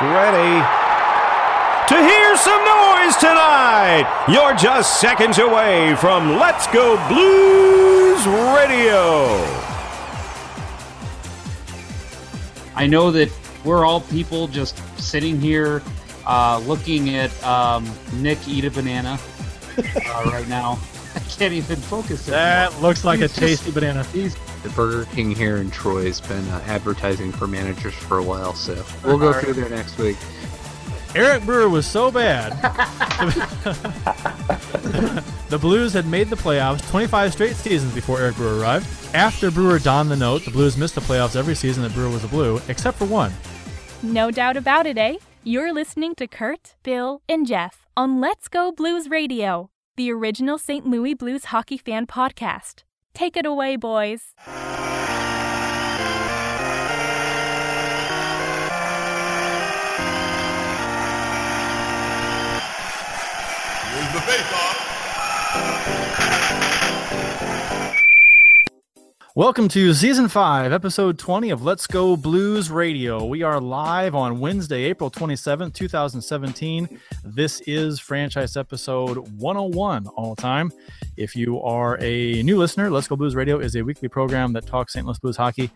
[0.00, 0.64] Get ready
[1.88, 4.26] to hear some noise tonight.
[4.28, 8.24] You're just seconds away from Let's Go Blues
[8.54, 9.44] Radio.
[12.76, 13.28] I know that
[13.64, 15.82] we're all people just sitting here
[16.26, 19.18] uh, looking at um, Nick eat a banana
[19.78, 20.78] uh, right now.
[21.14, 22.28] I can't even focus.
[22.28, 22.40] anymore.
[22.44, 24.04] That looks like He's a tasty just- banana.
[24.04, 28.22] He's The Burger King here in Troy has been uh, advertising for managers for a
[28.22, 30.16] while, so we'll go through there next week.
[31.14, 32.52] Eric Brewer was so bad.
[35.48, 38.86] the Blues had made the playoffs 25 straight seasons before Eric Brewer arrived.
[39.14, 42.24] After Brewer donned the note, the Blues missed the playoffs every season that Brewer was
[42.24, 43.32] a Blue, except for one.
[44.02, 45.16] No doubt about it, eh?
[45.44, 50.86] You're listening to Curt, Bill, and Jeff on Let's Go Blues Radio, the original St.
[50.86, 52.84] Louis Blues hockey fan podcast.
[53.14, 54.32] Take it away, boys.
[64.14, 64.77] The.
[69.38, 73.24] Welcome to Season 5, Episode 20 of Let's Go Blues Radio.
[73.24, 76.98] We are live on Wednesday, April 27th, 2017.
[77.22, 80.72] This is franchise episode 101 all time.
[81.16, 84.66] If you are a new listener, Let's Go Blues Radio is a weekly program that
[84.66, 85.06] talks St.
[85.06, 85.70] Louis Blues hockey.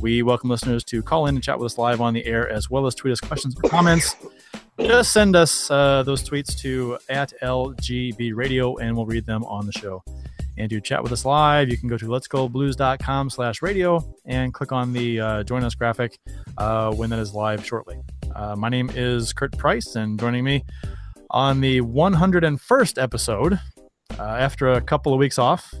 [0.00, 2.70] We welcome listeners to call in and chat with us live on the air, as
[2.70, 4.14] well as tweet us questions or comments.
[4.78, 9.66] Just send us uh, those tweets to at LGB Radio, and we'll read them on
[9.66, 10.04] the show
[10.60, 14.72] and to chat with us live, you can go to letsgoblues.com slash radio and click
[14.72, 16.18] on the uh, join us graphic
[16.58, 17.98] uh, when that is live shortly.
[18.34, 20.64] Uh, my name is Curt Price, and joining me
[21.30, 23.58] on the 101st episode
[24.18, 25.72] uh, after a couple of weeks off,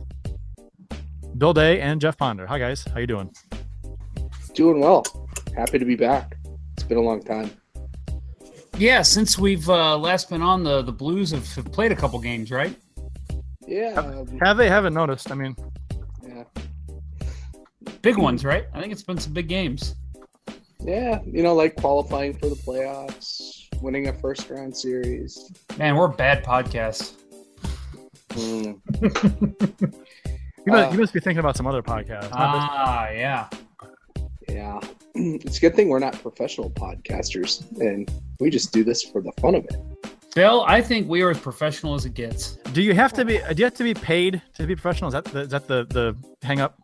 [1.36, 2.46] Bill Day and Jeff Ponder.
[2.46, 3.30] Hi guys, how you doing?
[4.54, 5.04] Doing well.
[5.54, 6.36] Happy to be back.
[6.72, 7.50] It's been a long time.
[8.78, 9.02] yeah.
[9.02, 12.50] Since we've uh, last been on, the the Blues have, have played a couple games,
[12.50, 12.74] right?
[13.70, 13.92] Yeah.
[13.94, 15.30] um, Have they haven't noticed?
[15.30, 15.54] I mean,
[16.26, 16.44] yeah.
[18.02, 18.66] Big ones, right?
[18.74, 19.94] I think it's been some big games.
[20.80, 21.20] Yeah.
[21.24, 25.52] You know, like qualifying for the playoffs, winning a first round series.
[25.78, 27.14] Man, we're bad podcasts.
[28.32, 28.72] Hmm.
[29.02, 29.12] you
[30.66, 32.30] must, Uh, you must be thinking about some other podcasts.
[32.30, 33.48] not this- Ah, yeah.
[34.48, 34.80] Yeah.
[35.14, 39.32] It's a good thing we're not professional podcasters and we just do this for the
[39.40, 39.76] fun of it.
[40.34, 42.52] Bill, I think we are as professional as it gets.
[42.72, 43.38] do you have to be?
[43.38, 45.08] Do you have to be paid to be professional?
[45.08, 46.78] Is that the, is that the the hang up?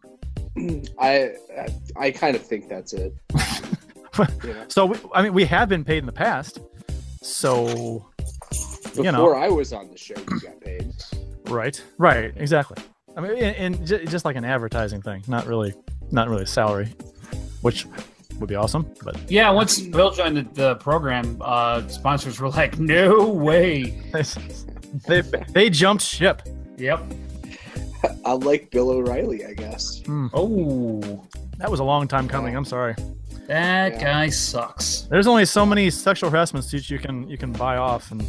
[0.98, 3.14] I I, I kind of think that's it.
[3.34, 4.64] Yeah.
[4.68, 6.58] So we, I mean, we have been paid in the past.
[7.20, 8.06] So
[8.48, 9.34] Before You know.
[9.34, 10.90] I was on the show, you got paid.
[11.50, 12.82] right, right, exactly.
[13.14, 15.74] I mean, and, and just like an advertising thing, not really,
[16.10, 16.94] not really a salary,
[17.60, 17.86] which
[18.38, 18.90] would be awesome.
[19.02, 23.98] But Yeah, once Bill joined the, the program, uh, sponsors were like, "No way."
[25.06, 25.20] they
[25.52, 26.42] they jumped ship.
[26.76, 27.02] Yep.
[28.24, 30.02] I like Bill O'Reilly, I guess.
[30.34, 31.24] Oh,
[31.58, 32.56] That was a long time coming.
[32.56, 32.94] I'm sorry.
[33.46, 34.02] that Yeah.
[34.04, 35.02] guy sucks.
[35.10, 38.22] There's only so many sexual harassment suits you can you can buy off and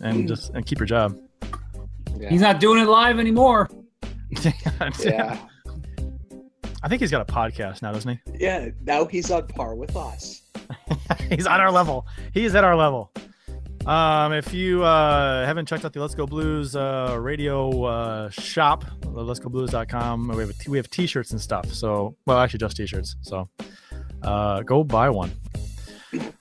[0.00, 1.16] and just and keep your job.
[2.18, 2.28] Yeah.
[2.30, 3.70] He's not doing it live anymore.
[5.00, 5.38] yeah.
[6.82, 8.32] I think he's got a podcast now, doesn't he?
[8.38, 8.70] Yeah.
[8.82, 10.42] Now he's on par with us.
[11.30, 12.06] he's on our level.
[12.34, 13.12] He's at our level.
[13.86, 18.84] Um, if you uh, haven't checked out the Let's Go Blues uh, radio uh, shop,
[19.06, 21.72] let's go blues.com, we have a t- we have t-shirts and stuff.
[21.72, 23.16] So, well, actually just t-shirts.
[23.22, 23.48] So,
[24.22, 25.32] uh, go buy one.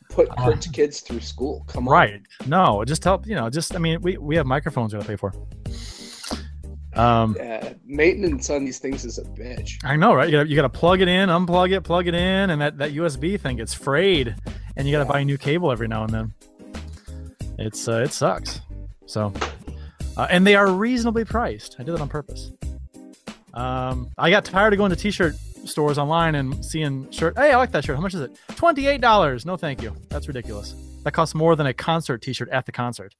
[0.10, 1.64] Put Curt's kids through school.
[1.68, 1.92] Come on.
[1.94, 2.22] Right?
[2.46, 3.26] No, just help.
[3.26, 5.34] You know, just I mean, we we have microphones we gotta pay for.
[6.96, 9.78] Um, Yeah, maintenance on these things is a bitch.
[9.84, 10.28] I know, right?
[10.28, 12.92] You gotta, you gotta plug it in, unplug it, plug it in, and that, that
[12.94, 14.36] USB thing gets frayed,
[14.76, 16.34] and you gotta buy a new cable every now and then.
[17.58, 18.62] It's uh, it sucks.
[19.06, 19.34] So,
[20.18, 21.76] uh, and they are reasonably priced.
[21.80, 22.52] I did that on purpose.
[23.54, 25.36] Um, I got tired of going to t-shirt
[25.66, 27.38] stores online and seeing shirt.
[27.38, 27.96] Hey, I like that shirt.
[27.98, 28.32] How much is it?
[28.56, 29.46] Twenty eight dollars.
[29.46, 29.96] No, thank you.
[30.10, 30.74] That's ridiculous.
[31.04, 33.14] That costs more than a concert t-shirt at the concert.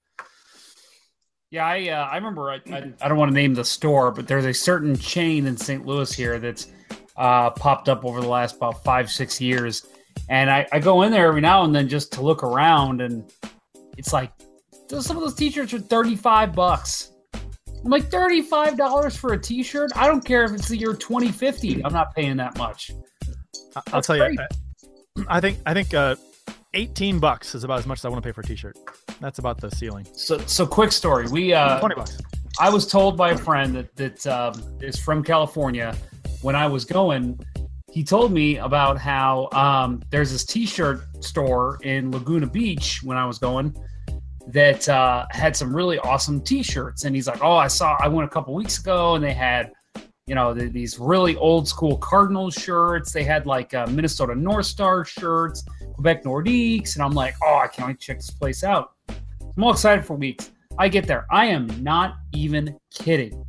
[1.52, 2.50] Yeah, I uh, I remember.
[2.50, 5.58] I, I, I don't want to name the store, but there's a certain chain in
[5.58, 5.86] St.
[5.86, 6.68] Louis here that's
[7.18, 9.86] uh, popped up over the last about five six years,
[10.30, 13.30] and I, I go in there every now and then just to look around, and
[13.98, 14.32] it's like
[14.88, 17.12] some of those t-shirts are thirty five bucks.
[17.84, 19.92] I'm like thirty five dollars for a t-shirt.
[19.96, 21.84] I don't care if it's the year twenty fifty.
[21.84, 22.92] I'm not paying that much.
[23.76, 24.24] I- I'll That's tell you.
[24.24, 25.26] crazy.
[25.28, 26.16] I think I think uh,
[26.74, 28.78] eighteen bucks is about as much as I want to pay for a t-shirt.
[29.20, 30.08] That's about the ceiling.
[30.14, 31.28] So so quick story.
[31.30, 32.18] We uh, Twenty bucks.
[32.60, 35.96] I was told by a friend that that um, is from California.
[36.42, 37.40] When I was going,
[37.92, 43.26] he told me about how um, there's this T-shirt store in Laguna Beach when I
[43.26, 43.76] was going
[44.48, 48.28] that uh, had some really awesome T-shirts, and he's like, "Oh, I saw I went
[48.28, 49.72] a couple weeks ago, and they had."
[50.28, 53.12] You know the, these really old school Cardinals shirts.
[53.12, 55.64] They had like uh, Minnesota North Star shirts,
[55.94, 58.94] Quebec Nordiques, and I'm like, oh, I can't wait to check this place out.
[59.10, 60.52] I'm all excited for weeks.
[60.78, 61.26] I get there.
[61.32, 63.46] I am not even kidding.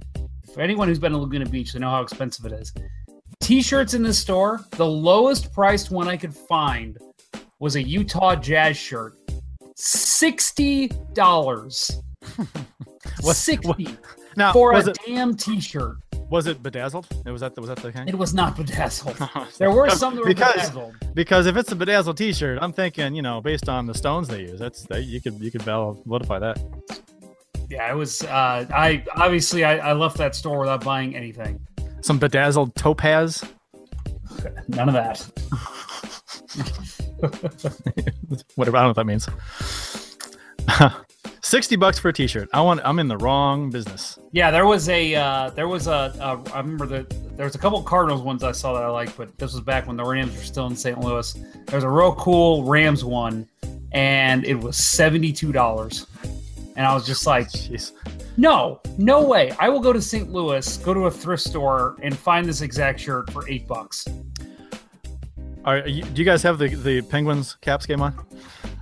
[0.52, 2.72] For anyone who's been to Laguna Beach, they know how expensive it is.
[3.40, 6.98] T-shirts in this store, the lowest priced one I could find
[7.58, 9.18] was a Utah Jazz shirt,
[9.76, 12.00] sixty dollars.
[13.20, 13.88] What- Sixty
[14.36, 15.96] Now, for a it damn T-shirt.
[16.32, 17.06] Was it bedazzled?
[17.26, 18.08] It Was that the, was that the kind?
[18.08, 19.16] It was not bedazzled.
[19.58, 20.94] There were some that were Because- bedazzled.
[21.14, 24.40] Because if it's a bedazzled T-shirt, I'm thinking, you know, based on the stones they
[24.40, 26.58] use, that's that, you could you could validify that.
[27.68, 28.22] Yeah, it was.
[28.22, 31.60] Uh, I obviously I, I left that store without buying anything.
[32.00, 33.44] Some bedazzled topaz.
[34.68, 35.20] None of that.
[38.56, 38.76] Whatever.
[38.78, 39.28] I don't know what that means.
[41.44, 42.48] Sixty bucks for a T-shirt.
[42.52, 42.80] I want.
[42.84, 44.16] I'm in the wrong business.
[44.30, 47.58] Yeah, there was a uh, there was a uh, I remember that there was a
[47.58, 50.04] couple of Cardinals ones I saw that I liked, but this was back when the
[50.04, 51.00] Rams were still in St.
[51.00, 51.32] Louis.
[51.66, 53.48] There was a real cool Rams one,
[53.90, 56.06] and it was seventy two dollars,
[56.76, 57.90] and I was just like, Jeez.
[58.36, 59.50] no, no way!
[59.58, 60.30] I will go to St.
[60.30, 64.06] Louis, go to a thrift store, and find this exact shirt for eight bucks.
[65.64, 68.14] Are you, do you guys have the the Penguins Caps game on?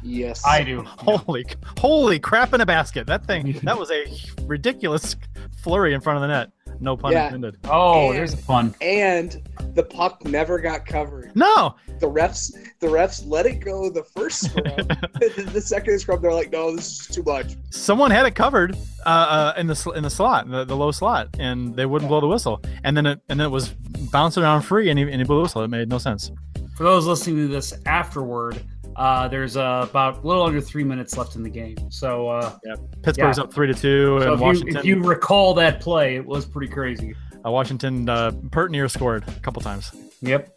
[0.03, 0.43] Yes.
[0.47, 0.83] I do.
[0.99, 1.45] Holy,
[1.79, 3.07] holy crap in a basket!
[3.07, 3.53] That thing.
[3.65, 4.05] that was a
[4.47, 5.17] ridiculous
[5.63, 6.51] flurry in front of the net.
[6.83, 7.27] No pun Yeah.
[7.27, 7.59] intended.
[7.65, 8.75] Oh, And- there's a fun.
[8.81, 9.43] And
[9.75, 11.35] the puck never got covered.
[11.37, 11.75] No.
[11.99, 12.51] The refs,
[12.81, 14.65] the refs let it go the first scrub.
[14.65, 18.75] the, the second scrub, they're like, "No, this is too much." Someone had it covered
[19.05, 22.21] uh, uh, in the in the slot, the, the low slot, and they wouldn't blow
[22.21, 22.63] the whistle.
[22.85, 23.69] And then it and then it was
[24.11, 25.63] bouncing around free, and he, and he blew the whistle.
[25.63, 26.31] It made no sense.
[26.77, 28.63] For those listening to this afterward,
[29.01, 31.77] uh, there's uh, about a little under three minutes left in the game.
[31.91, 32.59] So, uh,
[33.03, 33.45] Pittsburgh's Yeah.
[33.45, 34.77] up three to two, so and if, you, Washington.
[34.77, 37.15] if you recall that play, it was pretty crazy.
[37.45, 39.91] uh, Washington uh, Pertinier scored a couple times
[40.23, 40.51] Yep.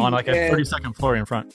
[0.00, 1.54] on like a And- thirty second flurry in front.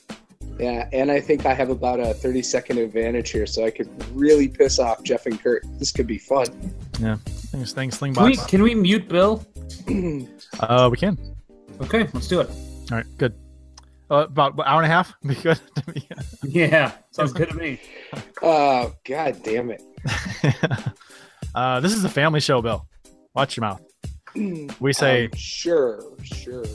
[0.60, 3.90] Yeah, and I think I have about a 30 second advantage here, so I could
[4.16, 5.64] really piss off Jeff and Curt.
[5.80, 6.46] This could be fun.
[7.00, 9.44] Yeah, Thanks, thanks, sling Can we, can we mute Bill?
[10.60, 11.18] Uh, we can.
[11.82, 12.50] Okay, let's do it.
[12.92, 13.34] All right, good.
[14.14, 15.14] Uh, about an hour and a half.
[15.24, 15.60] Be good.
[16.44, 17.80] Yeah, sounds good to me.
[18.44, 19.82] Oh, god damn it.
[21.56, 22.86] uh, this is a family show, Bill.
[23.34, 23.82] Watch your mouth.
[24.80, 26.66] We say Um, sure, sure.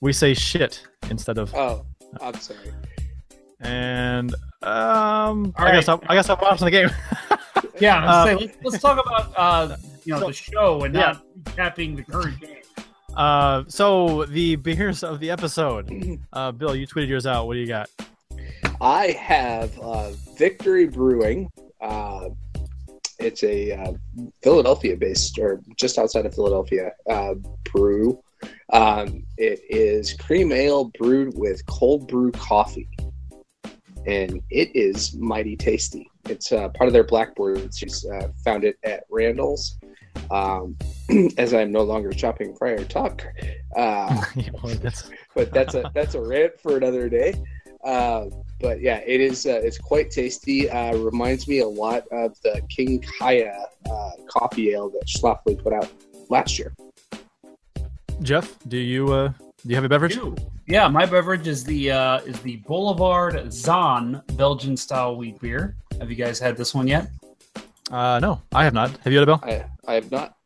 [0.00, 1.84] we say shit instead of Oh,
[2.20, 2.72] I'm sorry.
[3.60, 4.32] and
[4.62, 5.52] um.
[5.58, 5.88] All I guess.
[5.88, 6.90] I'm, I guess I'm watching the game.
[7.80, 11.00] Yeah, let's, say, let's, let's talk about uh, you know so- the show and yeah.
[11.00, 11.22] not
[11.74, 12.56] recapping the current game.
[13.16, 15.90] Uh, so the beers of the episode.
[16.32, 17.46] Uh, Bill, you tweeted yours out.
[17.46, 17.88] What do you got?
[18.80, 21.48] I have uh, Victory Brewing.
[21.80, 22.28] Uh,
[23.18, 23.92] it's a uh,
[24.42, 27.34] Philadelphia based, or just outside of Philadelphia, uh,
[27.72, 28.22] brew.
[28.72, 32.88] Um, it is cream ale brewed with cold brew coffee.
[34.04, 36.10] And it is mighty tasty.
[36.30, 38.04] It's uh, part of their Blackboard series.
[38.04, 39.78] Uh, found it at Randall's.
[40.30, 40.76] Um,
[41.38, 43.22] as I'm no longer shopping Friar Tuck.
[43.76, 47.34] Uh, Yeah, well, that's- but that's a that's a rant for another day.
[47.84, 48.26] Uh,
[48.60, 49.46] but yeah, it is.
[49.46, 50.68] Uh, it's quite tasty.
[50.68, 53.54] Uh, reminds me a lot of the King Kaya
[53.90, 55.92] uh, coffee ale that Schlafly put out
[56.30, 56.74] last year.
[58.22, 60.18] Jeff, do you uh, do you have a beverage?
[60.66, 65.76] Yeah, my beverage is the uh, is the Boulevard Zahn Belgian style wheat beer.
[66.00, 67.10] Have you guys had this one yet?
[67.90, 68.90] Uh, no, I have not.
[68.98, 69.40] Have you had a Bill?
[69.42, 70.36] I I have not.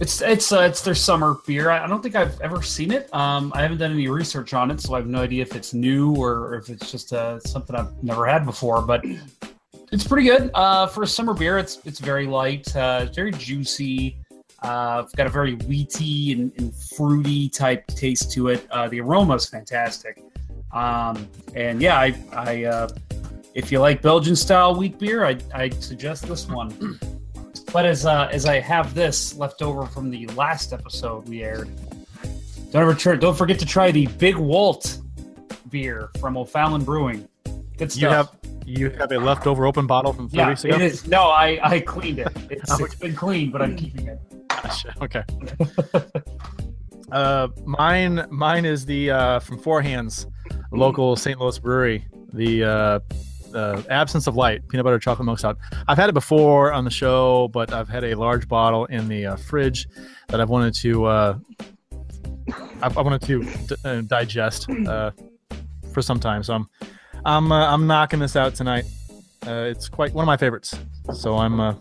[0.00, 1.70] It's it's uh, it's their summer beer.
[1.70, 3.12] I I don't think I've ever seen it.
[3.12, 5.74] Um, I haven't done any research on it, so I have no idea if it's
[5.74, 8.82] new or if it's just uh, something I've never had before.
[8.82, 9.04] But
[9.90, 11.58] it's pretty good uh, for a summer beer.
[11.58, 14.16] It's it's very light, uh, it's very juicy.
[14.62, 18.66] Uh, it's got a very wheaty and, and fruity type taste to it.
[18.70, 20.22] Uh, the aroma is fantastic.
[20.72, 22.88] Um, and yeah, I, I uh,
[23.58, 26.98] if you like Belgian style wheat beer, I I suggest this one.
[27.70, 31.68] But as uh, as I have this left over from the last episode we aired,
[32.70, 34.98] don't ever try, don't forget to try the Big Walt
[35.68, 37.28] beer from O'Fallon Brewing.
[37.76, 38.00] Good stuff.
[38.00, 38.30] You have
[38.64, 40.76] you have a leftover open bottle from three yeah, weeks ago.
[40.76, 41.06] it is.
[41.06, 42.28] No, I I cleaned it.
[42.50, 44.18] It's, it's been cleaned, but I'm keeping it.
[44.48, 44.94] Gotcha.
[45.02, 45.24] Okay.
[47.12, 50.26] uh, mine mine is the uh, from Four Hands,
[50.72, 51.38] local St.
[51.38, 52.06] Louis brewery.
[52.32, 53.00] The uh,
[53.50, 55.58] the absence of light peanut butter chocolate milk stout.
[55.86, 59.26] I've had it before on the show, but I've had a large bottle in the
[59.26, 59.88] uh, fridge
[60.28, 61.38] that I've wanted to uh,
[62.82, 65.10] I, I wanted to d- uh, digest uh,
[65.92, 66.42] for some time.
[66.42, 66.68] So I'm
[67.24, 68.84] I'm uh, I'm knocking this out tonight.
[69.46, 70.78] Uh, it's quite one of my favorites.
[71.14, 71.74] So I'm uh,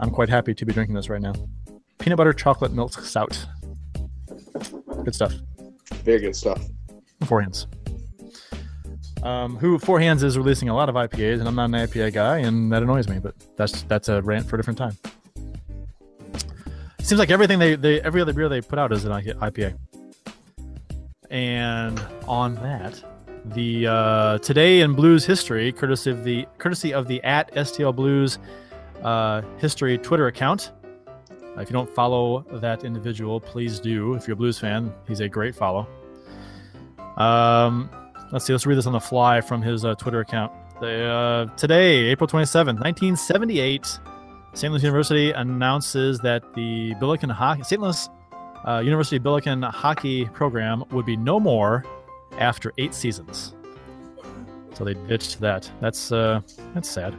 [0.00, 1.34] I'm quite happy to be drinking this right now.
[1.98, 3.46] Peanut butter chocolate milk stout.
[5.04, 5.34] Good stuff.
[6.04, 6.62] Very good stuff.
[7.26, 7.66] Four hands.
[9.24, 12.12] Um, who Four Hands is releasing a lot of IPAs, and I'm not an IPA
[12.12, 13.18] guy, and that annoys me.
[13.18, 14.96] But that's that's a rant for a different time.
[17.00, 19.78] Seems like everything they, they every other beer they put out is an IPA.
[21.30, 23.02] And on that,
[23.46, 28.38] the uh, today in blues history, courtesy of the courtesy of the at STL Blues
[29.02, 30.72] uh, history Twitter account.
[31.30, 34.14] Uh, if you don't follow that individual, please do.
[34.14, 35.86] If you're a blues fan, he's a great follow.
[37.16, 37.90] Um,
[38.32, 38.52] let's see.
[38.52, 40.52] Let's read this on the fly from his uh, Twitter account.
[40.82, 43.98] Uh, today, April 27th, 1978,
[44.54, 44.72] St.
[44.72, 47.80] Louis University announces that the Billiken Hockey St.
[47.80, 48.08] Louis
[48.66, 51.84] uh, University Billiken hockey program would be no more
[52.38, 53.54] after eight seasons.
[54.74, 55.70] So they ditched that.
[55.80, 56.40] That's uh,
[56.74, 57.14] that's sad.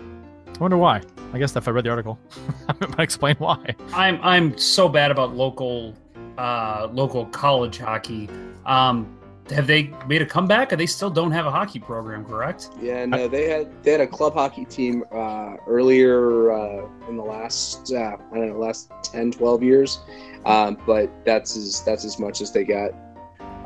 [0.00, 1.02] I wonder why.
[1.32, 2.18] I guess if I read the article,
[2.68, 3.74] I might explain why.
[3.92, 5.94] I'm I'm so bad about local
[6.38, 8.28] uh, local college hockey.
[8.66, 9.18] Um,
[9.50, 10.72] have they made a comeback?
[10.72, 12.70] Or they still don't have a hockey program, correct?
[12.80, 17.22] Yeah, no, they had they had a club hockey team uh, earlier uh, in the
[17.22, 20.00] last uh, I don't know last 10, 12 years,
[20.46, 22.92] um, but that's as that's as much as they got.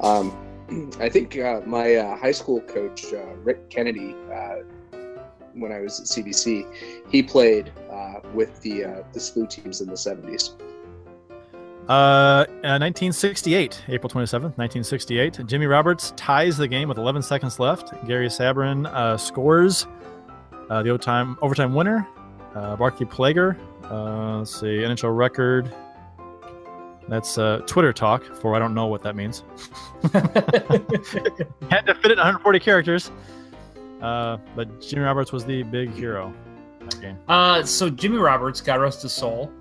[0.02, 0.37] Um,
[1.00, 4.14] I think uh, my uh, high school coach uh, Rick Kennedy,
[5.54, 6.66] when I was at CBC,
[7.08, 7.73] he played
[8.35, 8.80] with the
[9.12, 10.54] the SLU teams in the seventies.
[11.88, 15.40] Uh, uh, 1968, April 27th, 1968.
[15.47, 17.92] Jimmy Roberts ties the game with 11 seconds left.
[18.07, 19.87] Gary Sabourin uh, scores
[20.68, 22.07] uh, the overtime overtime winner.
[22.54, 23.59] Uh, Barclay Plager,
[23.90, 25.75] uh, let's see, NHL record.
[27.09, 29.42] That's uh, Twitter talk for I don't know what that means.
[30.12, 33.11] Had to fit it in 140 characters.
[34.02, 36.33] Uh, but Jimmy Roberts was the big hero.
[37.28, 39.52] Uh, so Jimmy Roberts, God rest his soul,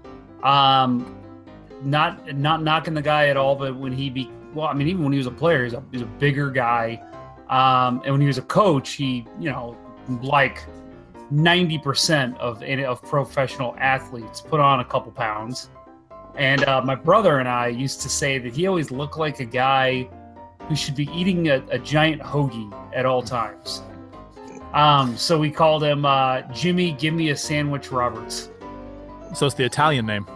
[0.43, 1.15] um,
[1.83, 5.03] not not knocking the guy at all, but when he be well, I mean, even
[5.03, 7.01] when he was a player, he's a, he's a bigger guy,
[7.49, 9.77] um, and when he was a coach, he you know
[10.21, 10.63] like
[11.31, 15.69] ninety percent of of professional athletes put on a couple pounds,
[16.35, 19.45] and uh, my brother and I used to say that he always looked like a
[19.45, 20.09] guy
[20.67, 23.81] who should be eating a, a giant hoagie at all times.
[24.73, 26.91] Um, so we called him uh, Jimmy.
[26.91, 28.49] Give me a sandwich, Roberts.
[29.33, 30.27] So it's the Italian name,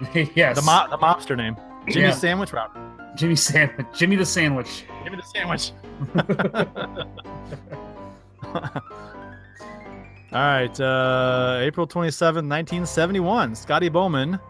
[0.34, 1.56] yes, the, mo- the mobster name,
[1.88, 2.12] Jimmy Yeah.
[2.12, 2.80] Sandwich Robert.
[3.16, 3.86] Jimmy sandwich.
[3.94, 4.84] Jimmy the sandwich.
[5.04, 5.70] Give me the sandwich.
[10.32, 14.40] All right, uh, April 27, 1971, Scotty Bowman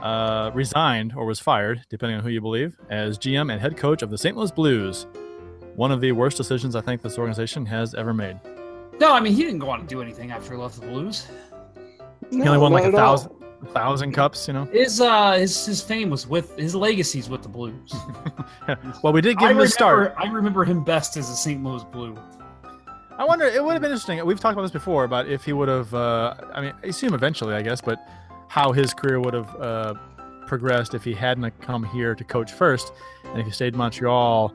[0.00, 4.02] uh, resigned or was fired, depending on who you believe, as GM and head coach
[4.02, 4.36] of the St.
[4.36, 5.06] Louis Blues.
[5.74, 8.38] One of the worst decisions I think this organization has ever made.
[9.00, 11.26] No, I mean he didn't go on to do anything after he left the Blues.
[12.30, 13.32] He only won like a thousand,
[13.72, 14.64] thousand cups, you know.
[14.66, 17.94] His uh his his fame was with his legacies with the Blues.
[19.02, 20.14] Well, we did give I him remember, a start.
[20.16, 21.62] I remember him best as a St.
[21.62, 22.16] Louis Blue.
[23.18, 23.46] I wonder.
[23.46, 24.24] It would have been interesting.
[24.26, 25.94] We've talked about this before about if he would have.
[25.94, 27.98] Uh, I mean, I assume eventually, I guess, but
[28.48, 29.94] how his career would have uh,
[30.46, 32.92] progressed if he hadn't come here to coach first,
[33.24, 34.52] and if he stayed in Montreal.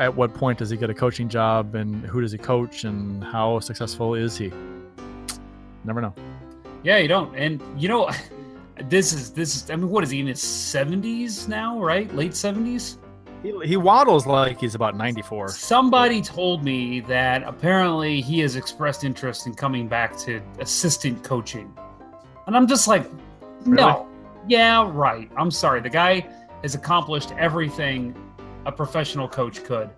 [0.00, 3.22] At what point does he get a coaching job, and who does he coach, and
[3.22, 4.50] how successful is he?
[5.84, 6.14] Never know.
[6.84, 7.34] Yeah, you don't.
[7.34, 8.10] And you know,
[8.84, 9.70] this is this is.
[9.70, 11.80] I mean, what is he in his seventies now?
[11.80, 12.98] Right, late seventies.
[13.42, 15.48] He, he waddles like he's about ninety-four.
[15.48, 21.74] Somebody told me that apparently he has expressed interest in coming back to assistant coaching.
[22.46, 23.10] And I'm just like,
[23.64, 24.08] no.
[24.46, 25.30] Yeah, right.
[25.38, 25.80] I'm sorry.
[25.80, 26.26] The guy
[26.62, 28.14] has accomplished everything
[28.66, 29.88] a professional coach could.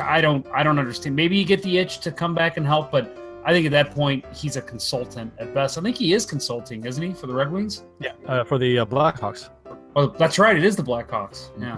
[0.00, 1.16] I don't I don't understand.
[1.16, 3.92] Maybe you get the itch to come back and help, but I think at that
[3.92, 5.78] point he's a consultant at best.
[5.78, 7.84] I think he is consulting, isn't he, for the Red Wings?
[8.00, 9.48] Yeah, uh, for the uh, Blackhawks.
[9.96, 10.56] Oh, that's right.
[10.56, 11.50] It is the Blackhawks.
[11.58, 11.76] Yeah.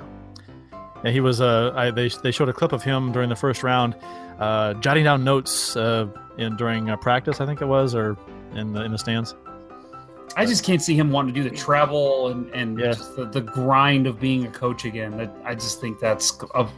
[1.04, 1.40] Yeah, he was.
[1.40, 3.94] Uh, I, they they showed a clip of him during the first round,
[4.38, 6.06] uh, jotting down notes uh,
[6.38, 7.40] in during uh, practice.
[7.40, 8.16] I think it was, or
[8.54, 9.34] in the in the stands.
[10.36, 12.86] I just can't see him wanting to do the travel and, and Yeah.
[12.92, 15.16] just the, the grind of being a coach again.
[15.16, 16.68] That I just think that's a,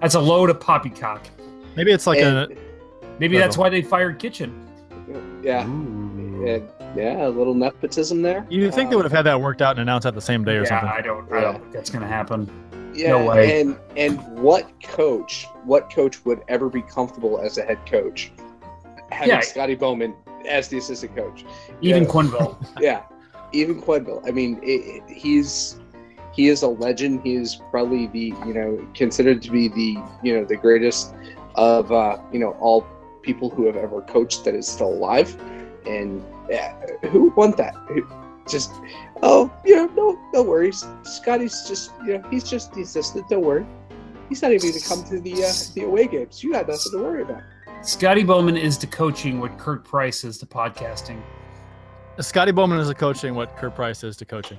[0.00, 1.26] that's a load of poppycock.
[1.76, 2.56] Maybe it's like And- a
[3.20, 4.66] Maybe that's why they fired Kitchen.
[5.42, 5.66] Yeah,
[6.42, 6.58] yeah,
[6.96, 8.46] yeah, a little nepotism there.
[8.48, 10.42] You think they Uh, would have had that worked out and announced that the same
[10.44, 10.88] day or yeah, something?
[10.88, 11.30] I don't.
[11.30, 11.40] I Yeah.
[11.42, 12.50] don't think that's going to happen.
[12.94, 13.60] Yeah, No way.
[13.60, 18.32] and and what coach, what coach would ever be comfortable as a head coach,
[19.12, 19.40] having Yeah.
[19.40, 20.14] Scotty Bowman
[20.48, 21.44] as the assistant coach?
[21.82, 22.08] Even Yeah.
[22.08, 22.56] Quenneville.
[22.80, 23.02] Yeah,
[23.52, 24.26] even Quenneville.
[24.26, 25.78] I mean, it, it- he's
[26.32, 27.20] he is a legend.
[27.24, 31.14] He is probably the you know considered to be the you know the greatest
[31.56, 32.86] of uh, you know all
[33.22, 35.36] people who have ever coached that is still alive.
[35.86, 36.72] And uh,
[37.08, 37.74] who would want that?
[37.88, 38.06] Who,
[38.48, 38.72] just
[39.22, 40.84] oh you know no no worries.
[41.02, 43.28] Scotty's just you know he's just the assistant.
[43.28, 43.66] Don't worry.
[44.28, 46.42] He's not even going to come to the uh, the away games.
[46.42, 47.42] You got nothing to worry about.
[47.82, 51.22] Scotty Bowman is to coaching what Curt Price is to podcasting.
[52.18, 54.58] Scotty Bowman is a coaching what Curt Price is to coaching.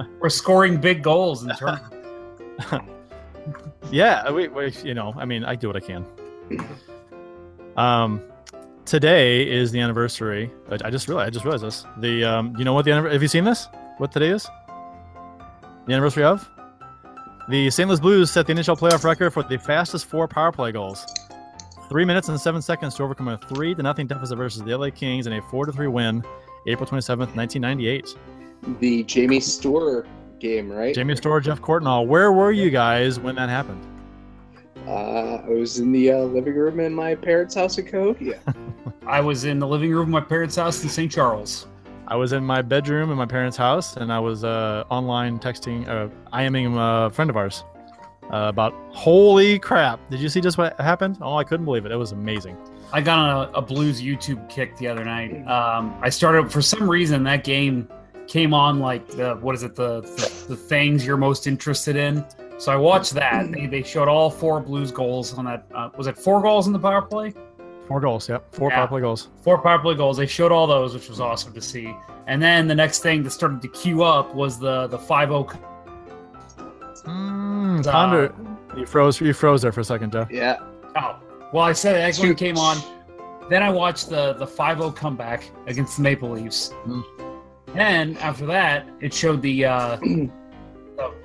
[0.20, 1.80] We're scoring big goals in turn.
[3.90, 6.06] yeah, we, we, you know, I mean, I do what I can.
[7.76, 8.22] Um,
[8.84, 10.50] today is the anniversary.
[10.70, 11.26] I just realized.
[11.26, 11.86] I just realized this.
[11.98, 13.68] The um, you know what the have you seen this?
[13.98, 14.48] What today is?
[15.86, 16.48] The anniversary of
[17.48, 17.88] the St.
[17.88, 21.04] Louis Blues set the initial playoff record for the fastest four power play goals.
[21.90, 24.90] Three minutes and seven seconds to overcome a three to nothing deficit versus the LA
[24.90, 26.24] Kings in a four to three win,
[26.66, 28.08] April twenty seventh, nineteen ninety eight.
[28.80, 30.06] The Jamie Storr
[30.44, 30.94] game, right?
[30.94, 32.06] Jamie Storr, Geoff Courtnall.
[32.06, 33.82] Where were you guys when that happened?
[34.86, 38.38] Uh, I was in the uh, living room in my parents' house in Cahokia.
[39.06, 41.10] I was in the living room of my parents' house in St.
[41.10, 41.66] Charles.
[42.06, 45.88] I was in my bedroom in my parents' house, and I was uh, online texting,
[45.88, 47.64] uh, IMing a friend of ours
[48.24, 49.98] uh, about holy crap.
[50.10, 51.16] Did you see just what happened?
[51.22, 51.92] Oh, I couldn't believe it.
[51.92, 52.58] It was amazing.
[52.92, 55.46] I got on a, a Blues YouTube kick the other night.
[55.48, 57.88] Um, I started for some reason that game
[58.28, 62.24] came on like the what is it the the, the things you're most interested in.
[62.58, 63.50] So I watched that.
[63.50, 65.66] They, they showed all four Blues goals on that.
[65.74, 67.34] Uh, was it four goals in the power play?
[67.88, 68.44] Four goals, yep.
[68.54, 68.76] Four Yeah.
[68.76, 69.28] power play goals.
[69.42, 70.16] Four power play goals.
[70.16, 71.94] They showed all those, which was awesome to see.
[72.26, 75.46] And then the next thing that started to queue up was the the five oh
[75.48, 75.60] zero.
[77.06, 79.20] Mm, Uh, you froze.
[79.20, 80.30] You froze there for a second, Jeff.
[80.30, 80.56] yeah.
[80.96, 81.16] Oh,
[81.52, 82.78] well, I said that when it came on.
[83.50, 86.70] Then I watched the the 5-0 comeback against the Maple Leafs.
[86.86, 87.02] Mm.
[87.66, 90.30] Then after that, it showed the, uh, the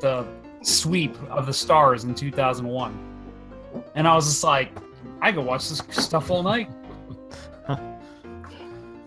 [0.01, 0.27] the
[0.61, 4.71] sweep of the Stars in 2001, and I was just like,
[5.21, 6.69] I could watch this stuff all night.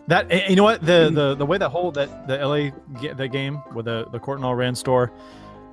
[0.09, 3.29] That you know what the the the way that whole that the LA ga- the
[3.29, 5.13] game with the the Courtnall Rand Storr,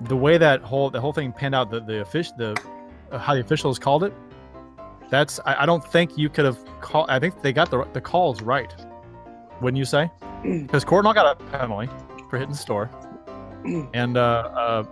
[0.02, 2.62] the way that whole the whole thing panned out the the official the
[3.12, 4.14] uh, how the officials called it.
[5.10, 7.10] That's I, I don't think you could have called.
[7.10, 8.74] I think they got the the calls right.
[9.62, 10.10] Wouldn't you say?
[10.44, 11.90] Because Courtnall got a penalty
[12.30, 12.90] for hitting the Storr,
[13.94, 14.22] and uh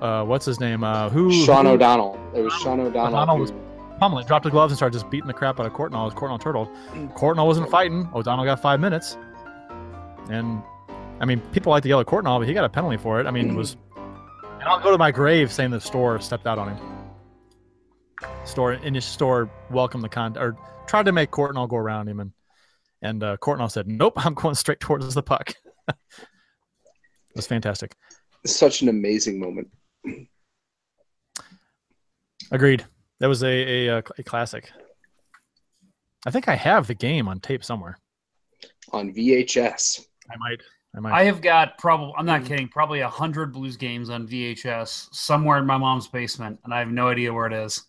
[0.01, 2.19] uh, uh what's his name uh who Sean who- O'Donnell.
[2.35, 3.07] It was Sean O'Donnell.
[3.15, 3.53] O'Donnell was-
[3.99, 6.39] Pummeling, dropped the gloves and started just beating the crap out of Courtnall as Courtnall
[6.39, 6.67] turtled.
[7.15, 8.07] Courtnall wasn't fighting.
[8.13, 9.17] O'Donnell got five minutes.
[10.29, 10.61] And
[11.19, 13.25] I mean, people like to yell at Courtnall, but he got a penalty for it.
[13.25, 13.75] I mean, it was.
[14.59, 16.77] And I'll go to my grave saying the Storr stepped out on him.
[18.43, 22.19] Storr in his store welcomed the con or tried to make Courtnall go around him,
[22.19, 22.31] and
[23.01, 25.53] and uh, Courtnall said, "Nope, I'm going straight towards the puck."
[25.87, 25.95] it
[27.35, 27.95] was fantastic.
[28.45, 29.69] such an amazing moment.
[32.51, 32.85] Agreed.
[33.19, 34.69] That was a a, a, a classic.
[36.25, 37.97] I think I have the game on tape somewhere.
[38.91, 40.05] on VHS.
[40.29, 40.61] I might.
[40.95, 41.13] I might.
[41.13, 45.57] I have got probably I'm not kidding, probably a hundred Blues games on VHS somewhere
[45.57, 47.85] in my mom's basement, and I have no idea where it is.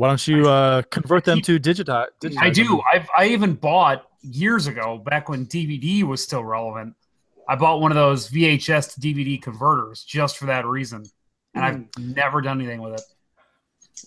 [0.00, 2.06] Why don't you uh, convert them to digitize?
[2.38, 2.80] I do.
[2.90, 6.94] I've I even bought years ago, back when DVD was still relevant.
[7.46, 11.04] I bought one of those VHS to DVD converters just for that reason,
[11.54, 13.02] and I've never done anything with it.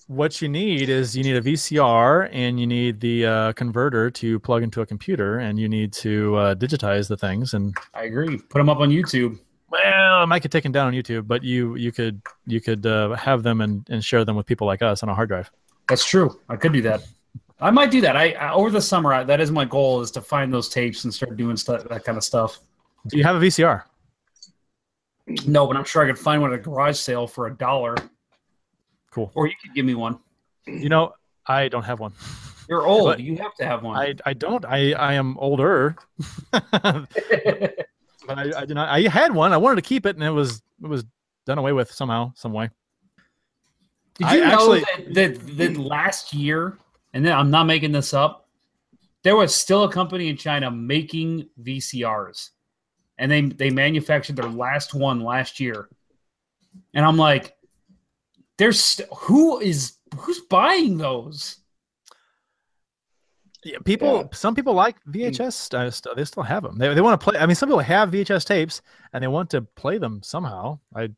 [0.08, 4.40] What you need is you need a VCR and you need the uh, converter to
[4.40, 7.54] plug into a computer, and you need to uh, digitize the things.
[7.54, 8.40] And I agree.
[8.40, 9.38] Put them up on YouTube.
[9.70, 13.14] well, it might get taken down on YouTube, but you you could you could uh,
[13.14, 15.52] have them and, and share them with people like us on a hard drive.
[15.90, 16.40] That's true.
[16.50, 17.02] I could do that.
[17.60, 18.16] I might do that.
[18.18, 19.14] I, I over the summer.
[19.14, 22.04] I, that is my goal: is to find those tapes and start doing stuff that
[22.04, 22.60] kind of stuff.
[23.08, 23.84] Do you have a VCR?
[25.46, 27.96] No, but I'm sure I could find one at a garage sale for a dollar,
[29.12, 29.32] Cool.
[29.36, 30.20] or you could give me one.
[30.66, 31.14] You know,
[31.48, 32.12] I don't have one.
[32.70, 33.06] You're old.
[33.06, 33.98] But- you have to have one.
[33.98, 34.66] I, I don't.
[34.66, 35.96] I, I am older,
[36.52, 37.08] but
[38.30, 38.90] I, I did not.
[38.90, 39.54] I had one.
[39.54, 41.06] I wanted to keep it, and it was it was
[41.46, 42.70] done away with somehow, some way.
[44.16, 44.80] Did I you know actually-
[45.14, 46.78] that, that, that last year,
[47.14, 48.48] and then I'm not making this up,
[49.24, 52.50] there was still a company in China making VCRs,
[53.18, 55.90] and they they manufactured their last one last year,
[56.94, 57.56] and I'm like,
[58.58, 61.58] there's st- who is who's buying those?
[63.64, 64.18] Yeah, people.
[64.18, 64.28] Yeah.
[64.34, 65.12] Some people like hmm.
[65.12, 65.54] VHS.
[65.54, 66.78] st- st- they still have them.
[66.78, 67.40] They, they want to play.
[67.40, 68.82] I mean, some people have VHS tapes
[69.14, 70.80] and they want to play them somehow.
[70.94, 71.10] I,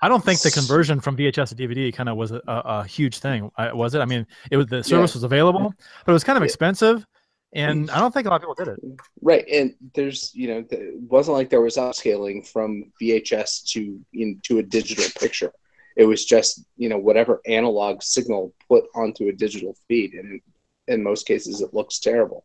[0.00, 3.18] I don't think the conversion from VHS to DVD kind of was a, a, huge
[3.18, 3.50] thing.
[3.58, 4.00] Was it?
[4.00, 5.72] I mean, it was the service was available,
[6.04, 7.06] but it was kind of expensive.
[7.54, 8.80] and I don't think a lot of people did it.
[9.20, 14.26] Right, and there's you know it wasn't like there was upscaling from VHS to you
[14.26, 15.52] know, to a digital picture.
[15.96, 20.40] It was just you know whatever analog signal put onto a digital feed, and
[20.88, 22.42] in most cases it looks terrible.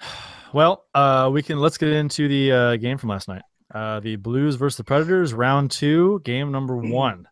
[0.52, 3.42] Well, uh, we can let's get into the uh, game from last night.
[3.72, 7.28] Uh, the Blues versus the Predators, round two, game number one.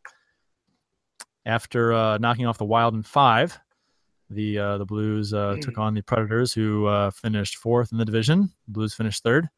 [1.45, 3.59] After uh, knocking off the Wild in five,
[4.31, 8.05] the uh, the Blues uh, took on the Predators, who uh, finished fourth in the
[8.05, 8.51] division.
[8.69, 9.49] Blues finished third.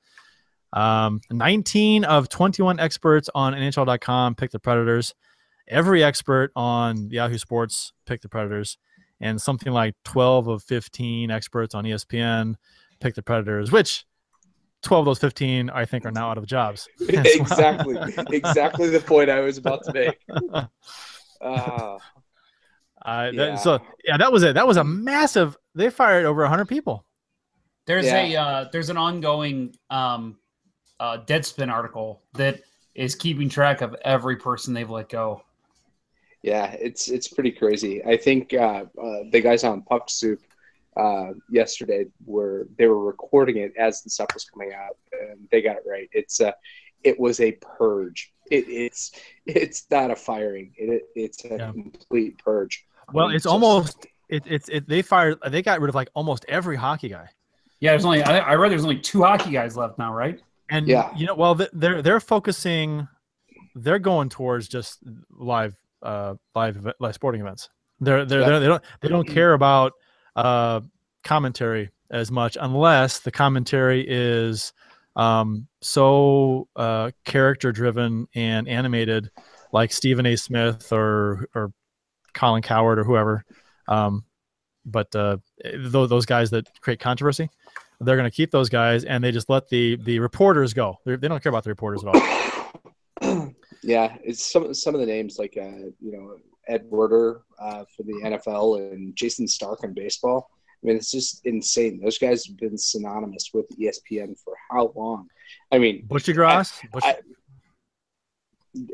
[0.73, 5.15] Um, 19 of 21 experts on NHL.com picked the Predators.
[5.67, 8.79] Every expert on Yahoo Sports picked the Predators,
[9.21, 12.55] and something like 12 of 15 experts on ESPN
[13.01, 14.05] picked the Predators, which
[14.83, 16.89] 12 of those 15 I think are now out of jobs.
[17.09, 17.97] exactly,
[18.31, 20.19] exactly the point I was about to make.
[21.41, 21.99] Uh,
[23.05, 23.57] Uh, Yeah.
[23.57, 24.55] so yeah, that was it.
[24.55, 25.57] That was a massive.
[25.75, 27.07] They fired over 100 people.
[27.87, 28.19] There's Yeah.
[28.23, 30.37] a uh, there's an ongoing um,
[30.99, 32.61] uh, Deadspin article that
[32.95, 35.43] is keeping track of every person they've let go.
[36.43, 38.05] Yeah, it's it's pretty crazy.
[38.05, 40.41] I think uh, uh, the guys on Puck Soup
[40.97, 45.63] uh, yesterday were they were recording it as the stuff was coming out, and they
[45.63, 46.09] got it right.
[46.13, 46.53] It's uh,
[47.05, 48.33] it was a purge.
[48.51, 49.13] It, it's
[49.47, 50.73] it's not a firing.
[50.77, 51.73] It, it's a Yeah.
[51.73, 52.85] complete purge.
[53.13, 55.39] Well, Um, it's just- almost it, it's it, they fired.
[55.49, 57.29] They got rid of like almost every hockey guy.
[57.81, 60.41] Yeah, there's only I, I read there's only two hockey guys left now, right?
[60.71, 61.11] And Yeah.
[61.17, 63.09] you know, well, they're they're focusing,
[63.75, 64.99] they're going towards just
[65.31, 67.69] live, uh, live, ev- live sporting events.
[67.99, 68.47] They're they're, Yeah.
[68.51, 69.93] they're they don't they don't care about
[70.37, 70.81] uh
[71.23, 74.73] commentary as much unless the commentary is
[75.17, 79.31] um so uh character driven and animated,
[79.73, 80.37] like Stephen A.
[80.37, 81.73] Smith or or
[82.35, 83.45] Colin Cowherd or whoever.
[83.89, 84.25] Um,
[84.85, 85.39] but uh,
[85.77, 87.51] those those guys that create controversy,
[88.01, 90.99] they're going to keep those guys and they just let the the reporters go.
[91.05, 92.15] They're, they don't care about the reporters at
[93.23, 93.55] all.
[93.83, 96.37] yeah, it's some some of the names like uh, you know
[96.71, 100.51] Ed Werder uh, for the NFL and Jayson Stark in baseball.
[100.83, 102.01] I mean, it's just insane.
[102.03, 105.29] Those guys have been synonymous with ESPN for how long?
[105.71, 107.05] I mean, Buccigross, Butch,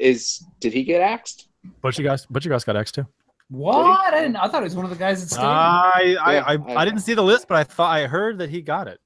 [0.01, 1.49] is did he get axed?
[1.83, 3.07] Buccigross, Butchie Gross got axed too.
[3.49, 3.77] What?
[3.77, 4.37] I didn't.
[4.37, 5.45] I thought he was one of the guys that stayed.
[5.45, 8.51] I I, I, I- I didn't see the list, but I thought I heard that
[8.51, 8.99] he got it.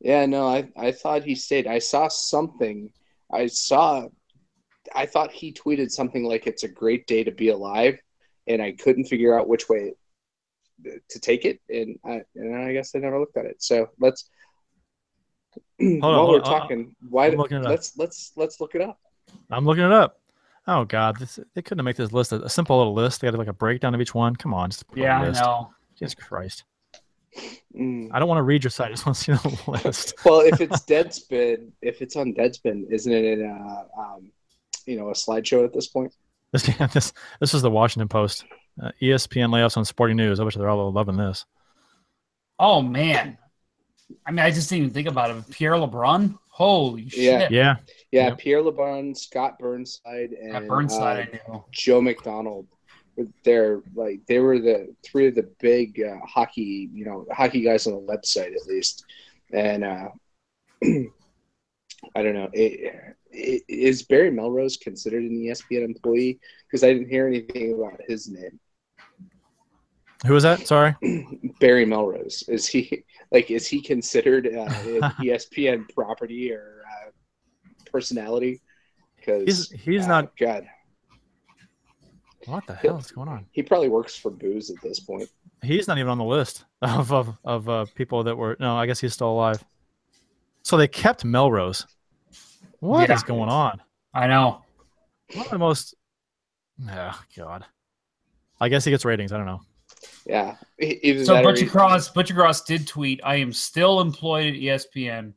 [0.00, 1.66] Yeah, no, I I thought he stayed.
[1.66, 2.90] I saw something.
[3.32, 4.08] I saw.
[4.94, 7.98] I thought he tweeted something like "It's a great day to be alive,"
[8.46, 9.94] and I couldn't figure out which way
[11.08, 13.62] to take it, and I and I guess I never looked at it.
[13.62, 14.28] So let's.
[15.80, 17.26] on, while hold we're on, talking, why?
[17.26, 17.64] I'm looking it.
[17.64, 18.98] Let's let's let's look it up.
[19.50, 20.20] I'm looking it up.
[20.66, 23.20] Oh God, this they couldn't make this list a, a simple little list.
[23.20, 24.34] They had like a breakdown of each one.
[24.34, 25.42] Come on, just put yeah, a I list.
[25.42, 25.70] know.
[25.96, 26.64] Jesus Christ,
[27.74, 28.08] Mm.
[28.12, 28.88] I don't want to read your site.
[28.88, 30.14] I just want to see the list.
[30.24, 34.30] Well, if it's Deadspin, if it's on Deadspin, isn't it in a um,
[34.86, 36.12] you know a slideshow at this point?
[36.52, 38.44] This this this is the Washington Post.
[38.82, 40.40] Uh, ESPN layoffs on Sporting News.
[40.40, 41.44] I wish they're all loving this.
[42.58, 43.38] Oh man.
[44.26, 45.50] I mean, I just didn't even think about it.
[45.50, 46.38] Pierre LeBrun.
[46.48, 47.40] Holy Yeah.
[47.40, 47.50] shit!
[47.50, 47.76] Yeah,
[48.12, 48.38] Yeah, Yep.
[48.38, 51.64] Pierre LeBrun, Scott Burnside, and That Burnside, uh, I knew.
[51.72, 52.68] Joe McDonald.
[53.44, 57.86] They're like they were the three of the big uh, hockey, you know, hockey guys
[57.88, 59.04] on the website at least.
[59.52, 60.08] And uh,
[60.84, 66.38] I don't know, it, it, is Barry Melrose considered an ESPN employee?
[66.66, 68.58] Because I didn't hear anything about his name.
[70.26, 70.66] who was that?
[70.66, 70.94] Sorry.
[71.60, 77.10] Barry Melrose is he like is he considered uh, an ESPN property or uh,
[77.90, 78.60] personality?
[79.16, 80.36] Because He's he's not.
[80.36, 80.66] God.
[82.46, 83.46] What the hell is going on?
[83.52, 85.30] He probably works for booze at this point.
[85.62, 88.56] He's not even on the list of of, of uh, people that were.
[88.60, 89.64] No, I guess he's still alive.
[90.62, 91.86] So they kept Melrose.
[92.84, 93.26] What is Yeah.
[93.28, 93.80] going on?
[94.12, 94.62] I know.
[95.34, 95.94] One of the most.
[96.88, 97.64] Oh God.
[98.60, 99.32] I guess he gets ratings.
[99.32, 99.60] I don't know.
[100.26, 100.56] Yeah.
[100.78, 105.32] Either So Butcher he- Cross, Buccigross did tweet, "I am still employed at ESPN."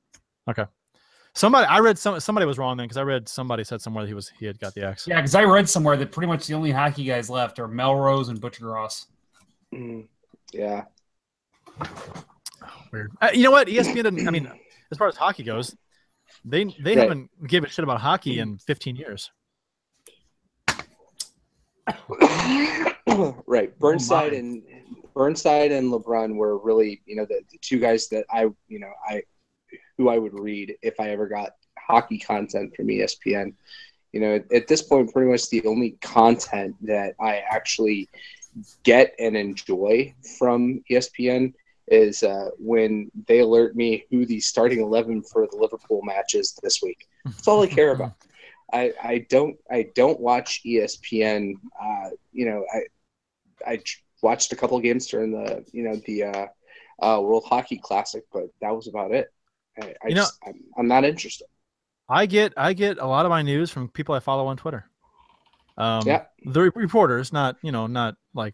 [0.50, 0.66] Okay.
[1.34, 2.20] Somebody, I read some.
[2.20, 4.60] Somebody was wrong then because I read somebody said somewhere that he was he had
[4.60, 5.08] got the X.
[5.08, 8.30] Yeah, because I read somewhere that pretty much the only hockey guys left are Melrose
[8.30, 9.06] and Buccigross.
[9.74, 10.08] Mm,
[10.52, 10.86] yeah.
[12.92, 13.12] Weird.
[13.22, 13.68] Uh, you know what?
[13.68, 14.28] ESPN didn't.
[14.28, 14.52] I mean,
[14.92, 15.76] as far as hockey goes,
[16.50, 16.98] they they Right.
[16.98, 19.32] haven't given a shit about hockey in 15 years.
[23.48, 23.72] right.
[23.74, 24.38] Oh Burnside my.
[24.38, 24.64] and
[25.14, 28.92] Burnside and LeBrun were really, you know, the, the two guys that I, you know,
[29.08, 29.24] I
[29.98, 33.54] who I would read if I ever got hockey content from ESPN.
[34.14, 38.10] You know, at, at this point, pretty much the only content that I actually
[38.84, 41.54] get and enjoy from ESPN
[41.90, 46.58] is uh, when they alert me who the starting eleven for the Liverpool match is
[46.64, 47.08] this week.
[47.26, 48.14] That's all I care about.
[48.74, 51.54] I, I don't I don't watch ESPN.
[51.82, 53.80] Uh, you know, I I
[54.22, 56.46] watched a couple games during the you know the uh,
[57.02, 59.32] uh, World Hockey Classic, but that was about it.
[59.82, 61.48] I, I You know- just I'm, I'm not interested.
[62.10, 64.90] I get I get a lot of my news from people I follow on Twitter.
[65.78, 66.24] Um, Yeah.
[66.46, 68.54] the re- reporters, not you know, not like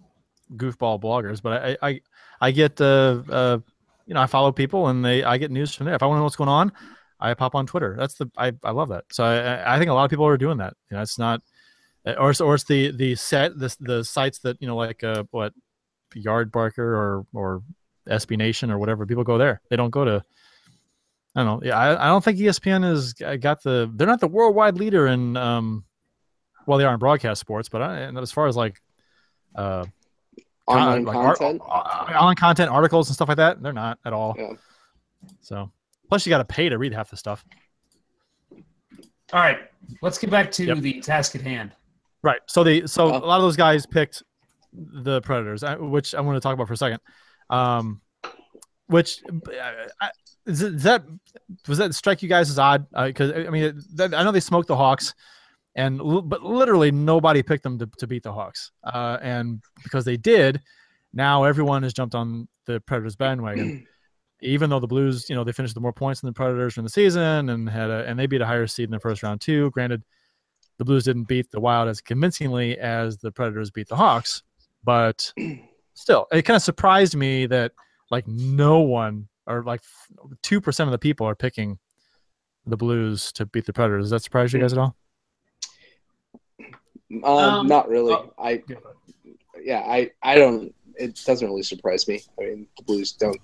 [0.56, 2.02] goofball bloggers, but I I
[2.42, 3.60] I get uh, uh
[4.06, 5.96] you know I follow people and they I get news from there.
[5.96, 6.72] If I want to know what's going on,
[7.20, 7.96] I pop on Twitter.
[7.98, 9.06] That's the I, I love that.
[9.12, 10.74] So I I think a lot of people are doing that.
[10.90, 11.42] You know, it's not
[12.06, 15.24] or it's, or it's the the set the the sites that you know like uh
[15.32, 15.54] what
[16.16, 17.64] Yardbarker or or
[18.08, 19.62] SB Nation or whatever people go there.
[19.70, 20.24] They don't go to
[21.36, 21.68] I don't know.
[21.68, 23.92] Yeah, I, I don't think ESPN has got the.
[23.96, 25.36] They're not the worldwide leader in.
[25.36, 25.84] um
[26.68, 28.82] Well, they are in broadcast sports, but I, as far as like,
[29.56, 29.86] uh,
[30.68, 31.62] Online like content.
[31.62, 31.74] uh,
[32.16, 34.34] online content, articles and stuff like that, they're not at all.
[34.38, 34.54] Yeah.
[35.42, 35.72] So,
[36.08, 37.44] plus you got to pay to read half the stuff.
[39.34, 39.58] All right,
[40.02, 40.78] let's get back to Yep.
[40.80, 41.72] the task at hand.
[42.22, 42.40] Right.
[42.46, 43.18] So the so Oh.
[43.18, 44.24] a lot of those guys picked
[44.72, 47.00] the Predators, uh, which I want to talk about for a second.
[47.50, 48.02] Um,
[48.88, 49.62] which uh,
[50.00, 50.12] I,
[50.46, 51.04] is, that
[51.68, 52.86] was that strike you guys as odd?
[52.92, 55.14] Because I mean, that, I know they smoked the Hawks,
[55.76, 58.72] and but literally nobody picked them to, to beat the Hawks.
[58.84, 60.62] Uh, and because they did,
[61.14, 63.88] now everyone has jumped on the Predators bandwagon.
[64.42, 66.84] Even though the Blues, you know, they finished with more points than the Predators in
[66.84, 69.40] the season and had a, and they beat a higher seed in the first round
[69.40, 69.72] too.
[69.72, 70.04] Granted,
[70.78, 74.44] the Blues didn't beat the Wild as convincingly as the Predators beat the Hawks,
[74.84, 75.32] but
[75.94, 77.72] still, it kind of surprised me that
[78.12, 79.82] like no one or like
[80.42, 81.80] two percent of the people are picking
[82.66, 84.06] the Blues to beat the Predators.
[84.06, 84.98] Does that surprise you guys at all?
[87.24, 88.14] Um, Um, not really.
[88.14, 88.34] oh.
[88.38, 88.64] I
[89.62, 90.74] yeah, I I don't.
[90.96, 92.22] It doesn't really surprise me.
[92.40, 93.40] I mean, the Blues don't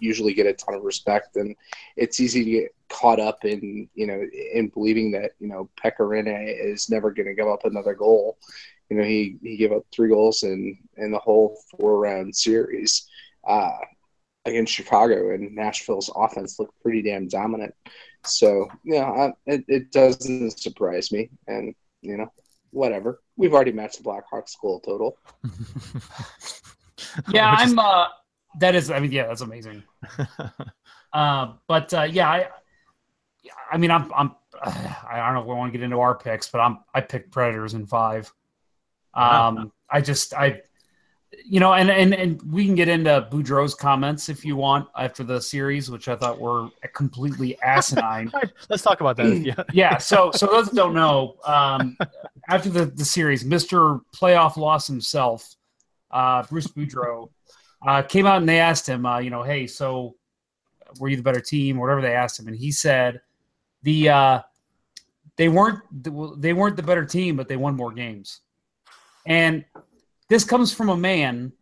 [0.00, 1.54] usually get a ton of respect, and
[1.96, 4.20] it's easy to get caught up in you know
[4.52, 8.38] in believing that you know Pekka Rinne is never going to give up another goal.
[8.90, 13.08] You know, he he gave up three goals in in the whole four round series
[13.46, 13.78] uh,
[14.44, 17.74] against Chicago, and Nashville's offense looked pretty damn dominant.
[18.24, 22.30] So yeah, I, it, it doesn't surprise me, and you know
[22.74, 23.20] whatever.
[23.36, 25.18] We've already matched the Blackhawks goal total.
[27.28, 27.78] Yeah, Which I'm.
[27.78, 28.06] uh
[28.60, 28.90] That is.
[28.90, 29.82] I mean, yeah, that's amazing.
[31.12, 32.48] Uh, but uh, yeah, I.
[33.70, 34.12] I mean, I'm.
[34.12, 34.34] I'm.
[34.64, 36.80] I don't know if we want to get into our picks, but I'm.
[36.92, 38.32] I picked Predators in five.
[39.14, 40.34] Um, I just.
[40.34, 40.62] I.
[41.46, 45.22] You know, and and and we can get into Boudreau's comments if you want after
[45.22, 48.32] the series, which I thought were completely asinine.
[48.68, 49.36] Let's talk about that.
[49.36, 49.62] Yeah.
[49.72, 49.98] yeah.
[49.98, 51.96] So, so those that don't know, um,
[52.48, 54.00] after the, the series, Mr.
[54.14, 55.54] Playoff loss himself,
[56.10, 57.30] uh, Bruce Boudreau,
[57.86, 60.14] uh, came out and they asked him, uh, you know, hey, so
[60.98, 63.20] were you the better team, or whatever they asked him, and he said,
[63.82, 64.40] the uh,
[65.36, 65.80] they weren't
[66.40, 68.40] they weren't the better team, but they won more games,
[69.26, 69.64] and
[70.28, 71.52] this comes from a man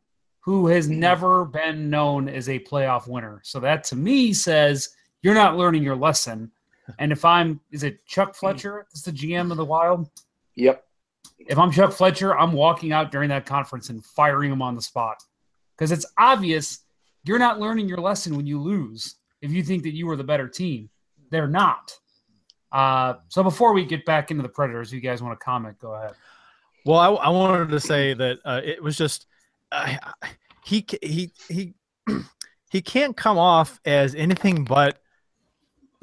[0.40, 3.40] who has never been known as a playoff winner.
[3.44, 4.90] So that to me says
[5.22, 6.50] you're not learning your lesson.
[6.98, 8.86] And if I'm, is it Chuck Fletcher?
[8.92, 10.10] Is the GM of the Wild?
[10.56, 10.84] Yep.
[11.38, 14.82] If I'm Chuck Fletcher, I'm walking out during that conference and firing him on the
[14.82, 15.22] spot
[15.76, 16.80] because it's obvious
[17.24, 19.16] you're not learning your lesson when you lose.
[19.40, 20.88] If you think that you were the better team,
[21.30, 21.98] they're not.
[22.70, 25.78] Uh, so before we get back into the Predators, if you guys want to comment,
[25.78, 26.14] go ahead.
[26.84, 29.26] Well, I, I wanted to say that uh, it was just
[29.70, 29.96] uh,
[30.64, 31.74] he he he
[32.70, 34.98] he can't come off as anything but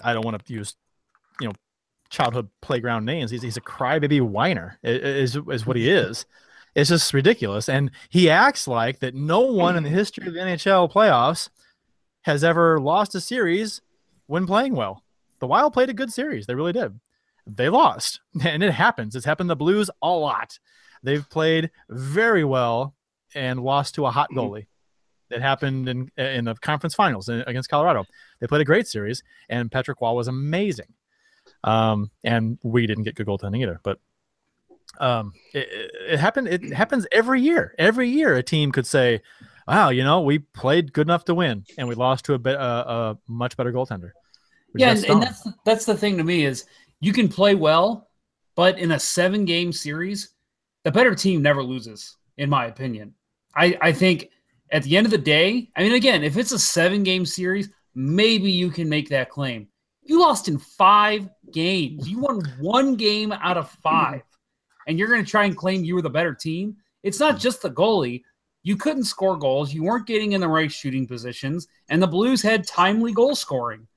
[0.04, 0.89] I don't want to use you know
[2.10, 3.32] childhood playground names.
[3.32, 6.26] He's he's a crybaby whiner is is what he is.
[6.76, 9.16] It's just ridiculous, and he acts like that.
[9.16, 11.50] No one in the history of the NHL playoffs
[12.24, 13.82] has ever lost a series
[14.28, 15.04] when playing well.
[15.40, 17.00] The Wild played a good series; they really did
[17.56, 20.60] they lost and it happens it's happened to the blues a lot
[21.04, 22.96] they've played very well
[23.36, 24.40] and lost to a hot mm-hmm.
[24.40, 24.66] goalie
[25.30, 28.06] it happened in in the conference finals uh, against colorado
[28.40, 30.94] they played a great series and patrick Roy was amazing
[31.64, 34.00] um, and we didn't get good goaltending either but
[35.00, 35.68] um, it,
[36.10, 39.22] it- happened it happens every year every year a team could say
[39.68, 42.50] wow you know we played good enough to win and we lost to a, be-
[42.50, 44.12] a, a much better goaltender
[44.76, 46.66] Yeah, and, and that's that's the thing to me is
[47.02, 48.10] you can play well,
[48.56, 50.32] but in a seven game series,
[50.84, 53.14] the better team never loses, in my opinion.
[53.56, 54.30] I, I think
[54.72, 57.70] at the end of the day, I mean, again, if it's a seven game series,
[57.96, 59.68] maybe you can make that claim.
[60.04, 62.10] You lost in five games.
[62.10, 64.24] You won one game out of five,
[64.88, 66.78] and you're going to try and claim you were the better team.
[67.04, 67.40] It's not hmm.
[67.40, 68.24] just the goalie.
[68.64, 69.74] You couldn't score goals.
[69.74, 73.88] You weren't getting in the right shooting positions, and the Blues had timely goal scoring.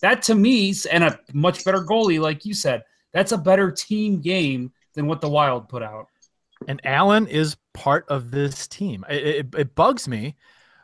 [0.00, 4.20] That to me, and a much better goalie, like you said, that's a better team
[4.20, 6.06] game than what the Wild put out.
[6.68, 9.04] And Allen is part of this team.
[9.08, 10.36] It, it, it bugs me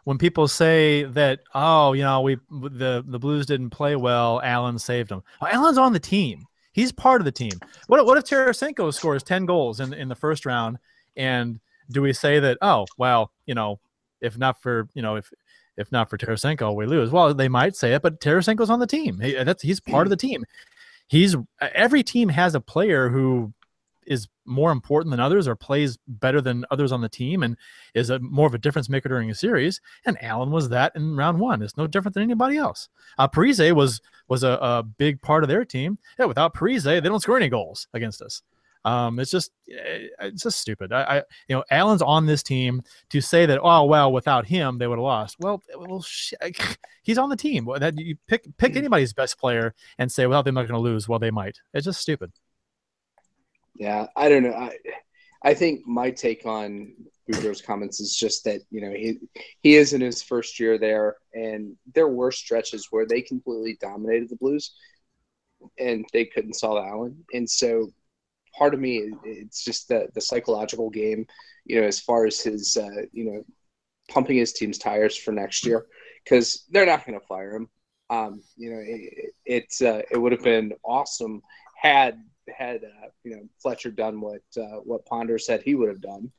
[0.09, 4.40] when people say that, oh, you know, we the the Blues didn't play well.
[4.42, 5.23] Allen saved them.
[5.38, 6.47] Well, Allen's on the team.
[6.73, 7.53] He's part of the team.
[7.88, 10.79] What what if Tarasenko scores ten goals in in the first round?
[11.18, 12.57] And do we say that?
[12.62, 13.81] Oh, well, you know,
[14.23, 15.31] if not for you know if
[15.77, 17.11] if not for Tarasenko, we lose.
[17.11, 19.21] Well, they might say it, but Tarasenko's on the team.
[19.21, 20.42] He, that's he's part of the team.
[21.09, 23.53] He's every team has a player who
[24.09, 27.57] is more important than others or plays better than others on the team and
[27.94, 29.81] is a more of a difference maker during a series.
[30.07, 31.62] And Allen was that in round one.
[31.62, 32.88] It's no different than anybody else.
[33.18, 35.99] Uh, Parise was was a, a big part of their team.
[36.18, 38.42] Yeah, without Parise, they don't score any goals against us.
[38.85, 40.92] Um, it's just eh, it's just stupid.
[40.92, 41.16] I, I,
[41.49, 44.99] you know Allen's on this team to say that oh well without him they would
[44.99, 45.37] have lost.
[45.40, 46.35] Well, well sh-
[47.03, 47.68] he's on the team.
[47.79, 48.79] That you pick pick mm.
[48.79, 51.09] anybody's best player and say without them they're not going to lose.
[51.09, 51.59] Well, they might.
[51.75, 52.33] It's just stupid.
[53.79, 54.55] Yeah, I don't know.
[54.55, 54.77] I
[55.45, 56.95] I think my take on
[57.31, 59.19] Boudreau's comments is just that you know he
[59.62, 64.31] he is in his first year there, and there were stretches where they completely dominated
[64.31, 64.75] the Blues,
[65.79, 67.93] and they couldn't solve Allen, and so
[68.57, 71.27] part of me it's just the the psychological game,
[71.67, 73.45] you know, as far as his uh, you know
[74.11, 75.87] pumping his team's tires for next year
[76.25, 77.69] because they're not going to fire him.
[78.11, 78.83] Um, you know,
[79.47, 81.43] it, uh, it would have been awesome
[81.81, 82.21] had
[82.57, 86.31] had uh, you know Fletcher done what uh, what Ponder said he would have done.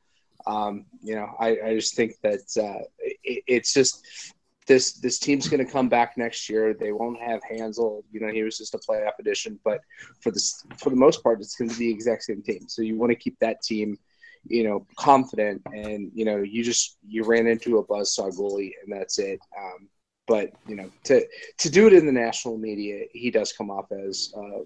[0.47, 4.05] Um, you know, I, I just think that uh, it, it's just
[4.69, 6.73] this this team's going to come back next year.
[6.73, 8.03] They won't have Hanzal.
[8.11, 9.81] You know, he was just a playoff addition, but
[10.21, 12.69] for this for the most part, it's going to be the exact same team.
[12.69, 13.97] So you want to keep that team,
[14.45, 15.61] you know, confident.
[15.73, 19.39] And you know, you just you ran into a buzzsaw goalie, and that's it.
[19.57, 19.89] Um,
[20.27, 21.25] but you know, to
[21.57, 24.59] to do it in the national media, he does come off as uh,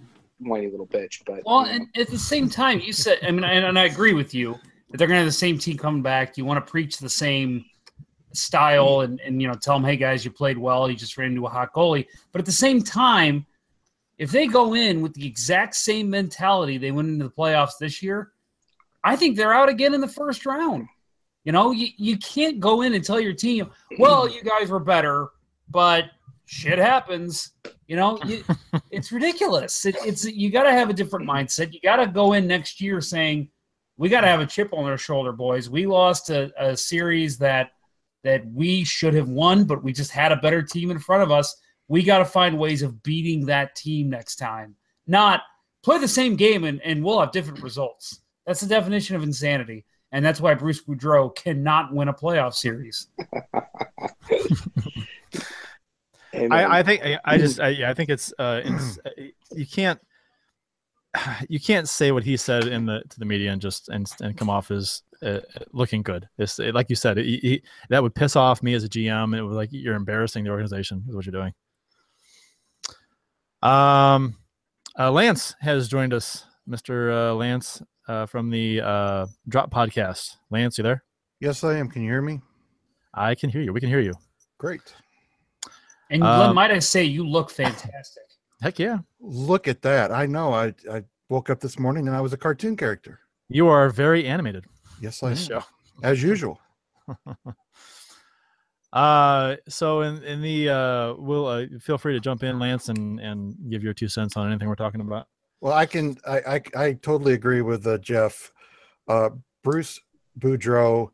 [0.45, 1.21] whiny little bitch.
[1.25, 4.13] But well, and at the same time, you said, I mean, and, and I agree
[4.13, 4.57] with you
[4.89, 6.37] that they're going to have the same team coming back.
[6.37, 7.65] You want to preach the same
[8.33, 10.89] style and, and you know tell them, hey guys, you played well.
[10.89, 12.07] You just ran into a hot goalie.
[12.31, 13.45] But at the same time,
[14.17, 18.01] if they go in with the exact same mentality they went into the playoffs this
[18.01, 18.31] year,
[19.03, 20.87] I think they're out again in the first round.
[21.43, 24.79] You know, you, you can't go in and tell your team, well, you guys were
[24.79, 25.27] better,
[25.69, 26.05] but
[26.45, 27.51] shit happens.
[27.87, 28.43] You know, you,
[28.91, 29.85] it's ridiculous.
[29.85, 31.73] It, it's you got to have a different mindset.
[31.73, 33.49] You got to go in next year saying
[33.97, 35.69] we got to have a chip on our shoulder, boys.
[35.69, 37.71] We lost a, a series that
[38.23, 41.31] that we should have won, but we just had a better team in front of
[41.31, 41.55] us.
[41.89, 44.75] We got to find ways of beating that team next time.
[45.07, 45.41] Not
[45.83, 48.21] play the same game and, and we'll have different results.
[48.47, 49.85] That's the definition of insanity.
[50.13, 53.07] And that's why Bruce Boudreau cannot win a playoff series.
[56.33, 59.09] I, I, think I just I, yeah, I think it's uh it's, uh,
[59.51, 59.99] you can't
[61.49, 64.37] you can't say what he said in the to the media and just and, and
[64.37, 65.39] come off as uh,
[65.71, 66.27] looking good.
[66.37, 69.37] It's like you said, he, he, that would piss off me as a GM.
[69.37, 71.53] It was like you're embarrassing the organization is what you're doing.
[73.61, 74.35] Um,
[74.99, 77.31] uh, Lance has joined us, Mr.
[77.31, 80.35] Uh, Lance uh, from the uh, Drop Podcast.
[80.51, 81.03] Lance, you there?
[81.39, 81.89] Yes, I am.
[81.89, 82.41] Can you hear me?
[83.13, 83.71] I can hear you.
[83.71, 84.13] We can hear you.
[84.57, 84.93] Great.
[86.13, 88.23] And um, might I say, you look fantastic.
[88.61, 88.99] Heck yeah!
[89.19, 90.11] Look at that.
[90.11, 90.53] I know.
[90.53, 93.19] I I woke up this morning and I was a cartoon character.
[93.49, 94.65] You are very animated.
[95.01, 95.35] Yes, I am.
[95.35, 95.63] Show.
[96.03, 96.59] As usual.
[98.93, 103.19] uh so in in the uh we'll uh, feel free to jump in lance and
[103.19, 105.27] and give your two cents on anything we're talking about
[105.61, 108.53] well i can i i, I totally agree with uh, jeff
[109.07, 109.31] uh
[109.63, 109.99] bruce
[110.39, 111.09] boudreau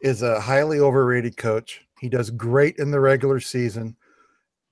[0.00, 3.96] is a highly overrated coach he does great in the regular season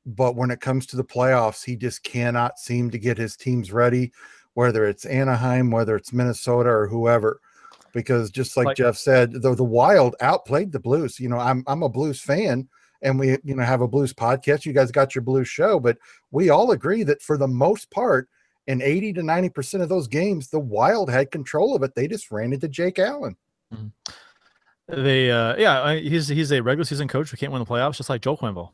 [0.07, 3.73] but when it comes to the playoffs, he just cannot seem to get his teams
[3.73, 4.13] ready,
[4.55, 7.41] whether it's Anaheim, whether it's Minnesota or whoever.
[7.93, 11.21] Because just like, like Jeff said, the, the Wild outplayed the Blues.
[11.21, 12.69] You know, I'm I'm a Blues fan,
[13.03, 14.67] and we you know have a Blues podcast.
[14.67, 15.97] You guys got your Blues show, but
[16.33, 18.29] we all agree that for the most part,
[18.67, 21.95] in 80 to 90 percent of those games, the Wild had control of it.
[21.95, 23.37] They just ran into Jake Allen.
[23.73, 25.03] Mm-hmm.
[25.03, 28.11] They, uh, yeah, he's he's a regular season coach who can't win the playoffs, just
[28.11, 28.71] like Joe Quenneville.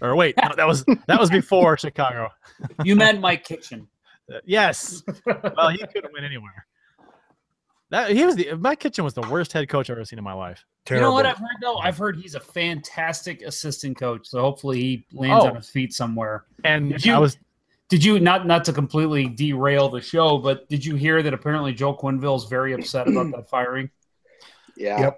[0.00, 2.28] Or wait, no, that was that was before Chicago.
[2.84, 3.88] You meant Mike Kitchen.
[4.44, 5.02] yes.
[5.26, 6.66] Well, he couldn't win anywhere.
[7.90, 10.24] That he was the Mike Kitchen was the worst head coach I've ever seen in
[10.24, 10.64] my life.
[10.84, 11.06] Terrible.
[11.06, 11.78] You know what I've heard though?
[11.78, 14.28] I've heard he's a fantastic assistant coach.
[14.28, 15.48] So hopefully he lands oh.
[15.48, 16.44] on his feet somewhere.
[16.64, 17.36] And did you, I was
[17.88, 21.74] did you not not to completely derail the show, but did you hear that apparently
[21.74, 23.90] Joe Quenneville is very upset about that firing?
[24.76, 25.10] Yeah.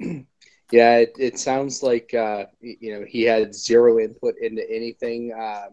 [0.00, 0.26] Yep.
[0.72, 5.32] Yeah, it, it sounds like uh, you know he had zero input into anything.
[5.32, 5.70] Um,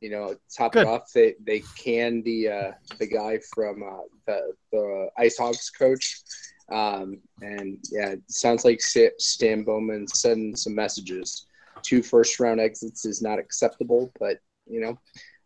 [0.00, 0.82] you know, top Good.
[0.82, 5.68] it off, they they canned the uh, the guy from uh, the the Ice Hogs
[5.70, 6.22] coach,
[6.70, 11.46] um, and yeah, it sounds like Stan Bowman sending some messages.
[11.82, 14.98] Two first round exits is not acceptable, but you know,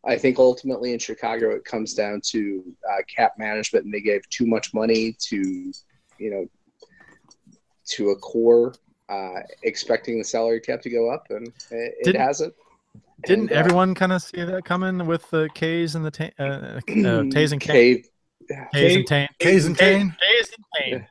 [0.05, 2.63] I think ultimately in Chicago it comes down to
[2.93, 5.73] uh, cap management, and they gave too much money to
[6.19, 6.47] you know
[7.91, 8.75] to a core,
[9.09, 12.55] uh, expecting the salary cap to go up, and it, it Didn't- hasn't.
[13.27, 16.31] Didn't And, uh, everyone kind of see that coming with the K's and the ta-
[16.39, 16.81] uh, uh,
[17.31, 17.73] Tays and Kane?
[17.73, 18.09] Cave,
[18.75, 19.29] K's and Tane.
[19.39, 20.15] Kays and Kane.
[20.21, 21.07] K's and Tane.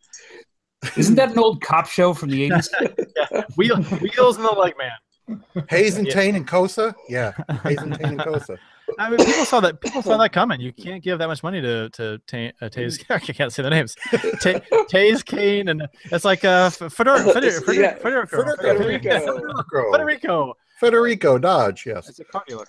[0.98, 3.48] Isn't that an old cop show from the 80s?
[3.58, 5.42] Wheel, wheels and the leg man.
[5.70, 6.14] Hayes and Yeah.
[6.14, 6.94] Tane and Kosa.
[7.08, 7.32] Yeah,
[7.64, 8.58] Hayes and Tane and Kosa.
[9.00, 9.80] I mean, people saw that.
[9.82, 10.60] People saw that coming.
[10.62, 13.04] You can't give that much money to to Ta- uh, Tays.
[13.10, 13.96] I can't say the names.
[14.42, 17.96] Ta- Tays, Kane, and it's like uh, F- Fedor, Fedor, Fedor, Yeah.
[17.96, 19.02] Federico, Federico.
[19.02, 19.92] Federico.
[19.92, 20.54] Federico.
[20.80, 21.86] Federico Dodge.
[21.86, 22.10] Yes.
[22.10, 22.66] It's a car dealer.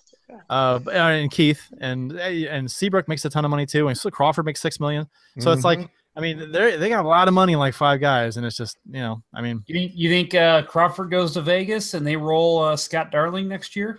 [0.49, 4.61] Uh, and Keith and and Seabrook makes a ton of money too, and Crawford makes
[4.61, 5.07] six million.
[5.41, 8.37] So it's like, I mean, they they got a lot of money, like five guys,
[8.37, 11.41] and it's just you know, I mean, You think you think uh, Crawford goes to
[11.43, 13.99] Vegas and they roll uh, Scott Darling next year?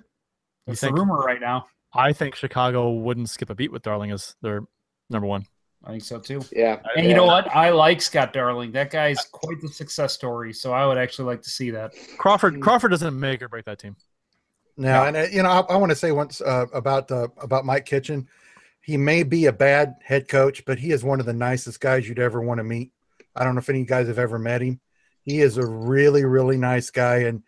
[0.67, 1.65] You That's think- the rumor right now.
[1.95, 4.61] I think Chicago wouldn't skip a beat with Darling as their
[5.09, 5.45] number one.
[5.83, 6.41] I think so too.
[6.51, 7.47] yeah, And you know what?
[7.55, 8.71] I like Scott Darling.
[8.71, 10.51] That guy's quite the success story.
[10.51, 11.93] So I would actually like to see that.
[12.17, 13.95] Crawford Crawford doesn't make or break that team.
[14.77, 17.65] Now, and uh, you know, I, I want to say once uh, about uh, about
[17.65, 18.27] Mike Kitchen.
[18.81, 22.07] He may be a bad head coach, but he is one of the nicest guys
[22.07, 22.91] you'd ever want to meet.
[23.35, 24.79] I don't know if any of you guys have ever met him.
[25.21, 27.43] He is a really, really nice guy, and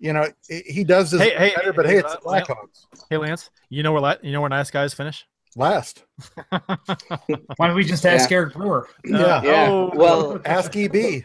[0.00, 1.70] you know, he- he does his Hey, hey, better.
[1.70, 4.32] hey, but hey, hey, it's the Lance- Blackhawks Hey Lance, you know where la- you
[4.32, 5.24] know where nice guys finish?
[5.56, 6.04] last.
[6.50, 8.88] Why don't we just ask Eric Brewer?
[9.04, 9.42] Yeah.
[9.42, 9.66] yeah.
[9.68, 9.90] Oh.
[9.94, 11.24] Well, Ask EB.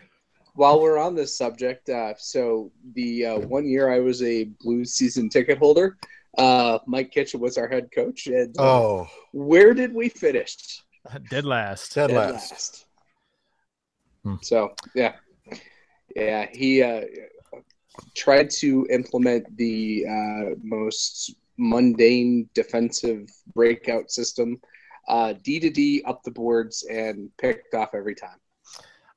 [0.55, 4.93] while we're on this subject, uh, so the uh, one year I was a Blues
[4.93, 5.97] season ticket holder,
[6.39, 10.55] uh, Mike Kitchen was our head coach, and uh, Oh, where did we finish?
[11.29, 11.93] Dead last.
[11.93, 12.85] dead Dead last.
[14.23, 14.35] Hmm.
[14.41, 15.13] So yeah,
[16.15, 17.01] yeah, he uh,
[18.15, 24.59] tried to implement the uh, most mundane defensive breakout system,
[25.07, 28.37] uh, D to D up the boards, and picked off every time.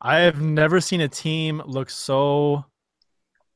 [0.01, 2.65] I have never seen a team look so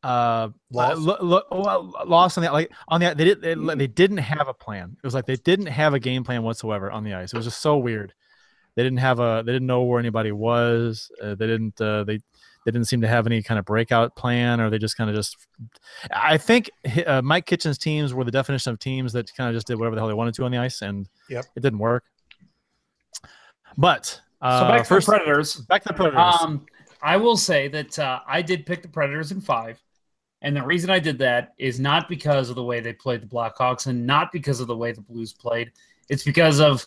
[0.02, 1.00] uh Lost?
[1.00, 4.48] lo- lo- well, lost on the like on the they did they, they didn't have
[4.48, 4.96] a plan.
[4.96, 7.32] It was like they didn't have a game plan whatsoever on the ice.
[7.32, 8.12] It was just so weird.
[8.74, 11.10] They didn't have a they didn't know where anybody was.
[11.22, 12.18] Uh, they didn't uh, they
[12.64, 15.16] they didn't seem to have any kind of breakout plan or they just kind of
[15.16, 15.36] just
[16.14, 16.70] I think
[17.06, 19.96] uh, Mike Kitchen's teams were the definition of teams that kind of just did whatever
[19.96, 21.44] the hell they wanted to on the ice and Yep.
[21.56, 22.04] it didn't work.
[23.76, 25.56] But uh, So back to first the Predators.
[25.56, 26.34] back to the Predators.
[26.40, 26.66] Um,
[27.02, 29.82] I will say that uh, I did pick the Predators in five,
[30.42, 33.26] and the reason I did that is not because of the way they played the
[33.26, 35.72] Blackhawks, and not because of the way the Blues played.
[36.08, 36.86] It's because of,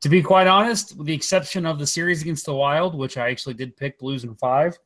[0.00, 3.30] to be quite honest, with the exception of the series against the Wild, which I
[3.30, 4.76] actually did pick Blues in five.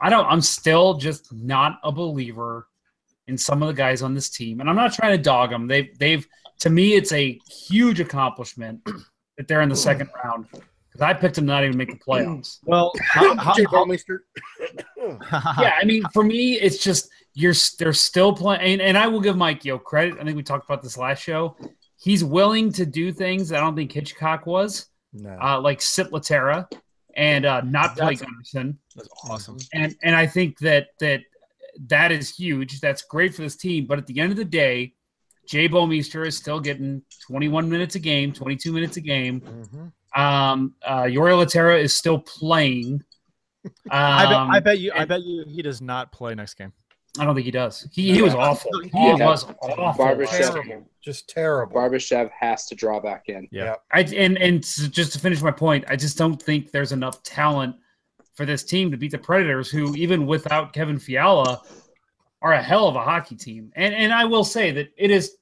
[0.00, 0.26] I don't.
[0.26, 2.66] I'm still just not a believer
[3.26, 5.66] in some of the guys on this team, and I'm not trying to dog them.
[5.66, 6.26] They've they've
[6.60, 8.80] to me, it's a huge accomplishment
[9.38, 12.58] that they're in the second round because I picked them not even make the playoffs.
[12.64, 14.18] well, how, how, Jay how- Bouwmeester.
[15.60, 19.20] yeah, I mean, for me, it's just you're they're still playing, and, and I will
[19.20, 20.14] give Mike Yeo credit.
[20.20, 21.56] I think we talked about this last show.
[22.00, 25.36] He's willing to do things that I don't think Hitchcock was, No.
[25.42, 26.68] uh, like sit Lehtera
[27.18, 28.22] and uh, not play That's-
[28.54, 28.76] Gunnarsson.
[28.96, 29.58] That's awesome.
[29.74, 31.20] And and I think that that
[31.88, 32.80] that is huge.
[32.80, 33.86] That's great for this team.
[33.86, 34.94] But at the end of the day,
[35.46, 39.40] Jay Bouwmeester is still getting 21 minutes a game, 22 minutes a game.
[39.40, 39.92] Mhm.
[40.20, 43.02] Um, uh, Jori Lehtera is still playing.
[43.64, 44.92] Um, I, bet, I bet you.
[44.94, 45.44] I bet you.
[45.46, 46.72] He does not play next game.
[47.18, 47.86] I don't think he does.
[47.92, 48.70] He, he was awful.
[48.82, 49.14] He Yeah.
[49.14, 50.04] was awful.
[50.04, 50.88] Barbashev, Terrible.
[51.02, 51.74] Just terrible.
[51.76, 53.48] Barbashev has to draw back in.
[53.50, 53.76] Yeah.
[53.92, 57.22] I and and to- just to finish my point, I just don't think there's enough
[57.22, 57.76] talent
[58.34, 61.60] for this team to beat the Predators, who even without Kevin Fiala
[62.40, 63.72] are a hell of a hockey team.
[63.76, 65.36] And and I will say that it is,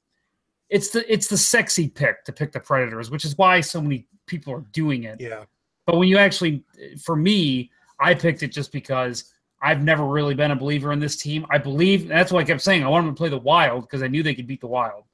[0.71, 4.07] it's the it's the sexy pick to pick the Predators, which is why so many
[4.27, 5.21] people are doing it.
[5.21, 5.45] Yeah.
[5.87, 6.65] But when you actually,
[7.05, 7.71] for me,
[8.01, 9.33] I picked it just because
[9.63, 11.47] I've never really been a believer in this team.
[11.51, 14.03] I believe that's why I kept saying I want them to play the Wild because
[14.03, 15.05] I knew they could beat the Wild.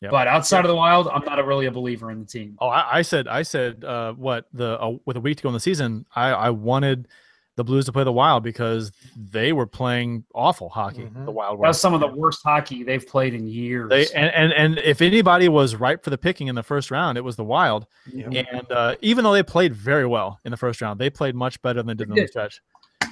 [0.00, 0.12] Yep.
[0.12, 2.56] But outside of the Wild, I'm not a, really a believer in the team.
[2.60, 3.28] Oh, I, I said.
[3.28, 3.84] I said.
[3.84, 7.08] Uh, what the uh, with a week to go in the season, I, I wanted
[7.56, 11.02] the Blues to play the Wild because they were playing awful hockey.
[11.02, 11.26] Mhm.
[11.26, 13.90] The Wild That's some of the worst hockey they've played in years.
[13.90, 17.18] They and, and and if anybody was ripe for the picking in the first round,
[17.18, 17.86] it was the Wild.
[18.10, 18.46] Yep.
[18.50, 21.60] And uh, even though they played very well in the first round, they played much
[21.60, 22.30] better than they did in the did.
[22.30, 22.62] stretch.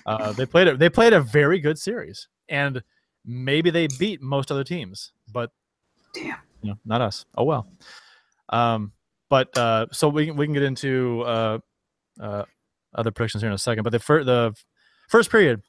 [0.07, 0.79] Uh, they played it.
[0.79, 2.83] They played a very good series, and
[3.25, 5.51] maybe they beat most other teams, but
[6.15, 6.37] Damn.
[6.63, 7.27] you know, not us.
[7.37, 7.69] Oh well.
[8.49, 8.93] Um,
[9.29, 11.59] but uh, so we can we can get into uh,
[12.21, 12.45] uh,
[12.95, 13.85] other predictions here in a second.
[13.85, 14.55] But the fir- the
[15.09, 15.63] first period,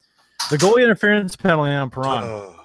[0.50, 2.56] the goalie interference penalty on Perron Oh,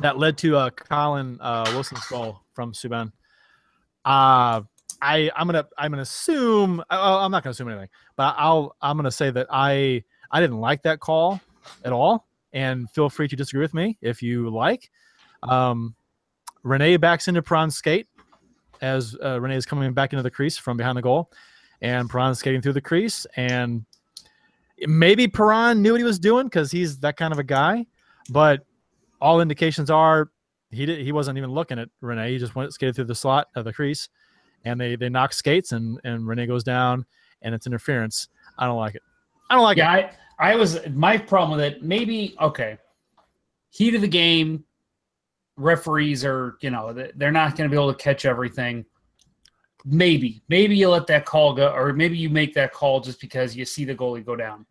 [0.00, 3.12] that led to uh, Colin uh, Wilson's goal from Subban.
[4.04, 4.60] Uh,
[5.00, 8.96] I I'm gonna I'm gonna assume I, I'm not gonna assume anything, but I'll I'm
[8.96, 11.40] gonna say that I I didn't like that call
[11.84, 14.90] at all, and feel free to disagree with me if you like.
[15.42, 15.94] Um,
[16.64, 18.08] Rinne backs into Perron's skate
[18.80, 21.30] as uh, Rinne is coming back into the crease from behind the goal,
[21.80, 23.84] and Perron's skating through the crease, and
[24.86, 27.86] maybe Perron knew what he was doing because he's that kind of a guy,
[28.30, 28.64] but
[29.20, 30.30] all indications are
[30.70, 32.28] he did, he wasn't even looking at Rinne.
[32.28, 34.08] He just went skated through the slot of the crease,
[34.64, 37.06] and they they knock skates and and Rinne goes down,
[37.42, 38.28] and it's interference.
[38.58, 39.02] I don't like it.
[39.50, 40.14] I don't like yeah, it.
[40.38, 41.82] I, I was my problem with it.
[41.82, 42.78] Maybe okay,
[43.70, 44.64] heat of the game.
[45.56, 48.84] Referees are, you know, they- they're not going to be able to catch everything.
[49.84, 53.54] Maybe, maybe you let that call go, or maybe you make that call just because
[53.54, 54.66] you see the goalie go down.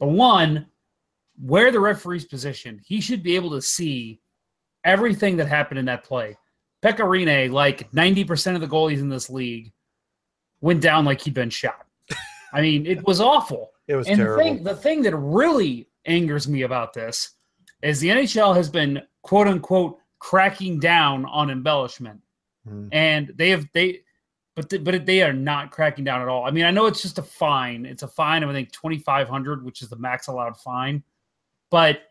[0.00, 0.66] But one,
[1.40, 4.20] where the referee's position, he should be able to see
[4.84, 6.36] everything that happened in that play.
[6.82, 9.72] Pekka Rinne, like 90% of the goalies in this league,
[10.60, 11.86] went down like he'd been shot.
[12.52, 13.70] I mean, it was awful.
[13.88, 14.42] It was And the terrible.
[14.42, 17.30] thing, the thing that really angers me about this
[17.82, 22.20] is the NHL has been quote unquote cracking down on embellishment,
[22.66, 22.88] Mhm.
[22.92, 24.00] and they have they,
[24.54, 26.46] but th- but they are not cracking down at all.
[26.46, 27.84] I mean, I know it's just a fine.
[27.84, 31.02] It's a fine of I think twenty five hundred, which is the max allowed fine,
[31.70, 32.02] but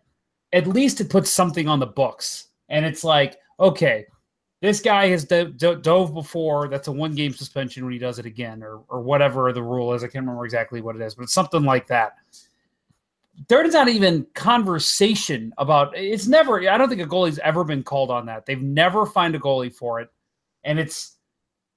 [0.52, 4.06] at least it puts something on the books, and it's like okay.
[4.64, 6.70] This guy has do- do- dove before.
[6.70, 9.94] That's a one game suspension when he does it again, or or whatever the rule
[9.94, 10.04] is.
[10.04, 12.14] I can't remember exactly what it is, but it's something like that
[13.48, 18.12] there's not even conversation about it's never i don't think a goalie's ever been called
[18.12, 20.08] on that they've never fined a goalie for it
[20.66, 21.18] and it's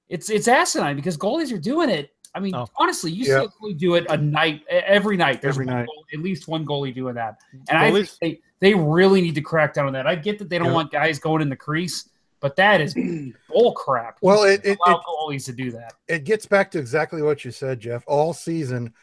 [0.07, 2.67] it's it's asinine because goalies are doing it i mean Oh.
[2.77, 3.45] honestly you Yeah.
[3.61, 5.87] see a do it a night every night there's Every night.
[5.87, 9.41] goalie- at least one goalie doing that and i think they, they really need to
[9.41, 10.73] crack down on that i get that they don't Yeah.
[10.73, 12.07] want guys going in the crease
[12.39, 12.93] but that is
[13.49, 16.79] bull crap Well, it- it- allow it- goalies to do that it gets back to
[16.79, 18.03] exactly what you said, Jeff.
[18.07, 18.93] All season,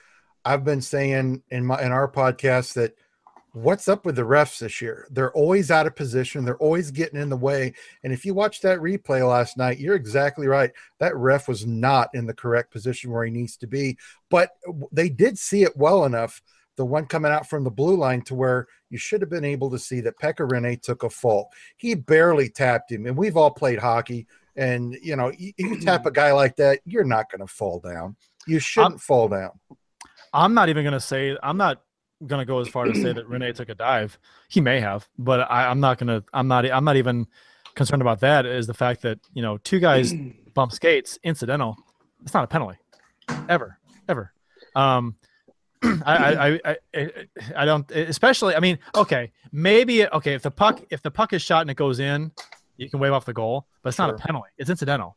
[0.45, 2.95] I've been saying in my in our podcast that
[3.53, 5.07] what's up with the refs this year?
[5.12, 6.45] They're always out of position.
[6.45, 7.72] They're always getting in the way.
[8.03, 10.72] And if you watch that replay last night, you're exactly right.
[10.99, 13.97] That ref was not in the correct position where he needs to be.
[14.28, 14.51] But
[14.91, 16.43] they did see it well enough.
[16.77, 19.70] The one coming out from the blue line to where you should have been able
[19.70, 21.49] to see that Pekka Rinne took a fault.
[21.77, 24.27] He barely tapped him, and we've all played hockey.
[24.57, 27.81] And you know, you, you tap a guy like that, you're not going to fall
[27.81, 28.16] down.
[28.47, 29.51] You shouldn't fall down.
[30.35, 31.81] I'm not even gonna say I'm not
[32.27, 34.18] gonna go as far to say that Rinne took a dive.
[34.49, 36.25] He may have, but I, I'm not gonna.
[36.33, 36.70] I'm not.
[36.70, 37.27] I'm not even
[37.77, 38.45] concerned about that.
[38.45, 40.12] Is the fact that you know two guys
[40.55, 41.77] bump skates, incidental.
[42.22, 42.79] It's not a penalty,
[43.49, 44.33] ever, ever.
[44.75, 45.16] Um,
[46.07, 47.09] I, I, I,
[47.57, 47.91] I, don't.
[47.91, 51.70] Especially, I mean, okay, maybe okay if the puck if the puck is shot and
[51.70, 52.32] it goes in,
[52.76, 54.51] you can wave off the goal, but it's not a penalty.
[54.59, 55.16] It's incidental.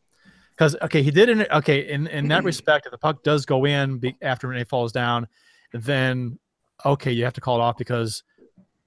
[0.52, 1.52] Because okay, he did it.
[1.52, 4.92] Okay, in in that respect, if the puck does go in be, after Rinne falls
[4.92, 5.28] down,
[5.72, 6.40] then
[6.86, 8.24] okay, you have to call it off because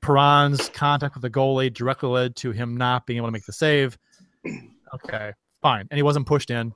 [0.01, 3.53] Perron's contact with the goalie directly led to him not being able to make the
[3.53, 3.99] save.
[4.93, 6.73] Okay, fine, and he wasn't pushed in.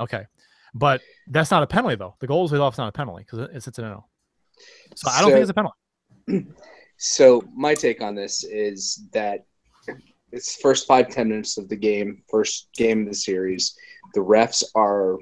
[0.00, 0.24] Okay,
[0.72, 2.14] but that's not a penalty though.
[2.18, 2.72] The goal is off.
[2.72, 4.08] It's not a penalty because it's incidental.
[4.94, 6.54] So I don't So- think it's a penalty.
[7.00, 9.44] So my take on this is that
[10.32, 13.76] it's first five ten minutes of the game, first game of the series.
[14.14, 15.18] The refs are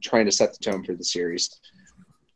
[0.00, 1.50] trying to set the tone for the series.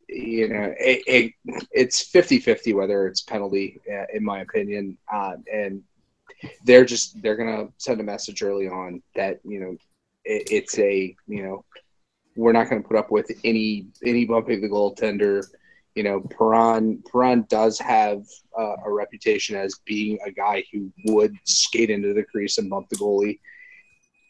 [0.09, 1.31] You know, it, it,
[1.71, 5.81] it's 50-50 whether it's penalty, uh, in my opinion, uh, and
[6.65, 9.77] they're just they're gonna send a message early on that you know
[10.25, 11.63] it, it's a you know
[12.35, 15.45] we're not going to put up with any any bumping the goaltender
[15.95, 18.23] you know, Perron Perron does have
[18.57, 22.89] uh, a reputation as being a guy who would skate into the crease and bump
[22.89, 23.39] the goalie.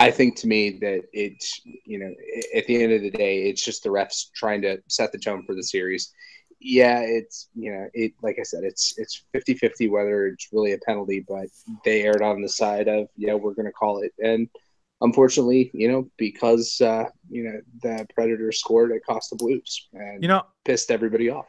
[0.00, 2.12] I think to me that it's you know
[2.54, 5.44] at the end of the day it's just the refs trying to set the tone
[5.46, 6.12] for the series.
[6.60, 10.78] Yeah, it's you know it like I said it's it's 50-50 whether it's really a
[10.78, 11.46] penalty, but
[11.84, 14.48] they erred on the side of yeah we're going to call it and
[15.00, 20.22] unfortunately you know because uh, you know the Predators scored it cost the Blues and
[20.22, 21.46] You know, pissed everybody off.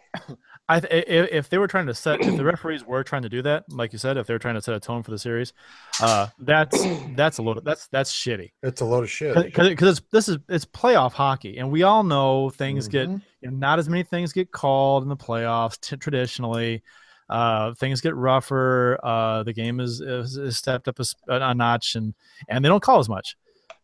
[0.72, 3.41] I th- if they were trying to set, if the referees were trying to do
[3.41, 5.52] that, like you said, if they were trying to set a tone for the series,
[6.00, 6.86] uh, that's
[7.16, 7.58] that's a load.
[7.58, 8.52] Of, that's that's shitty.
[8.62, 9.36] It's a load of shit.
[9.45, 13.22] Because it's this is it's playoff hockey, and we all know things get Mhm.
[13.41, 16.84] you know, not as many things get called in the playoffs t- traditionally.
[17.30, 18.99] Uh, things get rougher.
[19.03, 22.13] Uh, the game is, is, is stepped up a notch, and
[22.47, 23.36] and they don't call as much.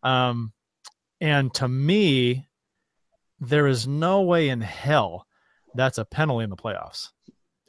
[0.03, 0.51] Um,
[1.21, 2.47] and to me,
[3.39, 5.25] there is no way in hell
[5.75, 7.09] that's a penalty in the playoffs.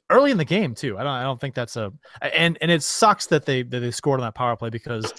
[0.08, 0.96] Early in the game too.
[0.96, 1.12] I don't.
[1.12, 1.92] I don't think that's a.
[2.22, 5.12] And and it sucks that they that they scored on that power play because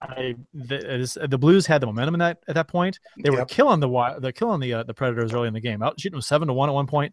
[0.00, 3.00] I the, the Blues had the momentum in that at that point.
[3.22, 3.48] They were Yep.
[3.48, 5.82] killing the they're killing the uh, the Predators early in the game.
[5.82, 7.12] Out shooting them seven to one at one point,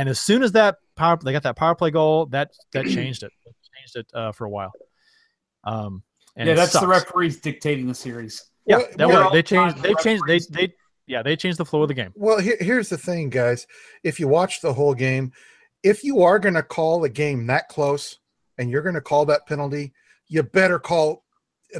[0.00, 3.22] and as soon as that power they got that power play goal, that that changed
[3.22, 3.32] it.
[3.44, 4.72] It changed it uh, for a while.
[5.64, 6.02] Um,
[6.36, 8.44] and yeah, it that's the referees dictating the series.
[8.66, 9.76] Yeah, Well, that well- was, they changed.
[9.82, 10.24] They the changed.
[10.26, 10.72] They they
[11.06, 12.12] yeah they changed the flow of the game.
[12.14, 13.66] Well, here, here's the thing, guys.
[14.04, 15.32] If you watch the whole game,
[15.82, 18.18] if you are going to call a game that close
[18.58, 19.92] and you're going to call that penalty,
[20.28, 21.24] you better call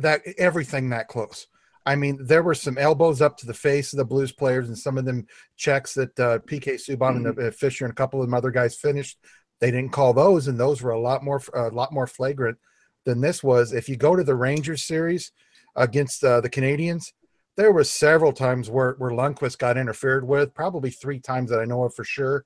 [0.01, 1.47] that everything that close.
[1.87, 4.77] I mean, there were some elbows up to the face of the Blues players, and
[4.77, 5.27] some of them
[5.57, 8.77] checks that uh, PK Subban and uh, Fisher and a couple of them other guys
[8.77, 9.19] finished.
[9.61, 12.59] They didn't call those, and those were a lot more a lot more flagrant
[13.05, 13.73] than this was.
[13.73, 15.31] If you go to the Rangers series
[15.77, 17.13] against uh, the Canadiens,
[17.57, 21.65] there were several times where where Lundqvist got interfered with, probably three times that I
[21.65, 22.45] know of for sure.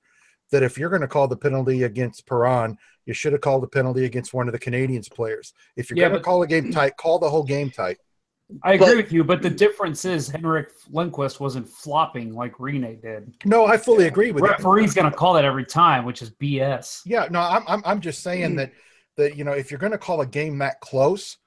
[0.52, 2.76] That if you're going to call the penalty against Perron,
[3.06, 5.54] you should have called the penalty against one of the Canadiens players.
[5.76, 7.98] If you're Yeah, going to but- call a game tight, call the whole game tight.
[8.62, 13.00] I agree But- with you, but the difference is Henrik Lundqvist wasn't flopping like Rinne
[13.00, 13.34] did.
[13.44, 14.50] No, I fully agree with you.
[14.50, 17.02] Referee's going to call that every time, which is BS.
[17.04, 18.56] Yeah, no, I'm I'm, I'm just saying hmm.
[18.56, 18.72] that
[19.16, 21.38] that you know if you're going to call a game that close,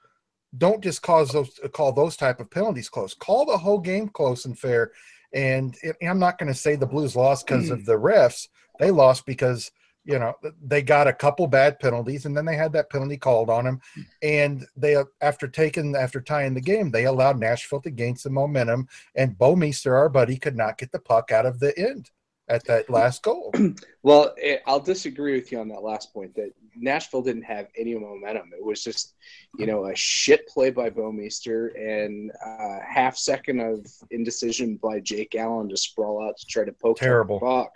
[0.56, 3.14] don't just cause those call those type of penalties close.
[3.14, 4.92] Call the whole game close and fair.
[5.32, 7.84] And it, I'm not going to say the Blues lost because of hmm.
[7.84, 8.48] the refs.
[8.78, 9.70] They lost because
[10.04, 13.50] you know they got a couple bad penalties and then they had that penalty called
[13.50, 13.80] on them
[14.22, 18.34] and they uh, after taking after tying the game they allowed nashville to gain some
[18.34, 22.10] momentum and Bouwmeester, our buddy could not get the puck out of the end
[22.48, 23.52] at that last goal
[24.04, 26.34] Well, eh, I'll disagree with you on that last point.
[26.34, 28.50] That Nashville didn't have any momentum.
[28.54, 29.14] It was just,
[29.58, 35.34] you know, a shit play by Bouwmeester and a half second of indecision by Jake
[35.36, 37.40] Allen to sprawl out to try to poke the Terrible.
[37.40, 37.72] puck.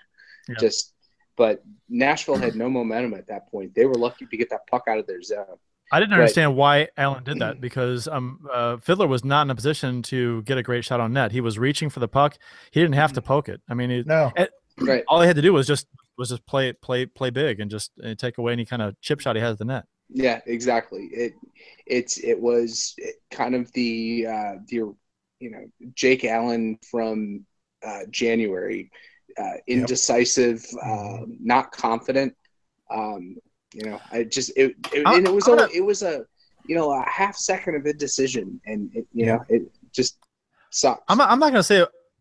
[0.51, 0.57] Yeah.
[0.61, 0.93] Just,
[1.39, 3.75] but Nashville had no momentum at that point.
[3.75, 5.47] They were lucky to get that puck out of their zone.
[5.91, 6.21] I didn't Right.
[6.21, 10.43] understand why Allen did that because um, uh, Fiddler was not in a position to
[10.43, 11.33] get a great shot on net.
[11.33, 12.37] He was reaching for the puck.
[12.73, 13.63] He didn't have to poke it.
[13.71, 14.33] I mean, he, no
[14.81, 15.03] Right.
[15.09, 15.87] all he had to do was just
[16.17, 19.21] was just play play play big and just uh, take away any kind of chip
[19.21, 19.85] shot he has at the net.
[20.09, 21.09] Yeah, exactly.
[21.13, 21.33] It
[21.87, 22.95] it's it was
[23.31, 24.77] kind of the uh, the
[25.41, 25.65] you know
[25.95, 27.45] Jake Allen from
[27.85, 28.91] uh, January,
[29.37, 32.35] uh, indecisive, uh, not confident.
[32.91, 33.37] Um,
[33.75, 36.25] you know, I just it, it and it was only it was a
[36.67, 39.63] you know a half second of indecision, and it, you know it
[39.93, 40.19] just
[40.71, 41.03] sucks.
[41.09, 41.81] I'm not, I'm not gonna say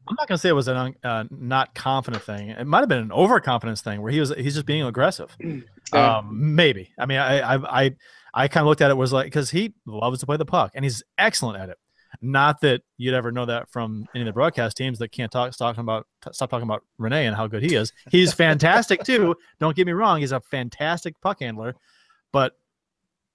[0.10, 2.50] I'm not gonna say it was an un- uh, not confident thing.
[2.50, 5.36] It might have been an overconfidence thing where he was he's just being aggressive.
[5.94, 6.18] Yeah.
[6.18, 6.90] Um, maybe.
[7.00, 7.96] I mean, I I I,
[8.34, 10.72] I kind of looked at it was like because he loves to play the puck
[10.76, 11.78] and he's excellent at it.
[12.22, 15.56] Not that you'd ever know that from any of the broadcast teams that can't talk
[15.56, 17.92] talking about stop talking about Rinne and how good he is.
[18.12, 19.36] He's fantastic too.
[19.60, 20.20] Don't get me wrong.
[20.20, 21.76] He's a fantastic puck handler,
[22.32, 22.54] but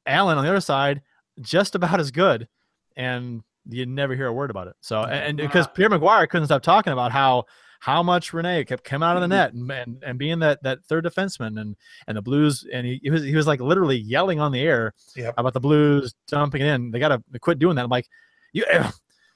[0.07, 1.03] Allen on the other side
[1.41, 2.49] just about as good,
[2.97, 4.75] and you never hear a word about it.
[4.81, 7.45] So and, because Pierre McGuire couldn't stop talking about how
[7.83, 9.67] how much Rinne kept coming out of the mm-hmm.
[9.67, 13.01] net and, and, and being that that third defenseman and and the Blues and he,
[13.03, 15.35] he was he was like literally yelling on the air Yep.
[15.37, 16.93] about the Blues dumping it in.
[16.93, 17.83] They got to quit doing that.
[17.83, 18.09] I'm like,
[18.55, 18.91] Eh,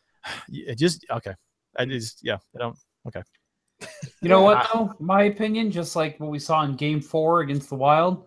[0.48, 1.34] you, it just okay.
[1.78, 2.38] I just yeah.
[2.54, 3.22] I don't okay.
[4.22, 4.94] You know what, I- though?
[4.98, 8.26] My opinion, just like what we saw in Game Four against the Wild,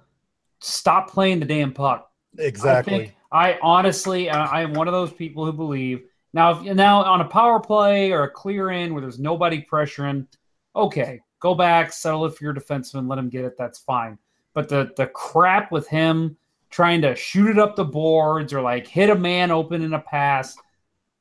[0.61, 2.11] stop playing the damn puck.
[2.37, 6.51] exactly I, think, I honestly, I I am one of those people who believe now.
[6.51, 10.27] If now on a power play or a clear in where there's nobody pressuring,
[10.75, 13.57] okay, go back, settle it for your defenseman, let him get it.
[13.57, 14.17] That's fine.
[14.53, 16.37] But the the crap with him
[16.69, 19.99] trying to shoot it up the boards or like hit a man open in a
[19.99, 20.55] pass,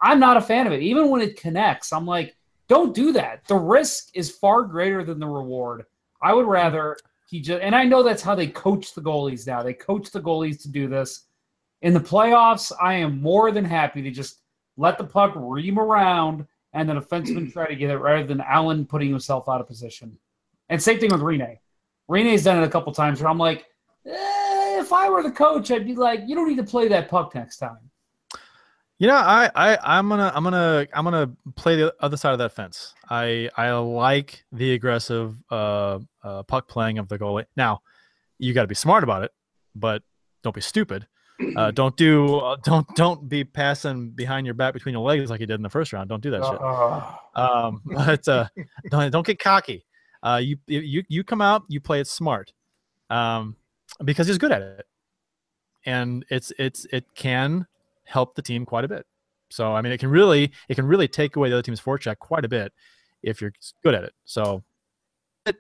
[0.01, 0.83] I'm not a fan of it.
[0.83, 2.37] Even when it connects, I'm like,
[2.69, 3.47] don't do that.
[3.47, 5.87] The risk is far greater than the reward.
[6.23, 6.97] I would rather
[7.29, 9.63] he just and I know that's how they coach the goalies now.
[9.63, 11.25] They coach the goalies to do this.
[11.83, 14.41] In the playoffs, I am more than happy to just
[14.77, 18.87] let the puck ream around and the defenseman try to get it rather than Allen
[18.87, 20.17] putting himself out of position.
[20.69, 21.59] And same thing with Rinne.
[22.11, 23.67] Rinne's done it a couple times where I'm like,
[24.07, 27.09] eh, if I were the coach, I'd be like, you don't need to play that
[27.09, 27.88] puck next time.
[28.99, 32.39] You know, I, I I'm gonna I'm gonna I'm gonna play the other side of
[32.41, 32.95] that fence.
[33.09, 37.45] I I like the aggressive uh, uh puck playing of the goalie.
[37.57, 37.83] Now,
[38.39, 39.31] you got to be smart about it,
[39.77, 40.03] but
[40.43, 41.07] don't be stupid.
[41.57, 45.41] Uh, don't do uh, don't don't be passing behind your back between your legs like
[45.41, 46.09] you did in the first round.
[46.09, 46.61] Don't do that shit.
[46.61, 48.49] Uh, Um, but uh,
[48.91, 49.85] don't don't get cocky.
[50.25, 52.53] Uh, you you you come out, you play it smart,
[53.11, 53.55] um,
[54.05, 54.87] because he's good at it,
[55.87, 57.69] and it's it's it can
[58.09, 59.07] help the team quite a bit.
[59.51, 62.19] So I mean, it can really it can really take away the other team's forecheck
[62.19, 62.73] quite a bit
[63.23, 63.53] if you're
[63.83, 64.13] good at it.
[64.25, 64.63] So,
[65.45, 65.57] but,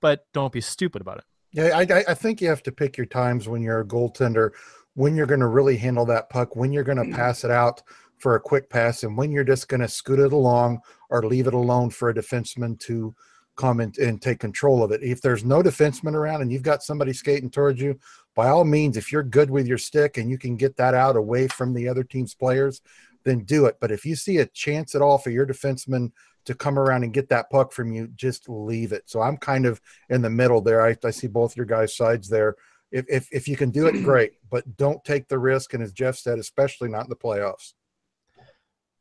[0.00, 1.24] but don't be stupid about it.
[1.52, 4.50] Yeah, I, I- I think you have to pick your times when you're a goaltender,
[4.94, 7.14] when you're going to really handle that puck, when you're going to mm.
[7.14, 7.82] pass it out
[8.18, 10.80] for a quick pass, and when you're just going to scoot it along
[11.10, 13.14] or leave it alone for a defenseman to
[13.56, 15.02] come and, and take control of it.
[15.02, 17.98] If there's no defenseman around and you've got somebody skating towards you,
[18.36, 21.16] by all means, if you're good with your stick and you can get that out
[21.16, 22.82] away from the other team's players,
[23.24, 23.78] then do it.
[23.80, 26.12] But if you see a chance at all for your defenseman
[26.44, 29.04] to come around and get that puck from you, just leave it.
[29.06, 29.80] So I'm kind of
[30.10, 30.86] in the middle there.
[30.86, 32.54] I, I see both your guys' sides there.
[32.92, 35.74] If, if if you can do it, great, but don't take the risk.
[35.74, 37.72] And as Jeff said, especially not in the playoffs.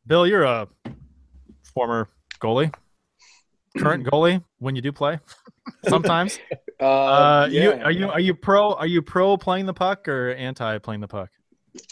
[0.08, 0.68] Bill, you're a
[1.74, 2.10] former
[2.40, 2.74] goalie,
[3.78, 5.20] current goalie when you do play.
[5.88, 6.40] Sometimes,
[6.80, 10.32] Uh, uh, you are you are you pro are you pro playing the puck or
[10.32, 11.30] anti playing the puck?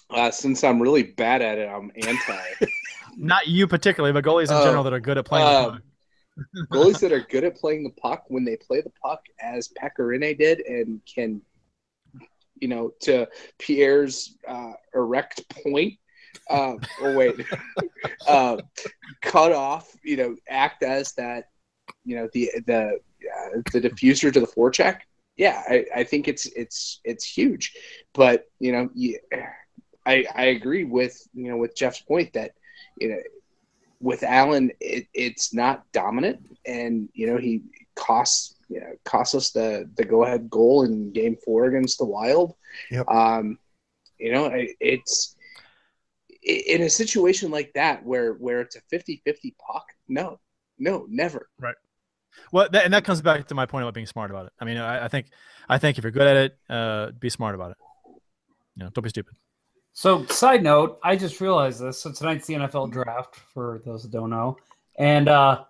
[0.09, 2.38] Uh, since I'm really bad at it, I'm anti.
[3.17, 5.71] Not you particularly, but goalies in Oh, general that are good at playing the um,
[5.71, 5.81] puck.
[6.71, 9.99] Goalies that are good at playing the puck when they play the puck, as Pekka
[9.99, 11.41] Rinne did, and can,
[12.59, 13.27] you know, to
[13.59, 15.93] Pierre's uh, erect point.
[16.49, 17.36] Uh, oh wait,
[18.27, 18.57] uh,
[19.21, 19.95] cut off.
[20.03, 21.49] You know, act as that.
[22.03, 22.91] You know, the the uh,
[23.72, 25.00] the diffuser to the forecheck.
[25.38, 27.74] Yeah, I, I think it's it's it's huge,
[28.14, 29.20] but you know, you,
[30.06, 32.52] I I agree with you know with Jeff's point that
[33.00, 33.20] you know
[34.00, 37.64] with Allen, it, it's not dominant, and you know he
[37.96, 42.06] costs you know, cost us the the go ahead goal in Game Four against the
[42.06, 42.56] Wild.
[42.89, 43.08] Yep.
[43.08, 43.60] Um,
[44.18, 45.36] you know, it, it's
[46.41, 49.86] in a situation like that where where it's a 50-50 puck.
[50.08, 50.39] No,
[50.80, 51.50] no, never.
[52.51, 54.53] Well, that, and that comes back to my point about being smart about it.
[54.59, 55.27] I mean, I, I think
[55.69, 57.77] I think if you're good at it, uh, be smart about it.
[58.75, 59.36] You know, don't be stupid.
[59.93, 62.01] So, side note, I just realized this.
[62.01, 64.57] So tonight's the NFL draft for those that don't know,
[64.97, 65.63] and uh,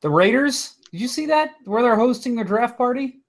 [0.00, 0.76] the Raiders.
[0.90, 3.20] Did you see that where they're hosting their draft party?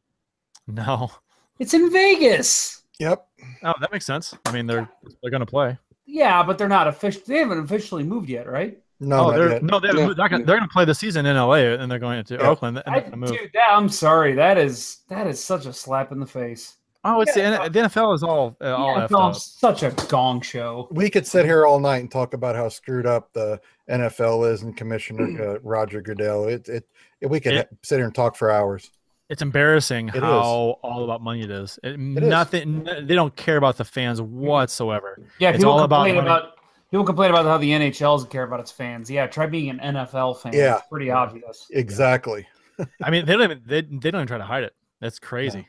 [0.67, 1.11] No.
[1.59, 2.83] It's in Vegas.
[2.99, 3.27] Yep.
[3.63, 4.35] Oh, that makes sense.
[4.45, 4.89] I mean, they're
[5.21, 5.77] they're gonna play.
[6.05, 7.21] Yeah, but they're not official.
[7.25, 8.77] They haven't officially moved yet, right?
[8.99, 11.91] No, oh, they're no, they're, they're, gonna, they're gonna play the season in LA, and
[11.91, 12.47] they're going to Yeah.
[12.47, 12.81] Oakland.
[12.85, 13.29] And I, move.
[13.29, 14.33] Dude, that, I'm sorry.
[14.33, 16.77] That is that is such a slap in the face.
[17.03, 17.63] oh, it's yeah.
[17.65, 20.87] the, the NFL is all uh, all Yeah, effed such a gong show.
[20.91, 24.61] we could sit here all night and talk about how screwed up the NFL is
[24.63, 26.45] and Commissioner uh, Roger Goodell.
[26.47, 26.87] It, it,
[27.21, 28.91] it we could It- sit here and talk for hours.
[29.27, 30.21] It's embarrassing It is.
[30.21, 31.79] how all about money it is.
[31.83, 31.97] It, is.
[31.97, 32.83] nothing.
[32.83, 35.19] They don't care about the fans whatsoever.
[35.39, 36.17] Yeah, It's all about money.
[36.19, 36.54] about,
[36.95, 39.11] people complain about how the NHL doesn't care about its fans.
[39.11, 40.53] Yeah, try being an NFL fan.
[40.53, 40.77] Yeah.
[40.77, 41.67] it's pretty obvious.
[41.71, 42.47] Exactly.
[43.03, 44.73] I mean, they don't even they, they don't even try to hide it.
[45.01, 45.67] That's crazy.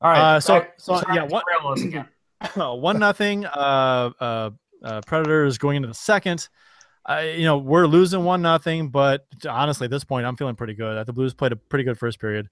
[0.00, 1.44] All right, Uh, so- back- so, yeah, to what-
[2.56, 3.46] derail one nothing.
[3.46, 4.50] Uh, uh,
[4.82, 6.48] uh, Predators going into the second.
[7.08, 10.74] Uh, you know, we're losing one nothing, but honestly, at this point, I'm feeling pretty
[10.74, 11.06] good.
[11.06, 12.48] The Blues played a pretty good first period,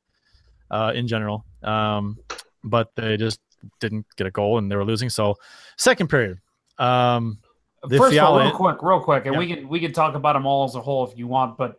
[0.70, 1.44] uh, in general.
[1.64, 2.18] Um,
[2.62, 3.40] but they just
[3.80, 5.08] didn't get a goal and they were losing.
[5.10, 5.34] So,
[5.76, 6.38] second period.
[6.80, 7.38] Um,
[7.84, 9.38] the First of all, real quick, real quick, and Yeah.
[9.38, 11.56] we can we can talk about them all as a whole if you want.
[11.56, 11.78] But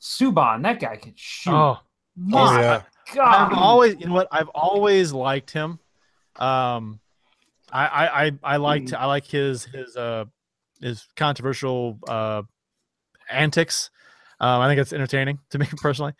[0.00, 1.52] Subban, that guy can shoot.
[1.52, 1.78] oh,
[2.16, 2.82] My Oh, yeah.
[3.14, 4.28] God, I've always, you know what?
[4.30, 5.78] I've always liked him.
[6.36, 7.00] Um,
[7.72, 10.24] I, I, I, I liked, I like his, his, uh,
[10.80, 12.42] his controversial, uh,
[13.30, 13.90] antics.
[14.40, 16.12] Um, I think it's entertaining to me personally.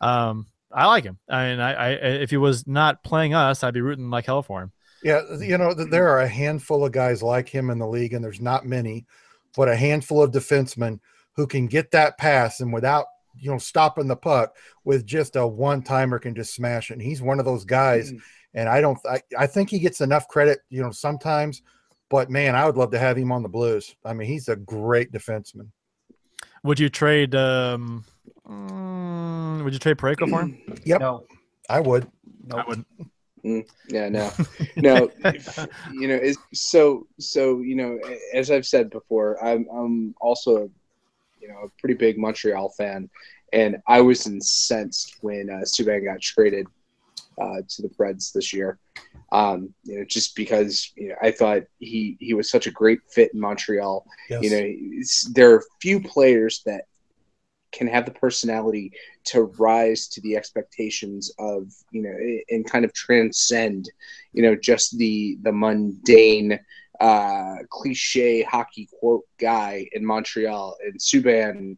[0.00, 1.18] Um, I like him.
[1.28, 4.42] I mean, I, I, if he was not playing us, I'd be rooting like hell
[4.42, 4.72] for him.
[5.06, 8.24] Yeah, you know, there are a handful of guys like him in the league, and
[8.24, 9.06] there's not many,
[9.56, 10.98] but a handful of defensemen
[11.36, 13.06] who can get that pass and without,
[13.38, 16.94] you know, stopping the puck with just a one timer can just smash it.
[16.94, 18.12] And he's one of those guys.
[18.52, 21.62] And I don't, I, I think he gets enough credit, you know, sometimes,
[22.10, 23.94] but man, I would love to have him on the Blues.
[24.04, 25.68] I mean, he's a great defenseman.
[26.64, 28.04] Would you trade, um,
[28.44, 30.60] mm, would you trade Parayko for him?
[30.84, 31.26] Yep, no,
[31.70, 32.10] I would.
[32.44, 32.58] no.
[32.58, 32.74] I
[33.46, 33.70] wouldn't.
[33.88, 34.32] Yeah, no,
[34.76, 35.10] no.
[35.92, 37.60] you know, is so so.
[37.60, 37.98] You know,
[38.34, 40.70] as I've said before, I'm I'm also,
[41.40, 43.08] you know, a pretty big Montreal fan,
[43.52, 46.66] and I was incensed when uh, Subban got traded
[47.40, 48.78] uh, to the Preds this year.
[49.32, 53.00] Um, you know, just because you know, I thought he he was such a great
[53.10, 54.06] fit in Montreal.
[54.30, 54.42] Yes.
[54.42, 56.84] You know, there are few players that
[57.76, 58.90] can have the personality
[59.24, 62.16] to rise to the expectations of you know
[62.48, 63.90] and kind of transcend
[64.32, 66.58] you know just the the mundane
[67.00, 70.76] uh cliche hockey quote guy in Montreal.
[70.84, 71.76] And Subban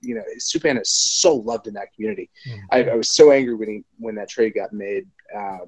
[0.00, 2.30] you know Subban is so loved in that community.
[2.48, 2.60] Mhm.
[2.70, 5.06] I, I was so angry when he when that trade got made.
[5.34, 5.66] Um,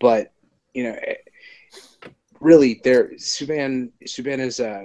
[0.00, 0.32] but
[0.74, 0.96] you know
[2.40, 4.84] really there Subban Subban is uh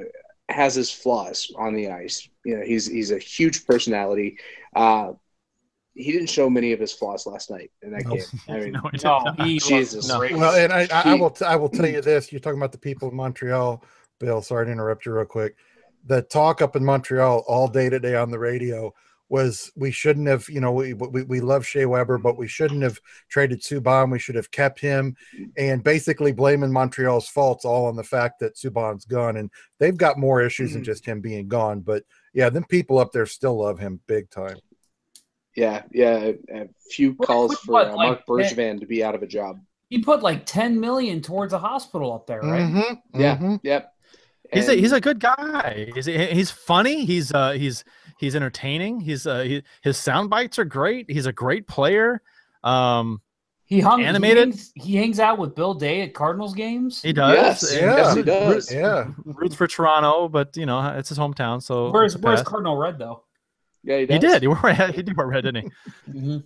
[0.49, 2.27] has his flaws on the ice.
[2.45, 4.37] You know, he's he's a huge personality.
[4.75, 5.13] Uh,
[5.95, 8.17] he didn't show many of his flaws last night in that Nope.
[8.17, 8.25] game.
[8.49, 9.95] I mean, No, he did No, Jesus.
[9.95, 10.35] was great.
[10.35, 12.31] Well, and I, I, I will t- I will tell you this.
[12.31, 13.83] You're talking about the people of Montreal,
[14.19, 14.41] Bill.
[14.41, 15.55] Sorry to interrupt you real quick.
[16.05, 18.93] The talk up in Montreal all day today on the radio
[19.33, 22.83] was we shouldn't have, you know, we we, we love Shea Weber, but we shouldn't
[22.83, 24.11] have traded Subban.
[24.11, 25.15] We should have kept him,
[25.57, 30.19] and basically blaming Montreal's faults all on the fact that Subban's gone, and they've got
[30.19, 30.85] more issues than Mhm.
[30.85, 31.79] just him being gone.
[31.79, 32.03] But
[32.35, 34.57] yeah, them people up there still love him big time.
[35.55, 39.23] yeah, yeah, a few calls what- for uh, like, Marc Bergevin to be out of
[39.23, 39.59] a job.
[39.89, 42.61] He put like ten million towards a hospital up there, right?
[42.61, 43.59] Mhm, Yeah, mhm.
[43.63, 43.89] yep.
[44.51, 45.89] He's a, he's a good guy.
[45.95, 47.05] He's he's funny.
[47.05, 47.83] He's uh he's
[48.23, 48.99] he's entertaining.
[49.01, 51.09] He's uh he, his sound bites are great.
[51.09, 52.21] He's a great player.
[52.63, 53.21] Um,
[53.65, 54.37] He hung Animated?
[54.37, 57.01] He hangs, he hangs out with Bill Day at Cardinals games.
[57.01, 57.35] he does.
[57.35, 57.95] Yes, yeah.
[57.97, 58.71] yes, he root- does.
[58.73, 62.41] Yeah, Roots for Toronto, but you know it's his hometown, so Where's Where's.
[62.41, 63.23] Cardinal Red though?
[63.83, 64.41] Yeah, he, he did.
[64.41, 66.11] He wore he did wear red, didn't he?
[66.11, 66.37] Mm-hmm.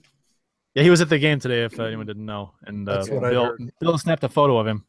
[0.73, 1.63] Yeah, he was at the game today.
[1.65, 3.57] If anyone didn't know, and uh, That's what I Bill.
[3.79, 4.83] Bill snapped a photo of him.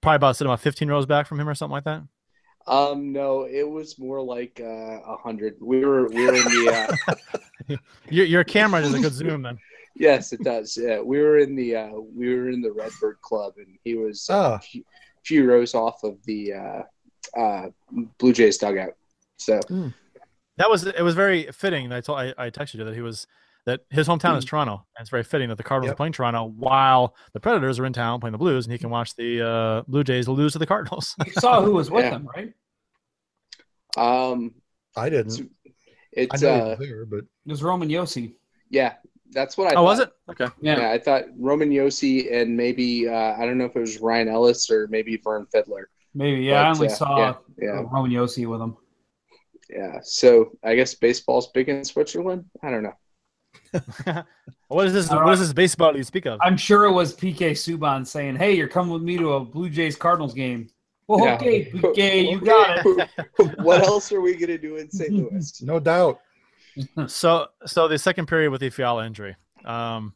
[0.00, 2.02] Probably about sitting about 15 rows back from him or something like that.
[2.68, 5.56] Um, no, it was more like uh, a hundred.
[5.60, 6.96] We were we were in the
[7.70, 7.76] uh,
[8.10, 9.58] Your your camera does a good zoom then.
[9.96, 10.76] yes, it does.
[10.80, 14.28] Yeah, we were in the uh, we were in the Redbird Club, and he was
[14.30, 14.54] uh, Ah.
[14.56, 14.84] a few,
[15.24, 16.82] few rows off of the uh,
[17.38, 17.68] uh,
[18.18, 18.94] Blue Jays dugout.
[19.38, 19.60] So
[20.56, 21.92] That was it was very fitting.
[21.92, 23.26] I told I, I texted you that he was
[23.68, 24.38] that his hometown Mm.
[24.38, 25.94] is Toronto, and it's very fitting that the Cardinals Yep.
[25.94, 28.90] are playing Toronto while the Predators are in town playing the Blues, and he can
[28.90, 31.14] watch the uh, Blue Jays lose to the Cardinals.
[31.26, 32.10] You saw who was with Yeah.
[32.10, 32.52] them, right?
[33.96, 34.54] um,
[34.96, 35.40] I didn't.
[35.66, 35.70] I
[36.12, 38.34] it's know uh, there, but It was Roman Josi.
[38.70, 38.94] yeah,
[39.30, 39.76] that's what I.
[39.76, 40.10] oh, was it?
[40.30, 40.46] Okay.
[40.60, 40.80] Yeah.
[40.80, 40.90] Yeah.
[40.90, 44.70] I thought Roman Josi and maybe uh, I don't know if it was Ryan Ellis
[44.70, 45.88] or maybe Vern Fiddler.
[46.14, 46.42] Maybe.
[46.42, 47.78] Yeah, I only uh, saw yeah, yeah.
[47.80, 48.76] uh, Roman Josi with him.
[49.70, 50.00] Yeah.
[50.02, 52.46] So I guess baseball's big in Switzerland.
[52.62, 52.94] I don't know.
[54.68, 55.10] What is this?
[55.10, 56.38] I don't What is this baseball you speak of?
[56.42, 59.70] I'm sure it was PK Subban saying, "Hey, you're coming with me to a Blue
[59.70, 60.68] Jays Cardinals game."
[61.06, 61.34] Well, Yeah.
[61.36, 63.58] okay, PK, you got it.
[63.62, 65.10] what else are we gonna do in St.
[65.10, 65.62] Louis?
[65.62, 66.20] no doubt.
[67.06, 69.36] So, so the second period with the Fiala injury.
[69.64, 70.12] Um,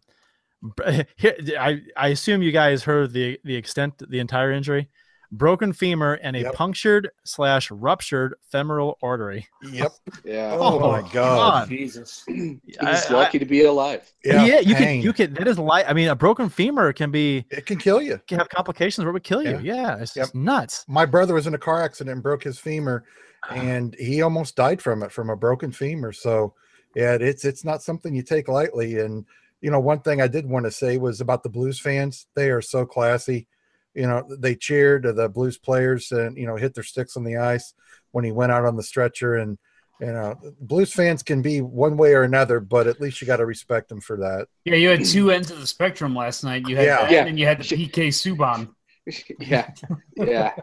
[1.17, 4.91] here, I I assume you guys heard the the extent, the entire injury,
[5.33, 6.55] broken femur and a Yep.
[6.55, 9.49] punctured slash ruptured femoral artery.
[9.63, 9.93] Yep.
[10.25, 10.57] Yeah.
[10.59, 11.69] Oh, oh my God.
[11.69, 12.23] Jesus.
[12.29, 14.11] He's I- lucky to be alive.
[14.25, 17.11] Yeah, Yeah, you can you can that is like I mean a broken femur can
[17.11, 18.21] be It can kill you.
[18.29, 19.59] can have complications where it would kill you.
[19.63, 20.23] Yeah, it's Yep.
[20.27, 20.85] just nuts.
[20.87, 23.05] My brother was in a car accident and broke his femur,
[23.49, 23.55] ah.
[23.55, 26.13] and he almost died from it from a broken femur.
[26.13, 26.55] So,
[26.95, 29.01] yeah, it's it's not something you take lightly.
[29.01, 29.25] And
[29.63, 32.27] you know, one thing I did want to say was about the Blues fans.
[32.35, 33.47] They are so classy.
[33.95, 37.37] You know, they cheered the Blues players and you know hit their sticks on the
[37.37, 37.75] ice
[38.13, 39.35] when he went out on the stretcher.
[39.37, 39.59] And
[40.01, 43.37] you know, Blues fans can be one way or another, but at least you got
[43.37, 44.49] to respect them for that.
[44.65, 46.67] Yeah, you had two ends of the spectrum last night.
[46.67, 46.97] You had Yeah.
[47.03, 47.25] that, Yeah.
[47.27, 48.71] and you had the PK Subban.
[49.41, 49.71] yeah.
[50.17, 50.55] Yeah.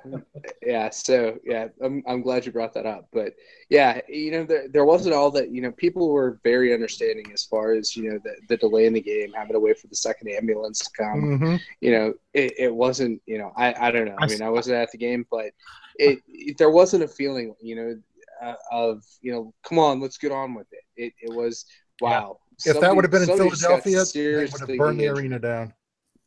[0.65, 0.89] Yeah.
[0.91, 3.07] So yeah, I'm I'm glad you brought that up.
[3.11, 3.33] But
[3.69, 7.43] yeah, you know, there there wasn't all that, you know, people were very understanding as
[7.43, 9.95] far as, you know, the, the delay in the game, having to wait for the
[9.95, 11.39] second ambulance to come.
[11.39, 11.59] Mhm.
[11.81, 14.15] you know, it, it wasn't, you know, I, I don't know.
[14.17, 15.51] I mean, I wasn't at the game, but
[15.95, 18.01] it, it there wasn't a feeling, you know,
[18.41, 20.83] uh, of, you know, come on, let's get on with it.
[20.95, 21.65] It, it was,
[21.99, 22.39] wow.
[22.65, 25.07] If that would have been in Somebody just got Philadelphia, they would have burned the
[25.07, 25.73] arena down.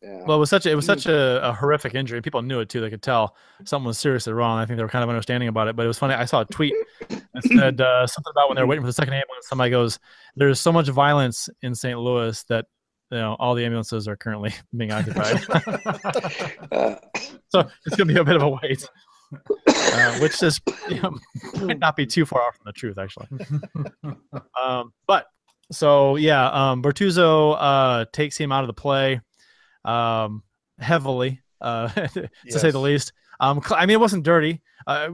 [0.03, 0.25] Yeah.
[0.25, 2.21] Well, it was such a, it was such a, a horrific injury.
[2.23, 2.81] People knew it too.
[2.81, 4.59] They could tell something was seriously wrong.
[4.59, 5.77] I think they were kind of understanding about it.
[5.77, 6.15] But it was funny.
[6.15, 6.75] I saw a tweet
[7.09, 9.47] that said uh, something about when they were waiting for the second ambulance.
[9.49, 10.01] Somebody goes,
[10.35, 11.99] "There's so much violence in St.
[11.99, 12.67] Louis that
[13.13, 15.41] you know all the ambulances are currently being occupied."
[16.73, 16.97] Uh,
[17.49, 18.89] so it's gonna be a bit of a wait,
[19.69, 21.17] uh, which is you know,
[21.61, 23.29] might not be too far off from the truth, actually.
[24.61, 25.27] um, but
[25.71, 29.21] so yeah, um, Bortuzzo uh, takes him out of the play
[29.85, 30.43] um,
[30.79, 33.13] heavily, uh, to say the least.
[33.41, 34.61] Um, I mean, it wasn't dirty.
[34.87, 35.09] Uh,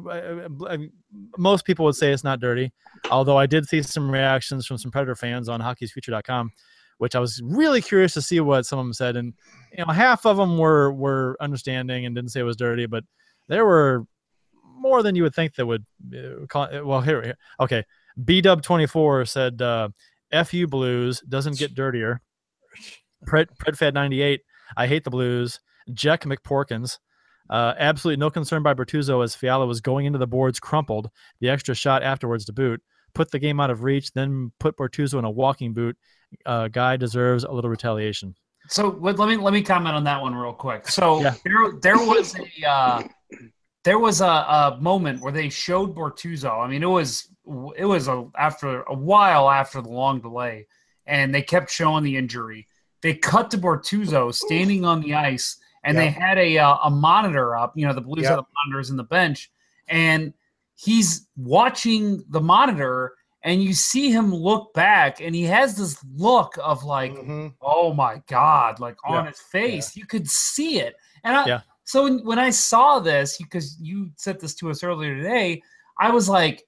[1.36, 2.72] most people would say it's not dirty,
[3.10, 6.52] although I did see some reactions from some Predator fans on Hockey'sFuture.com
[6.98, 9.16] which I was really curious to see what some of them said.
[9.16, 9.32] And
[9.76, 13.04] you know, half of them were were understanding and didn't say it was dirty, but
[13.48, 14.04] there were
[14.76, 16.68] more than you would think that would uh, call.
[16.84, 17.38] Well, here, here.
[17.58, 17.84] okay.
[18.24, 19.88] B Dub twenty four said, uh,
[20.44, 22.20] "Fu Blues doesn't get dirtier."
[23.26, 24.42] Pred Predfed ninety eight.
[24.76, 25.60] I hate the Blues.
[25.92, 26.98] Jack McPorkins.
[27.50, 31.08] Uh, absolutely no concern by Bortuzzo as Fiala was going into the boards crumpled.
[31.40, 32.82] The extra shot afterwards to boot.
[33.14, 35.96] Put the game out of reach, then put Bortuzzo in a walking boot.
[36.44, 38.34] Uh, guy deserves a little retaliation.
[38.68, 40.88] So let, let me let me comment on that one real quick.
[40.88, 41.34] So Yeah.
[41.42, 43.02] there there was a uh,
[43.84, 46.62] there was a, a moment where they showed Bortuzzo.
[46.62, 47.28] I mean, it was
[47.78, 50.66] it was a, after a while after the long delay,
[51.06, 52.68] and they kept showing the injury.
[53.02, 57.56] They cut to Bortuzzo standing on the ice, and they had a uh, a monitor
[57.56, 57.72] up.
[57.76, 58.30] You know, the Blues Yeah.
[58.30, 59.50] had the monitors in the bench,
[59.88, 60.32] and
[60.74, 66.58] he's watching the monitor, and you see him look back, and he has this look
[66.62, 67.54] of like Mhm.
[67.62, 69.30] oh my god like on Yeah.
[69.30, 70.94] his face you could see it
[71.24, 71.60] and I, Yeah.
[71.84, 75.62] so when, when i saw this because you sent this to us earlier today
[75.98, 76.64] i was like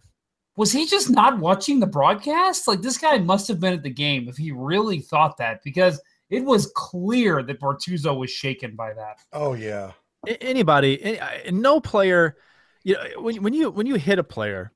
[0.56, 3.90] was he just not watching the broadcast like this guy must have been at the
[3.90, 6.00] game if he really thought that because
[6.30, 9.92] it was clear that Bortuzzo was shaken by that Oh yeah.
[10.40, 12.36] Anybody, any, no player,
[12.84, 14.72] you know, when, when you when you hit a player,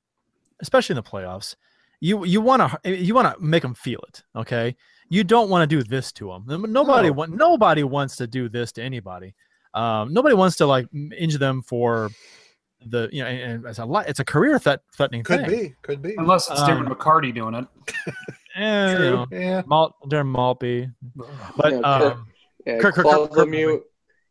[0.61, 1.55] especially in the playoffs,
[2.01, 4.23] you you want to you want to make them feel it.
[4.35, 4.75] Okay,
[5.11, 6.45] you don't want to do this to them.
[6.73, 7.13] Nobody No.
[7.15, 9.35] want nobody wants to do this to anybody.
[9.75, 12.11] Um, nobody wants to like injure them for
[12.87, 14.09] the you know, and, and it's a lot.
[14.09, 15.51] It's a career threat threatening Could thing.
[15.51, 15.75] be.
[15.83, 16.15] Could be.
[16.17, 17.67] unless it's Um, Darren McCarty doing it
[18.57, 19.63] Eh, you know, Yeah.
[19.67, 20.89] Malt, Darren Maltby,
[21.57, 22.27] but Yeah, Kirk- um,
[22.67, 23.81] Yeah, Kirk- Kirk- Claude Kirk- Lemieux.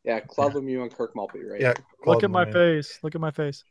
[0.03, 1.61] Yeah, Claude Lemieux and Kirk Maltby, right?
[1.61, 1.74] Yeah.
[2.05, 2.51] look at my Monet.
[2.53, 2.99] face.
[3.03, 3.63] Look at my face.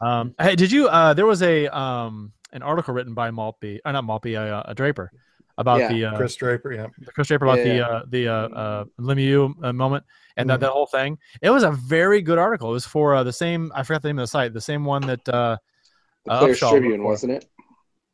[0.00, 0.88] Uh, Um, hey, did you?
[0.88, 4.74] Uh, there was a um an article written by Maltby, or not Maltby, uh, a
[4.74, 5.10] Draper,
[5.58, 6.72] about Yeah, the uh, Kris Draper.
[6.72, 6.86] Yeah.
[7.14, 7.86] Kris Draper about the Yeah.
[7.86, 10.04] uh, the uh, uh, Lemieux uh, moment
[10.36, 10.60] and that, Mhm.
[10.60, 11.18] that whole thing.
[11.40, 12.70] It was a very good article.
[12.70, 13.70] It was for uh, the same.
[13.74, 14.52] I forgot the name of the site.
[14.54, 15.56] The same one that uh,
[16.24, 17.46] the uh, Players Upshall Tribune, wasn't it?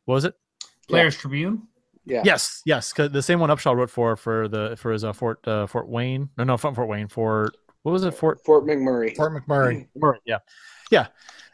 [0.07, 0.35] was it?
[0.89, 1.63] Players tribune
[2.05, 2.23] Yeah.
[2.25, 5.47] Yes, yes, 'cause the same one Upshall wrote for for the for his uh, Fort
[5.47, 6.31] uh, Fort Wayne.
[6.39, 7.09] No, no, Fort Fort Wayne.
[7.09, 7.51] For
[7.83, 8.13] what was it?
[8.13, 9.15] Fort Fort McMurray.
[9.15, 9.87] Fort McMurray.
[9.95, 10.39] Right, Yeah,
[10.91, 11.09] yeah.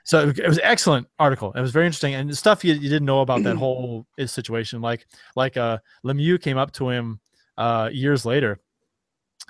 [0.04, 1.52] So it was an excellent article.
[1.52, 4.80] It was very interesting and stuff you, you didn't know about that whole situation.
[4.80, 7.20] Like like uh Lemieux came up to him
[7.58, 8.60] uh years later.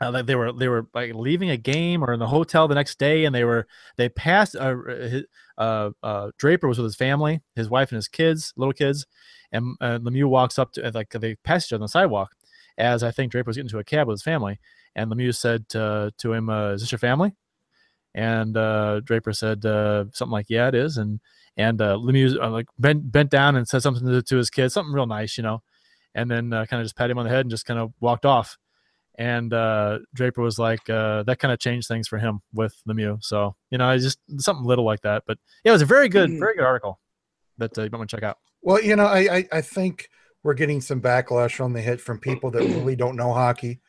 [0.05, 2.99] Uh, they were they were like leaving a game or in the hotel the next
[2.99, 4.55] day, and they were they passed.
[4.55, 4.77] Uh,
[5.57, 9.07] uh, uh, Draper was with his family, his wife and his kids, little kids,
[9.51, 12.33] and uh, Lemieux walks up to like they passed each other on the sidewalk.
[12.77, 14.59] As I think Draper was getting to a cab with his family,
[14.95, 17.35] and Lemieux said to, to him, uh, "Is this your family?"
[18.15, 21.21] And uh, Draper said uh, something like, "Yeah, it is." And
[21.57, 24.71] and uh, Lemieux uh, like bent bent down and said something to, to his kid,
[24.71, 25.63] something real nice, you know,
[26.15, 27.93] and then uh, kind of just pat him on the head and just kind of
[28.01, 28.59] walked off.
[29.17, 33.23] And uh, Draper was like, uh, that kind of changed things for him with Lemieux.
[33.23, 35.23] So you know, it's just something little like that.
[35.27, 36.41] But yeah, it was a very good, Mhm.
[36.41, 36.99] very good article
[37.59, 38.39] that uh, you might want to check out.
[38.63, 40.09] Well, you know, I, I I think
[40.43, 43.81] we're getting some backlash on the hit from people that really don't know hockey.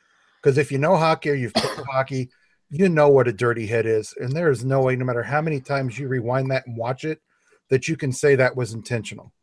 [0.41, 2.29] Because if you know hockey or you've played hockey,
[2.69, 5.41] you know what a dirty hit is, and there is no way, no matter how
[5.41, 7.19] many times you rewind that and watch it,
[7.71, 9.33] that you can say that was intentional.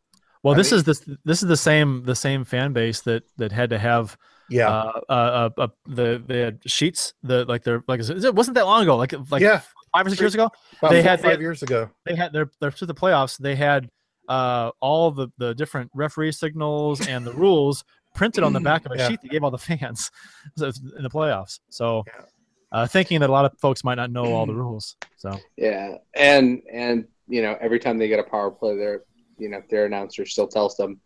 [0.43, 3.23] Well, I this mean- is this this is the same the same fan base that
[3.37, 4.17] that had to have
[4.49, 8.65] Yeah, uh, uh, uh, uh the the sheets the like they're like it wasn't that
[8.65, 9.61] long ago like like yeah.
[9.93, 11.89] five or six years ago About they had- five they- years ago.
[12.05, 13.89] they had their their to the playoffs they had
[14.27, 17.83] uh all the the different referee signals and the rules
[18.15, 19.07] printed on the back of a Yeah.
[19.09, 20.11] sheet they gave all the fans
[20.57, 22.25] in the playoffs so Yeah.
[22.71, 25.95] uh thinking that a lot of folks might not know all the rules so Yeah,
[26.15, 29.03] and and you know every time they get a power play, their
[29.37, 30.99] you know their announcer still tells them,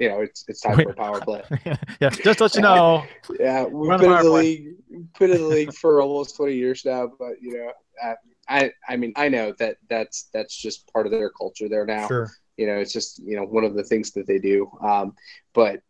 [0.00, 1.42] you know it's it's time for a power play.
[2.00, 3.04] yeah just let you know
[3.40, 4.42] Yeah, we've Run been in the play.
[4.42, 4.74] league,
[5.18, 7.10] been in the league for almost twenty years now.
[7.18, 7.72] But you know,
[8.02, 8.14] I,
[8.48, 12.06] I, I mean, I know that that's that's just part of their culture there now.
[12.08, 12.30] Sure.
[12.56, 14.70] You know, it's just you know one of the things that they do.
[14.82, 15.14] Um,
[15.54, 15.80] but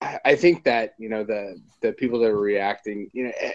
[0.00, 3.52] I I think that you know the the people that are reacting, you know, eh,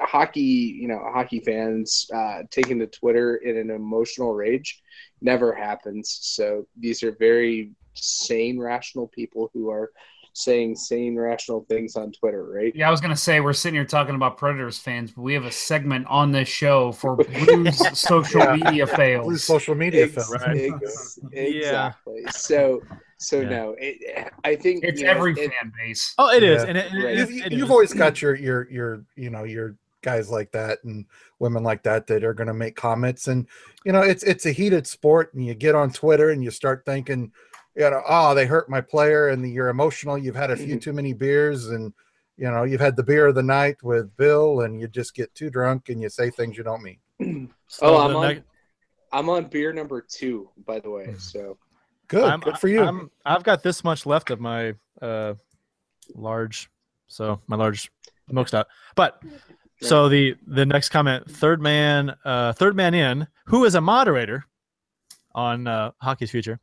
[0.00, 0.40] hockey,
[0.80, 4.82] you know, hockey fans uh, taking to Twitter in an emotional rage
[5.20, 6.18] never happens.
[6.22, 9.90] So these are very sane, rational people who are
[10.32, 12.74] saying sane, rational things on Twitter, right?
[12.76, 15.46] Yeah, I was gonna say we're sitting here talking about Predators fans, but we have
[15.46, 18.56] a segment on this show for Blues social Yeah.
[18.56, 19.44] media Blue fails.
[19.44, 20.40] social media Ex- film.
[20.42, 20.72] Right.
[20.74, 21.40] ex- Yeah.
[21.40, 22.22] exactly.
[22.32, 22.82] So,
[23.16, 23.48] so Yeah.
[23.48, 26.14] no, it, I think It's you know, every it- fan base.
[26.18, 26.68] oh it is Yeah.
[26.68, 27.18] and it, it- Right.
[27.18, 27.70] it- You've, it you've is.
[27.70, 31.06] always got your your your you know your guys like that and
[31.38, 33.46] women like that that are going to make comments and
[33.86, 36.82] you know it's it's a heated sport and you get on Twitter and you start
[36.84, 37.32] thinking
[37.76, 40.80] you know oh they hurt my player and you're emotional you've had a few Mhm.
[40.82, 41.92] too many beers and
[42.38, 45.34] you know, you've had the beer of the night with Bill, and you just get
[45.34, 47.48] too drunk and you say things you don't mean.
[47.66, 48.26] So oh, I'm on.
[48.28, 48.42] neg-
[49.10, 51.14] I'm on beer number two, by the way.
[51.18, 51.56] So
[52.08, 52.82] Good, I'm, good for you.
[52.82, 55.32] I'm, I've got this much left of my uh,
[56.14, 56.68] large,
[57.08, 57.90] so my large
[58.28, 58.66] milk stout.
[58.96, 59.22] But
[59.80, 64.44] so the the next comment, third man, uh, third man in, who is a moderator
[65.34, 66.60] on uh, Hockey's Future.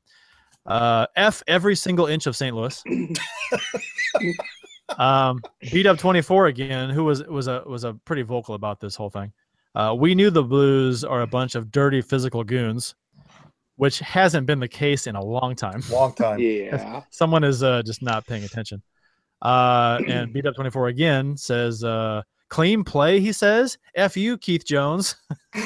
[0.65, 2.55] Uh, F every single inch of St.
[2.55, 2.83] Louis.
[4.97, 5.41] um,
[5.71, 9.09] beat up 24 again, who was was a was a pretty vocal about this whole
[9.09, 9.31] thing.
[9.75, 12.95] Uh, we knew the Blues are a bunch of dirty physical goons,
[13.75, 15.81] which hasn't been the case in a long time.
[15.91, 16.39] Long time.
[16.39, 18.81] yeah, Someone is uh, just not paying attention.
[19.41, 23.19] Uh, and beat up 24 again says uh, clean play.
[23.19, 25.15] He says, "F you, Keith Jones."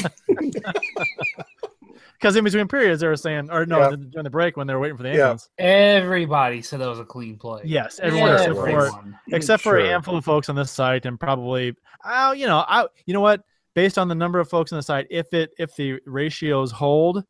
[2.19, 3.95] Because in between periods, they were saying, or no, Yeah.
[3.95, 5.15] during the break when they were waiting for the Yeah.
[5.15, 5.49] ambulance.
[5.59, 7.61] Everybody said that was a clean play.
[7.65, 9.19] Yes, everyone except for Everyone.
[9.31, 9.85] except for Sure.
[9.85, 13.21] a handful of folks on this site, and probably, oh, you know, I, you know
[13.21, 13.43] what?
[13.75, 17.23] Based on the number of folks on the site, if it if the ratios hold,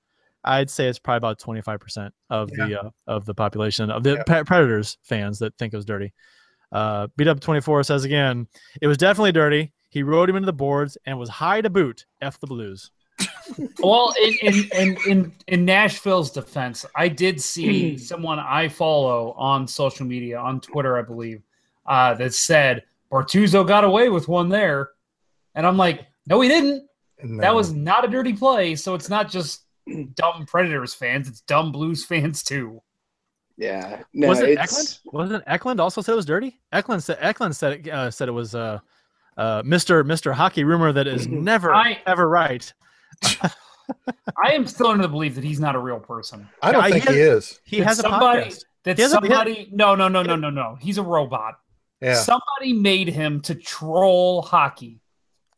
[0.46, 4.04] I'd say it's probably about twenty five percent of the uh, of the population of
[4.04, 4.24] the Yeah.
[4.26, 6.14] Pre- Predators fans that think it was dirty.
[6.72, 8.48] Uh, Beat up twenty four says again,
[8.82, 9.74] it was definitely dirty.
[9.90, 12.06] He rode him into the boards and was high to boot.
[12.22, 12.92] F the Blues.
[13.80, 19.68] Well, in, in in in in Nashville's defense, I did see someone I follow on
[19.68, 21.41] social media on Twitter, I believe,
[21.86, 24.89] uh, that said Bortuzzo got away with one there,
[25.55, 26.88] and I'm like, no, he didn't.
[27.24, 27.41] No.
[27.41, 28.76] That was not a dirty play.
[28.76, 29.63] So it's not just
[30.15, 32.82] dumb Predators fans; it's dumb Blues fans too.
[33.57, 34.03] yeah.
[34.13, 34.99] No, was it it's, Eklund?
[35.13, 36.59] Wasn't Eklund also said it was dirty?
[36.74, 38.80] Eklund said Eklund said it, uh, said it was uh,
[39.38, 40.03] uh, Mr.
[40.03, 40.34] Mr.
[40.34, 42.72] Hockey rumor that is never I- ever right.
[44.43, 46.47] I am still under the belief that he's not a real person.
[46.61, 47.59] I don't I think guess- he is.
[47.63, 48.63] He That has a somebody, podcast.
[48.84, 49.70] That He has a- has- somebody.
[49.72, 50.78] no, no, no, no, no, no.
[50.80, 51.55] He's a robot.
[52.01, 52.15] Yeah.
[52.15, 54.99] Somebody made him to troll hockey.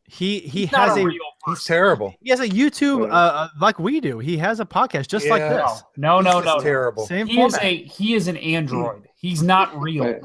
[0.06, 2.16] He he He's has a, real He's terrible.
[2.22, 4.18] he has a YouTube uh, uh, like we do.
[4.20, 5.84] He has a podcast just like this.
[5.98, 6.60] No, no, He's no, no.
[6.64, 7.06] terrible.
[7.06, 9.08] Same He is a he is an android.
[9.16, 10.22] He's not real.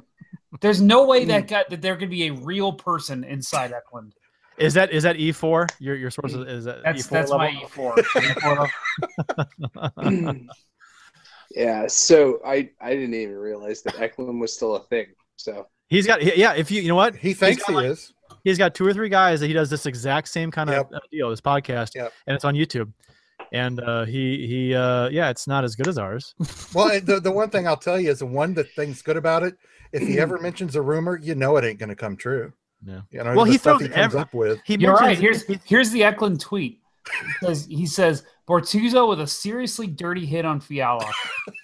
[0.63, 4.15] There's no way that guy that there could be a real person inside Eklund.
[4.59, 5.67] Is that is that E four?
[5.81, 7.39] Your your source is, is that That's E4 that's level?
[7.39, 7.95] my E four.
[11.51, 11.87] yeah.
[11.89, 15.07] So I I didn't even realize that Eklund was still a thing.
[15.37, 16.55] So He's got yeah.
[16.55, 18.13] If you you know what He thinks he like- is.
[18.43, 20.91] he's got two or three guys that he does this exact same kind of Yep.
[20.95, 21.31] uh, deal.
[21.31, 22.13] This podcast, Yep.
[22.27, 22.93] and it's on YouTube.
[23.53, 26.35] And uh, he he uh, yeah, it's not as good as ours.
[26.75, 29.43] Well, the, the one thing I'll tell you is the one that thing's good about
[29.45, 29.57] it.
[29.93, 32.53] If he ever mentions a rumor, you know it ain't going to come true.
[32.87, 33.01] Yeah.
[33.11, 34.61] You know, Well, the he stuff throws he comes every- up with.
[34.65, 35.19] He You're right.
[35.19, 36.81] Here's here's the Eklund tweet.
[37.41, 41.11] He says, he says Bortuzzo with a seriously dirty hit on Fiala.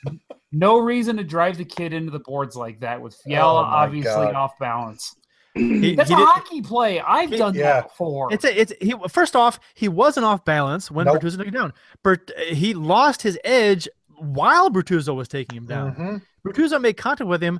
[0.52, 4.10] no reason to drive the kid into the boards like that with Fiala Oh, obviously
[4.26, 4.34] God.
[4.34, 5.14] off balance.
[5.54, 7.00] he- That's he a did- hockey play.
[7.00, 7.62] I've done Yeah.
[7.74, 8.32] that before.
[8.32, 8.94] It's a, it's he.
[9.08, 11.20] First off, he wasn't off balance when Nope.
[11.22, 11.72] Bortuzzo took him down.
[12.02, 15.94] Bert, he lost his edge while Bortuzzo was taking him down.
[15.94, 16.22] Mhm.
[16.46, 17.58] Bortuzzo made contact with him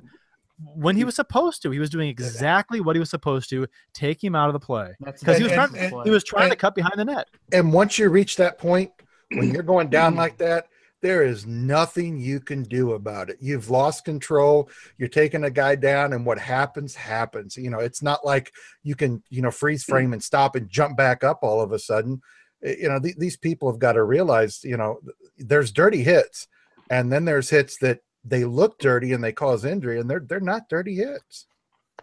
[0.75, 1.71] when he was supposed to.
[1.71, 4.95] He was doing exactly what he was supposed to, take him out of the play
[5.19, 5.77] because he was trying.
[5.77, 7.27] and- he was trying to cut behind the net.
[7.51, 8.91] And once you reach that point,
[9.31, 10.67] when you're going down like that,
[11.01, 13.37] there is nothing you can do about it.
[13.39, 14.69] You've lost control.
[14.99, 17.57] You're taking a guy down, and what happens, happens.
[17.57, 18.51] You know, it's not like
[18.83, 21.79] you can, you know, freeze frame and stop and jump back up all of a
[21.79, 22.21] sudden.
[22.63, 24.99] Eh, You know, th- these people have got to realize, you know,
[25.39, 26.47] there's dirty hits,
[26.91, 30.39] and then there's hits that they look dirty and they cause injury, and they're they're
[30.39, 31.47] not dirty hits.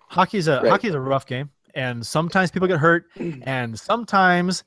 [0.08, 0.70] Hockey's a Right.
[0.70, 3.06] hockey's a rough game, and sometimes people get hurt,
[3.42, 4.64] and sometimes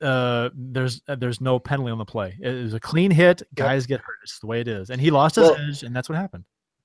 [0.00, 2.36] uh, there's uh, there's no penalty on the play.
[2.40, 3.42] It was a clean hit.
[3.54, 4.18] Guys get hurt.
[4.22, 6.44] It's the way it is, and he lost his Well- edge, and that's what happened.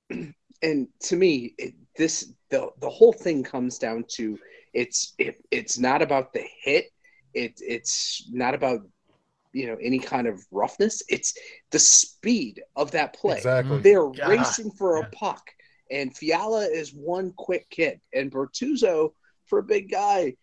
[0.61, 4.37] and to me it, this the the whole thing comes down to
[4.73, 6.87] it's it, it's not about the hit
[7.33, 8.81] it it's not about
[9.53, 11.33] you know any kind of roughness it's
[11.71, 13.77] the speed of that play Exactly.
[13.79, 13.83] Mm.
[13.83, 14.29] they're God.
[14.29, 15.05] racing for Yeah.
[15.07, 15.43] a puck
[15.91, 19.13] and Fiala is one quick kid and Bortuzzo
[19.45, 20.35] for a big guy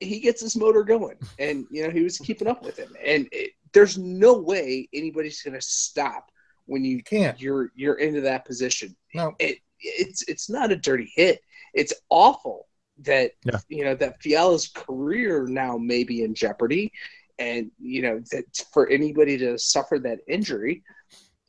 [0.00, 3.28] he gets his motor going and you know he was keeping up with him and
[3.32, 6.30] it, there's no way anybody's going to stop
[6.66, 7.40] when you You can't.
[7.40, 9.34] you're you're into that position No.
[9.38, 11.40] it it's it's not a dirty hit
[11.72, 12.66] it's awful
[12.98, 13.58] that Yeah.
[13.68, 16.92] you know that Fiala's career now may be in jeopardy
[17.38, 20.82] and you know that for anybody to suffer that injury.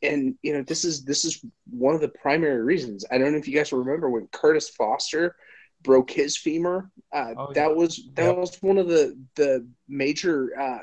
[0.02, 3.04] And you know this is this is one of the primary reasons.
[3.10, 5.36] I don't know if you guys remember when kurtis foster
[5.82, 6.90] broke his femur.
[7.12, 7.74] Uh, Oh, that yeah.
[7.74, 10.78] was that was one of the the major uh,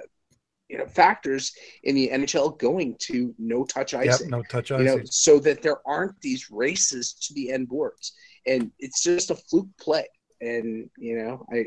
[0.69, 1.51] you know factors
[1.83, 5.77] in the nhl going to no touch Yep, no touch you know so that there
[5.85, 8.13] aren't these races to the end boards.
[8.47, 10.07] And it's just a fluke play.
[10.41, 11.65] And you know, I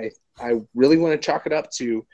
[0.00, 2.06] I I really want to chalk it up to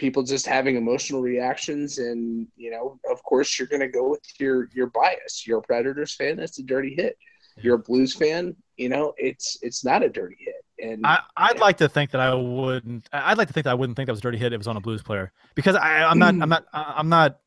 [0.00, 4.22] people just having emotional reactions and you know of course you're going to go with
[4.38, 7.18] your your bias you're a predators fan that's a dirty hit
[7.58, 11.58] you're a blues fan you know it's it's not a dirty hit and I, I'd
[11.58, 13.06] like to think that I wouldn't.
[13.12, 14.46] I'd like to think that I wouldn't think that was a dirty hit.
[14.46, 16.34] If it was on a Blues player because I, I'm not.
[16.40, 16.64] I'm not.
[16.72, 17.38] I'm not.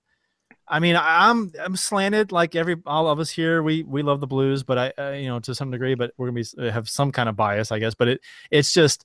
[0.68, 3.64] I mean, I'm I'm slanted like every all of us here.
[3.64, 6.28] We we love the Blues, but I, uh, you know, to some degree, but we're
[6.28, 7.96] gonna be have some kind of bias, I guess.
[7.96, 8.22] But it
[8.52, 9.04] it's just,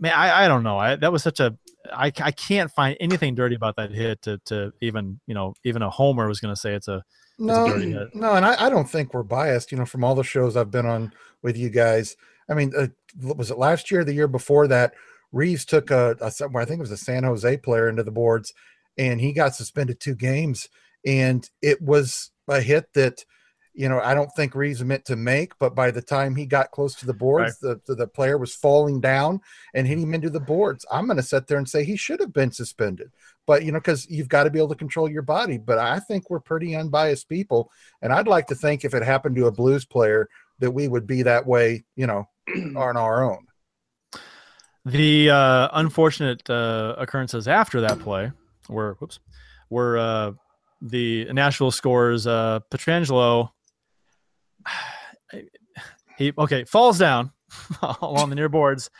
[0.00, 0.78] man, I I don't know.
[0.78, 1.56] I that was such a.
[1.92, 5.82] I, I can't find anything dirty about that hit to to even you know even
[5.82, 7.02] a homer was gonna say it's a
[7.38, 8.14] No, dirty hit.
[8.14, 9.72] no, and I, I don't think we're biased.
[9.72, 11.12] You know, from all the shows I've been on
[11.42, 12.16] with you guys.
[12.48, 12.88] I mean, uh,
[13.22, 14.92] was it last year, the year before that?
[15.32, 18.52] Reaves took a, a I think it was a San Jose player into the boards,
[18.98, 20.68] and he got suspended two games.
[21.06, 23.24] And it was a hit that,
[23.72, 26.70] you know, I don't think Reaves meant to make, but by the time he got
[26.70, 29.40] close to the boards, the, the the player was falling down
[29.74, 30.84] and hit him into the boards.
[30.90, 33.10] I'm going to sit there and say he should have been suspended,
[33.46, 35.58] but you know, because you've got to be able to control your body.
[35.58, 37.70] But I think we're pretty unbiased people,
[38.02, 40.28] and I'd like to think if it happened to a Blues player
[40.58, 42.28] that we would be that way, you know,
[42.76, 43.46] on our own.
[44.84, 48.32] The uh, unfortunate uh, occurrences after that play
[48.68, 49.20] were whoops
[49.68, 50.32] were uh,
[50.82, 53.50] the Nashville scores uh, Pietrangelo.
[56.18, 57.32] He okay falls down
[58.02, 58.90] along the near boards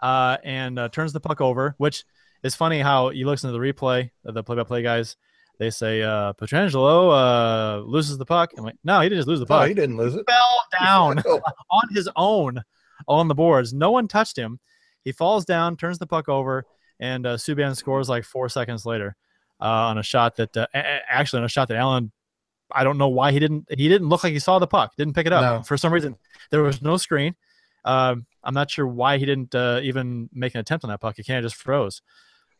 [0.00, 2.04] uh, and uh, turns the puck over, which
[2.42, 5.16] is funny how you listen to the replay, the play-by-play guys.
[5.58, 8.52] They say uh, Pietrangelo uh, loses the puck.
[8.58, 10.26] I'm like, no, he didn't just lose the puck he didn't lose it.
[10.28, 11.18] fell down
[11.70, 12.62] on his own
[13.08, 13.72] on the boards.
[13.72, 14.60] No one touched him.
[15.02, 16.64] He falls down, turns the puck over,
[17.00, 19.16] and uh, Subban scores like four seconds later
[19.60, 22.12] uh, on a shot that uh, actually on a shot that Allen.
[22.72, 23.66] I don't know why he didn't.
[23.70, 24.94] He didn't look like he saw the puck.
[24.96, 25.62] Didn't pick it up No.
[25.62, 26.16] for some reason.
[26.50, 27.34] There was no screen.
[27.84, 31.14] Um, I'm not sure why he didn't uh, even make an attempt on that puck.
[31.16, 32.02] He kind of just froze.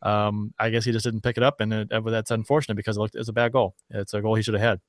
[0.03, 2.97] Um, I guess he just didn't pick it up, and it, uh, that's unfortunate because
[2.97, 3.75] it looked it's a bad goal.
[3.91, 4.81] It's a goal he should have had.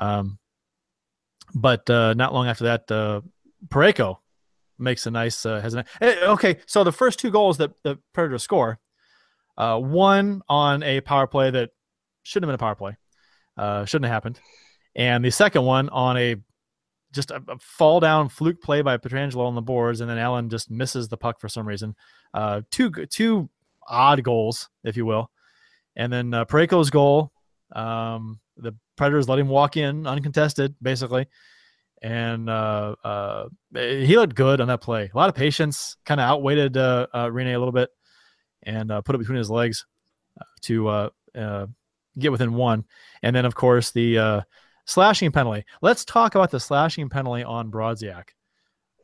[0.00, 0.38] Um,
[1.54, 3.20] but uh, not long after that, uh,
[3.68, 4.18] Parayko
[4.78, 6.58] makes a nice uh, has an eh, okay.
[6.66, 8.78] So the first two goals that the Predators score,
[9.56, 11.70] uh, one on a power play that
[12.22, 12.96] shouldn't have been a power play,
[13.58, 14.40] uh, shouldn't have happened,
[14.94, 16.36] and the second one on a
[17.12, 20.48] just a, a fall down fluke play by Pietrangelo on the boards, and then Allen
[20.48, 21.94] just misses the puck for some reason.
[22.34, 23.48] Uh, two two
[23.86, 25.30] odd goals, if you will,
[25.96, 27.32] and then uh, Parayko's goal.
[27.74, 31.26] Um, the Predators let him walk in uncontested, basically
[32.02, 35.10] and uh, uh, he looked good on that play.
[35.12, 37.90] A lot of patience, kind of outweighted uh, uh, Rinne a little bit,
[38.62, 39.84] and uh, put it between his legs
[40.40, 41.10] uh, to
[42.18, 42.84] get within one.
[43.22, 44.40] And then, of course, the uh,
[44.86, 45.64] slashing penalty.
[45.82, 48.28] Let's talk about the slashing penalty on Brodziak.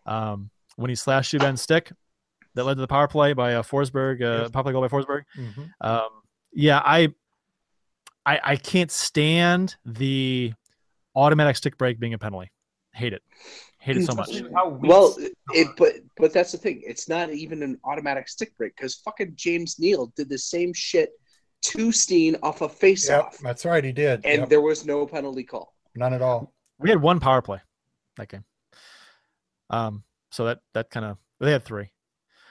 [0.06, 1.92] Um, when he slashed Subban's stick,
[2.54, 4.50] that led to the power play by uh, Forsberg, uh, Yes.
[4.50, 5.22] power play goal by Forsberg.
[5.36, 5.70] mhm.
[5.80, 6.08] Um,
[6.52, 7.08] yeah, I,
[8.24, 10.52] I, I can't stand the
[11.16, 12.50] automatic stick break being a penalty.
[12.92, 13.22] Hate it.
[13.78, 14.30] Hate it so much.
[14.80, 15.16] Well
[15.52, 19.32] it but but that's the thing it's not even an automatic stick break because fucking
[19.34, 21.10] james neal did the same shit
[21.64, 23.82] to steen off a face Yep, that's right.
[23.82, 24.24] He did.
[24.24, 26.52] and Yep, there was no penalty call none at all.
[26.78, 27.60] We had one power play
[28.16, 28.44] that game.
[29.70, 31.90] Um, so that that kind of they had three.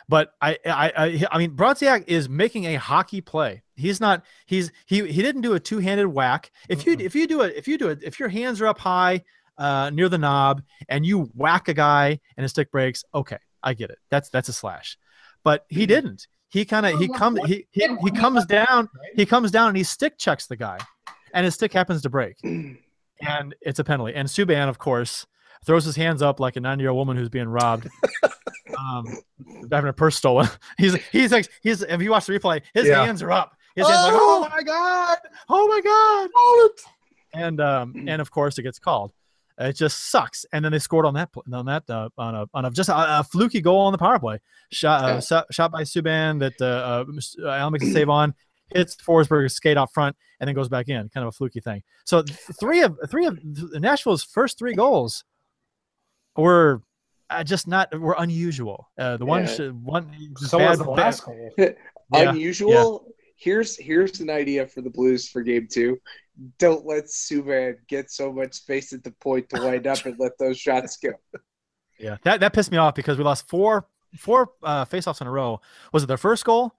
[0.09, 3.63] But I I I, I mean Brodziak is making a hockey play.
[3.75, 6.51] He's not he's he he didn't do a two-handed whack.
[6.69, 7.01] If you Mm-mm.
[7.01, 9.23] if you do it if you do it if your hands are up high
[9.57, 13.73] uh near the knob and you whack a guy and his stick breaks, okay, I
[13.73, 13.99] get it.
[14.09, 14.97] That's that's a slash.
[15.43, 16.27] But he didn't.
[16.53, 19.83] He kind of he comes he, he he comes down he comes down and he
[19.83, 20.77] stick checks the guy
[21.33, 24.13] and his stick happens to break and it's a penalty.
[24.13, 25.25] And Subban, of course,
[25.65, 27.87] throws his hands up like a 90 year old woman who's being robbed,
[28.77, 29.17] um,
[29.71, 30.47] having a purse stolen.
[30.77, 33.03] He's he's like he's if you watch the replay, his Yeah.
[33.03, 33.55] hands are up.
[33.75, 34.49] His hands like, oh Oh!
[34.55, 35.17] my god,
[35.49, 36.69] oh my god,
[37.41, 39.11] and um and of course it gets called.
[39.59, 40.45] It just sucks.
[40.51, 43.19] And then they scored on that on that uh, on a on a just a,
[43.19, 44.39] a fluky goal on the power play
[44.71, 45.19] shot uh, Yeah.
[45.19, 47.05] shot, shot by Subban that uh,
[47.45, 48.33] uh, Allen makes a save on.
[48.73, 51.83] Hits Forsberg's skate out front and then goes back in, kind of a fluky thing.
[52.05, 52.23] So
[52.59, 55.23] three of three of Nashville's first three goals
[56.35, 56.81] were
[57.29, 58.89] uh, just not were unusual.
[58.97, 59.47] Uh, the one Yeah.
[59.53, 61.49] should one just so bad- was the bad- last goal.
[61.57, 63.05] Yeah, unusual
[63.35, 65.97] here's here's an idea for the blues for game two
[66.57, 70.37] don't let Subban get so much space at the point to wind up and let
[70.39, 71.11] those shots go
[71.99, 73.87] Yeah, that that pissed me off because we lost four
[74.17, 75.61] four uh, faceoffs in a row.
[75.93, 76.73] Was it their first goal?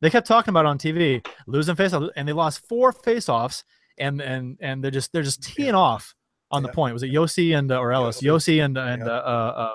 [0.00, 3.64] They kept talking about it on TV, losing faceoff, and they lost four faceoffs,
[3.98, 6.14] and and and they're just they're just teeing off
[6.50, 6.92] on the point.
[6.92, 8.20] Was it Josi and uh, or Ellis?
[8.20, 8.56] Josi.
[8.58, 9.12] Josi and and Yeah.
[9.12, 9.74] uh, uh,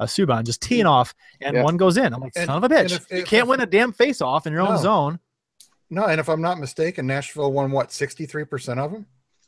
[0.00, 1.62] uh, Subban just teeing off, and Yeah.
[1.64, 2.14] one goes in.
[2.14, 2.92] I'm like, And- son of a bitch!
[2.92, 5.18] if- you if- can't if- win a damn face off in your own zone.
[5.90, 9.06] No, and if I'm not mistaken, Nashville won what 63 percent of them.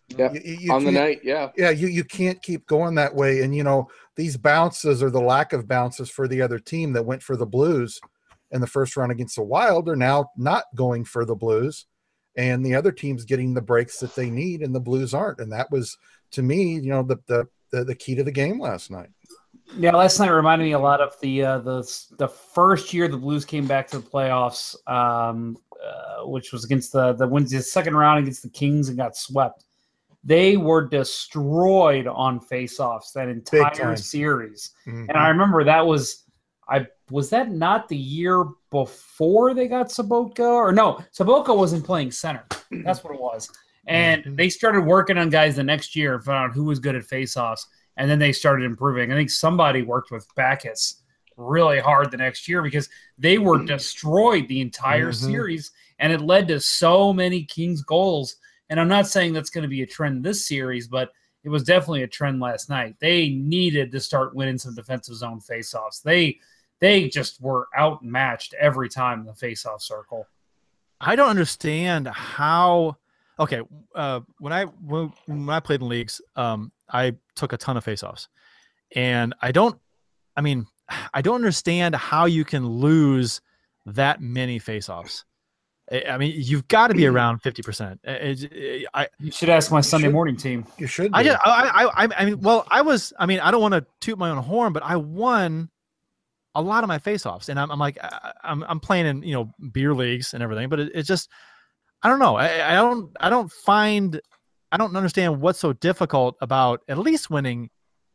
[0.09, 0.33] Yeah.
[0.33, 1.21] You- you- on the night.
[1.23, 5.11] Yeah, yeah you you can't keep going that way and you know these bounces or
[5.11, 7.99] the lack of bounces for the other team that went for the blues
[8.51, 11.87] in the first round against the wild are now not going for the blues
[12.37, 15.51] and the other team's getting the breaks that they need and the blues aren't and
[15.53, 15.97] that was
[16.33, 19.09] to me you know the the the, the key to the game last night
[19.79, 23.17] Yeah, last night reminded me a lot of the uh, the the first year the
[23.17, 27.97] Blues came back to the playoffs, um, uh, which was against the the the second
[27.97, 29.65] round against the Kings and got swept.
[30.25, 35.09] They were destroyed on faceoffs that entire series, Mhm.
[35.09, 36.25] and I remember that was
[36.69, 42.11] I was that not the year before they got Sobotka or no Sobotka wasn't playing
[42.11, 42.45] center.
[42.85, 43.51] That's what it was.
[43.89, 44.37] And Mhm.
[44.37, 47.67] they started working on guys the next year found out who was good at faceoffs
[47.97, 49.13] and then they started improving.
[49.13, 51.03] I think somebody worked with Backes
[51.37, 52.89] really hard the next year because
[53.19, 55.27] they were destroyed the entire Mhm.
[55.27, 58.37] series, and it led to so many Kings goals.
[58.71, 61.13] And I'm not saying that's going to be a trend this series, but
[61.45, 62.97] it was definitely a trend last night.
[63.01, 66.03] They needed to start winning some defensive zone faceoffs.
[66.03, 66.39] They
[66.81, 70.27] they just were outmatched every time in the faceoff circle.
[71.01, 72.97] I don't understand how.
[73.39, 73.63] Okay,
[73.95, 77.85] uh, when I when, when I played in leagues, um, I took a ton of
[77.85, 78.29] faceoffs,
[78.95, 79.79] and I don't.
[80.37, 80.67] I mean,
[81.15, 83.41] I don't understand how you can lose
[83.87, 85.25] that many faceoffs.
[85.91, 87.15] I I mean, you've got to be hmm.
[87.15, 88.01] around fifty percent.
[88.07, 90.67] I You should ask my Sunday should- morning team.
[90.79, 91.51] you should I just, I,
[91.87, 93.13] I, I- I mean, well, I was.
[93.19, 95.71] I mean, I don't want to toot my own horn, but I won
[96.55, 99.35] a lot of my faceoffs, and I'm, I'm like, I, I'm I'm playing in you
[99.35, 101.31] know beer leagues and everything, but it, it's just
[102.03, 102.37] I don't know.
[102.37, 104.21] I, I don't I don't find
[104.73, 107.71] I don't understand what's so difficult about at least winning,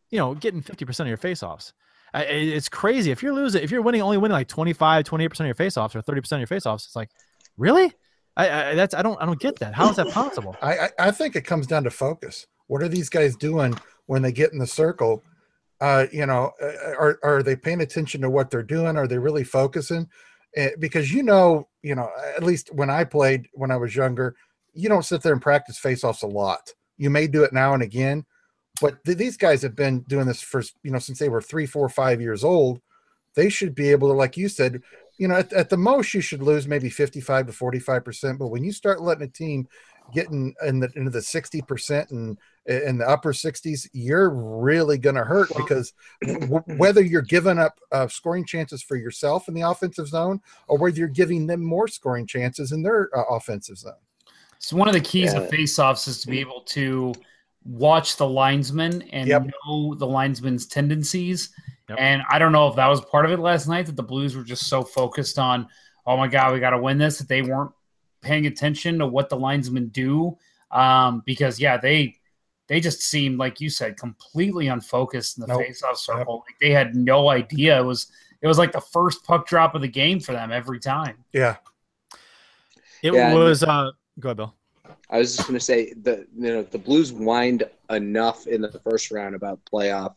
[0.10, 1.72] you know, getting 50% of your faceoffs.
[2.14, 3.12] It's crazy.
[3.12, 6.02] If you're losing, if you're winning, only winning like 25, 28% of your faceoffs or
[6.02, 7.12] 30% of your faceoffs, it's like,
[7.58, 7.94] really?
[8.36, 9.74] I, I that's I don't I don't get that.
[9.74, 10.56] How is that possible?
[10.62, 12.46] I, I think it comes down to focus.
[12.68, 13.76] What are these guys doing
[14.06, 15.24] when they get in the circle?
[15.82, 18.96] Uh, you know, uh, are are they paying attention to what they're doing?
[18.96, 20.08] Are they really focusing?
[20.56, 24.36] Uh, because you know, you know, at least when I played when I was younger,
[24.78, 26.74] you don't sit there and practice face-offs a lot.
[26.98, 28.26] You may do it now and again,
[28.80, 31.66] but th- these guys have been doing this for you know since they were three,
[31.66, 32.80] four, five years old.
[33.36, 34.82] They should be able to, like you said,
[35.20, 38.40] you know, at, at the most you should lose maybe 55 to 45 percent.
[38.40, 39.68] But when you start letting a team
[40.14, 42.38] getting in the into the 60 percent and
[42.68, 45.94] in the upper 60s, you're really going to hurt because
[46.24, 50.78] w- whether you're giving up uh, scoring chances for yourself in the offensive zone or
[50.78, 53.94] whether you're giving them more scoring chances in their uh, offensive zone.
[54.68, 55.40] So one of the keys Yeah.
[55.40, 57.14] of faceoffs is to be able to
[57.64, 59.44] watch the linesman and Yep.
[59.66, 61.52] know the linesman's tendencies.
[61.88, 61.98] Yep.
[62.02, 64.36] And I don't know if that was part of it last night that the Blues
[64.36, 65.70] were just so focused on,
[66.06, 67.72] oh my God, we got to win this that they weren't
[68.20, 70.38] paying attention to what the linesmen do.
[70.72, 72.18] Um, because yeah, they
[72.68, 75.62] they just seemed like you said completely unfocused in the Nope.
[75.62, 76.44] faceoff circle.
[76.46, 77.80] Like they had no idea.
[77.80, 78.12] It was
[78.42, 81.24] it was like the first puck drop of the game for them every time.
[81.32, 81.56] Yeah.
[83.02, 84.57] It Yeah, and- was uh go ahead, Bill.
[85.10, 88.80] I was just going to say the you know the Blues whined enough in the
[88.80, 90.16] first round about playoff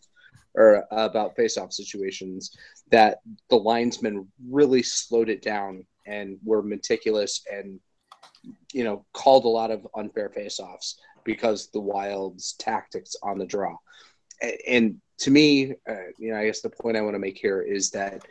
[0.54, 2.56] or about faceoff situations
[2.90, 3.18] that
[3.50, 7.78] the linesmen really slowed it down and were meticulous and
[8.72, 10.94] you know called a lot of unfair faceoffs
[11.24, 13.76] because the Wild's tactics on the draw.
[14.66, 17.60] And to me, uh, you know, I guess the point I want to make here
[17.60, 18.22] is that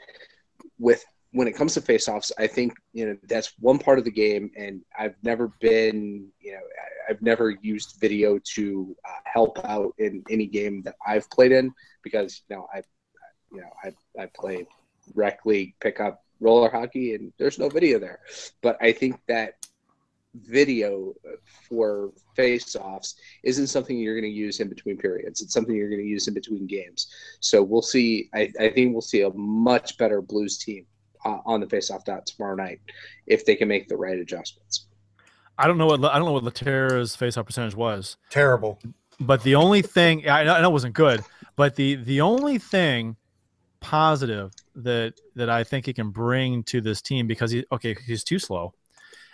[0.79, 4.11] with when it comes to faceoffs, I think you know that's one part of the
[4.11, 6.61] game, and I've never been, you know,
[7.07, 11.71] I've never used video to uh, help out in any game that I've played in
[12.03, 12.81] because you know I,
[13.51, 14.65] you know, I I play
[15.13, 18.19] rec league, pickup, roller hockey, and there's no video there,
[18.61, 19.53] but I think that
[20.35, 21.13] video
[21.67, 25.41] for face-offs isn't something you're going to use in between periods.
[25.41, 27.07] It's something you're going to use in between games.
[27.39, 28.29] So we'll see.
[28.35, 30.85] I, I think we'll see a much better Blues team
[31.25, 32.79] uh, on the face-off dot tomorrow night
[33.27, 34.85] if they can make the right adjustments.
[35.57, 38.17] I don't know what I don't know what Lehtera's faceoff percentage was.
[38.29, 38.79] Terrible.
[39.19, 41.23] But the only thing I know, I know it wasn't good,
[41.57, 43.17] but the the only thing
[43.81, 48.23] positive that that I think he can bring to this team because he okay he's
[48.23, 48.73] too slow,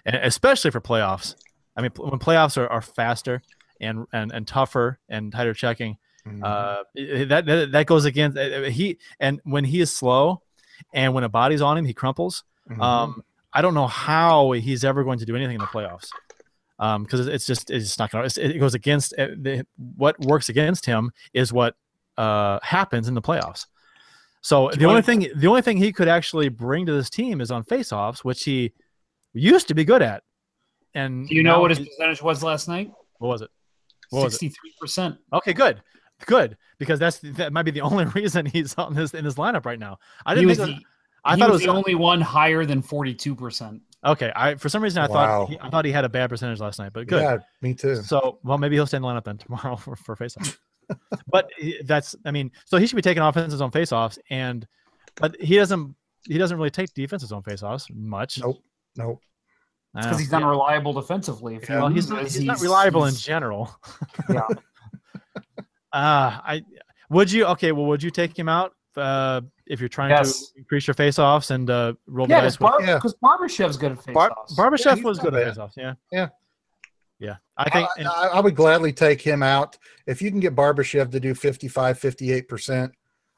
[0.06, 1.36] and especially for playoffs.
[1.78, 3.42] I mean, when playoffs are, are faster
[3.82, 6.44] and, and and tougher and tighter checking, Mhm.
[6.44, 6.84] uh,
[7.28, 10.42] that, that that goes against uh, he and when he is slow,
[10.94, 12.44] and when a body's on him, he crumples.
[12.70, 12.82] Mhm.
[12.82, 13.24] Um,
[13.54, 16.08] I don't know how he's ever going to do anything in the playoffs.
[16.78, 19.66] um because it's just it's just not gonna it goes against uh, the,
[19.96, 21.74] what works against him is what
[22.18, 23.66] uh happens in the playoffs
[24.42, 27.50] so the only thing the only thing he could actually bring to this team is
[27.50, 28.74] on faceoffs which he
[29.34, 30.22] used to be good at
[30.94, 32.92] and Do you know what his percentage was last night?
[33.20, 33.50] what was it
[34.10, 34.40] What was it?
[34.40, 35.16] Sixty-three percent.
[35.32, 35.82] okay good
[36.26, 39.66] good because that's that might be the only reason he's on this in his lineup
[39.66, 40.84] right now i didn't was think the, it was-
[41.26, 43.82] i he thought it was was the only one higher than forty-two percent.
[44.06, 45.14] okay i for some reason i Wow.
[45.14, 47.74] thought he, i thought he had a bad percentage last night but good Yeah, me
[47.74, 47.96] too.
[47.98, 50.58] So, well, maybe he'll stay in the lineup then tomorrow for, for faceoff.
[51.28, 54.68] but eh, that's, I mean, so he should be taking offenses on faceoffs, and
[55.16, 55.96] but he doesn't,
[56.28, 58.40] he doesn't really take defenses on faceoffs much.
[58.40, 58.62] Nope.
[58.96, 59.20] Nope.
[59.96, 61.56] I because he's not reliable defensively.
[61.56, 63.72] If he Well, he's not, loses, he's not reliable in general.
[64.30, 64.42] Yeah.
[65.96, 66.62] Uh, I
[67.10, 67.72] would you okay?
[67.72, 70.50] Well, would you take him out uh, if you're trying Yes.
[70.52, 73.00] to increase your faceoffs and uh, roll the Yeah, dice because with Yeah.
[73.24, 75.56] Barbashev's good at face Bar- Barbashev he's was good at bad.
[75.56, 75.74] faceoffs.
[75.78, 76.28] Yeah, Yeah.
[77.20, 77.36] yeah.
[77.58, 79.78] I think I, and- I, I would gladly take him out.
[80.06, 82.92] If you can get Barbashev to do 55, 58%,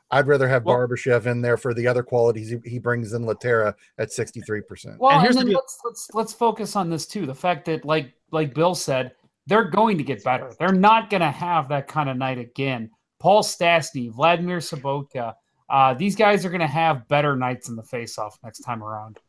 [0.09, 3.23] I'd rather have Well- Barbashev in there for the other qualities he, he brings in
[3.25, 4.97] Lehtera at 63%.
[4.97, 7.25] Well, And and, here's the then deal- let's let's let's focus on this too.
[7.27, 9.13] The fact that, like like Bill said,
[9.47, 10.51] they're going to get better.
[10.59, 12.91] They're not going to have that kind of night again.
[13.19, 15.33] Paul Stastny, Vladimir Sobotka,
[15.69, 19.19] uh, these guys are going to have better nights in the face-off next time around.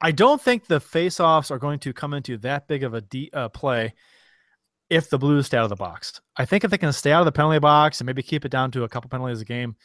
[0.00, 3.30] I don't think the face-offs are going to come into that big of a de-
[3.32, 3.94] uh, play
[4.90, 6.20] if the Blues stay out of the box.
[6.36, 8.50] I think if they can stay out of the penalty box and maybe keep it
[8.50, 9.76] down to a couple penalties a game,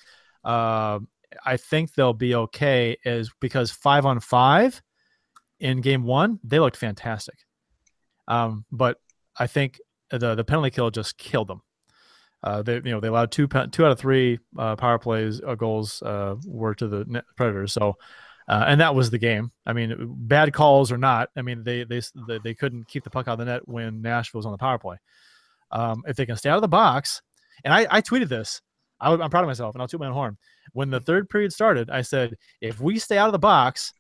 [0.44, 1.00] uh,
[1.46, 2.98] I think they'll be okay.
[3.06, 4.82] Is because five on five
[5.60, 7.38] in game one they looked fantastic,
[8.28, 8.98] um, but
[9.38, 9.80] I think
[10.10, 11.62] the the penalty kill just killed them.
[12.44, 15.56] Uh, they you know they allowed two two out of three uh, power plays uh,
[15.56, 17.74] goals uh, were to the Predators.
[17.74, 17.98] So
[18.48, 19.52] uh, and that was the game.
[19.66, 21.30] I mean, bad calls or not.
[21.38, 24.02] I mean, they they they, they couldn't keep the puck out of the net when
[24.02, 24.98] Nashville was on the power play.
[25.72, 27.22] Um, if they can stay out of the box,
[27.64, 28.62] and I, I tweeted this,
[29.00, 30.38] I, am proud of myself, and I'll toot my own horn.
[30.74, 33.94] When the third period started, I said, if we stay out of the box,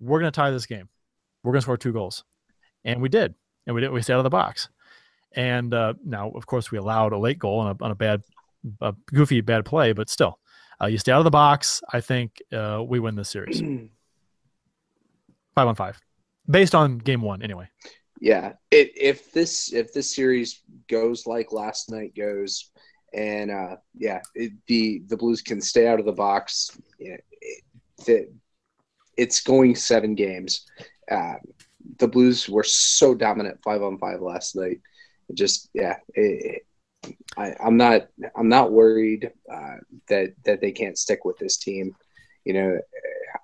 [0.00, 0.88] we're going to tie this game.
[1.42, 2.24] We're going to score two goals,
[2.84, 3.34] and we did,
[3.66, 3.90] and we did.
[3.90, 4.68] We stayed out of the box,
[5.32, 8.22] and uh, now, of course, we allowed a late goal on a, on a bad,
[8.80, 10.38] a goofy bad play, but still,
[10.80, 11.82] uh, you stay out of the box.
[11.92, 13.60] I think uh, we win this series
[15.54, 16.00] five on five,
[16.48, 17.68] based on game one anyway.
[18.20, 22.70] Yeah, it, if this if this series goes like last night goes,
[23.14, 26.78] and uh, yeah, it, the the Blues can stay out of the box.
[26.98, 27.64] Yeah, it,
[28.06, 28.28] the,
[29.16, 30.66] it's going seven games.
[31.10, 31.34] Uh,
[31.98, 34.80] the Blues were so dominant five on five last night.
[35.28, 36.66] It just yeah, it,
[37.36, 39.76] I, I'm not I'm not worried uh,
[40.08, 41.94] that that they can't stick with this team.
[42.44, 42.80] You know,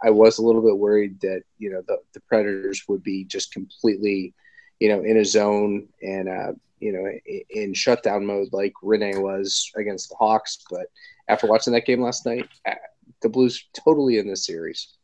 [0.02, 3.52] I was a little bit worried that you know the, the Predators would be just
[3.52, 4.34] completely,
[4.80, 9.22] you know, in a zone and uh, you know in, in shutdown mode like Rinne
[9.22, 10.58] was against the Hawks.
[10.70, 10.86] But
[11.28, 12.74] after watching that game last night, uh,
[13.22, 14.95] the Blues totally in this series.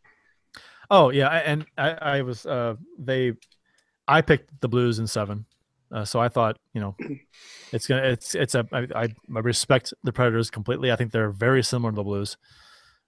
[0.93, 3.32] Oh yeah, and I, I was uh they,
[4.06, 5.47] I picked the Blues in seven,
[5.90, 6.94] uh, so I thought you know,
[7.73, 10.93] it's gonna it's it's a I, I I respect the Predators completely.
[10.93, 12.36] I think they're very similar to the Blues,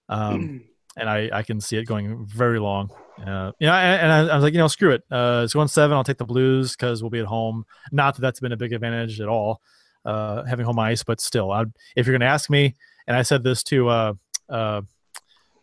[0.09, 0.63] um,
[0.97, 2.89] and I I can see it going very long.
[3.19, 5.03] Uh, you know, and, and I, I was like, you know, screw it.
[5.11, 5.95] Uh, it's going seven.
[5.95, 7.65] I'll take the Blues because we'll be at home.
[7.91, 9.61] Not that that's been a big advantage at all,
[10.05, 12.73] uh, having home ice, but still, I'd, if you're gonna ask me,
[13.05, 14.13] and I said this to uh
[14.49, 14.81] uh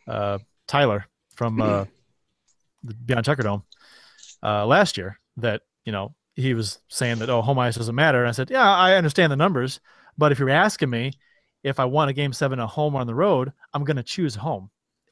[0.07, 0.39] uh
[0.69, 1.87] Tyler from uh
[3.05, 3.63] Beyond Checkerdome
[4.43, 8.21] uh, last year that you know he was saying that oh home ice doesn't matter.
[8.21, 9.81] And I said yeah I understand the numbers,
[10.19, 11.13] but if you're asking me
[11.63, 14.03] if I want a game seven at home or on the road, I'm going to
[14.03, 14.69] choose home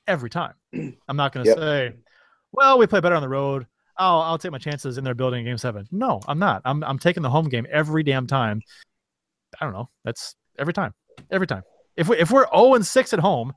[0.08, 0.54] every time.
[0.74, 1.58] I'm not going to Yep.
[1.58, 1.92] say
[2.52, 3.66] well we play better on the road.
[3.96, 5.86] I'll I'll take my chances in their building in game seven.
[5.92, 6.62] No, I'm not.
[6.64, 8.62] I'm I'm taking the home game every damn time.
[9.60, 9.90] I don't know.
[10.04, 10.94] That's every time.
[11.30, 11.62] Every time.
[11.96, 13.52] If we if we're 0 and 6 at home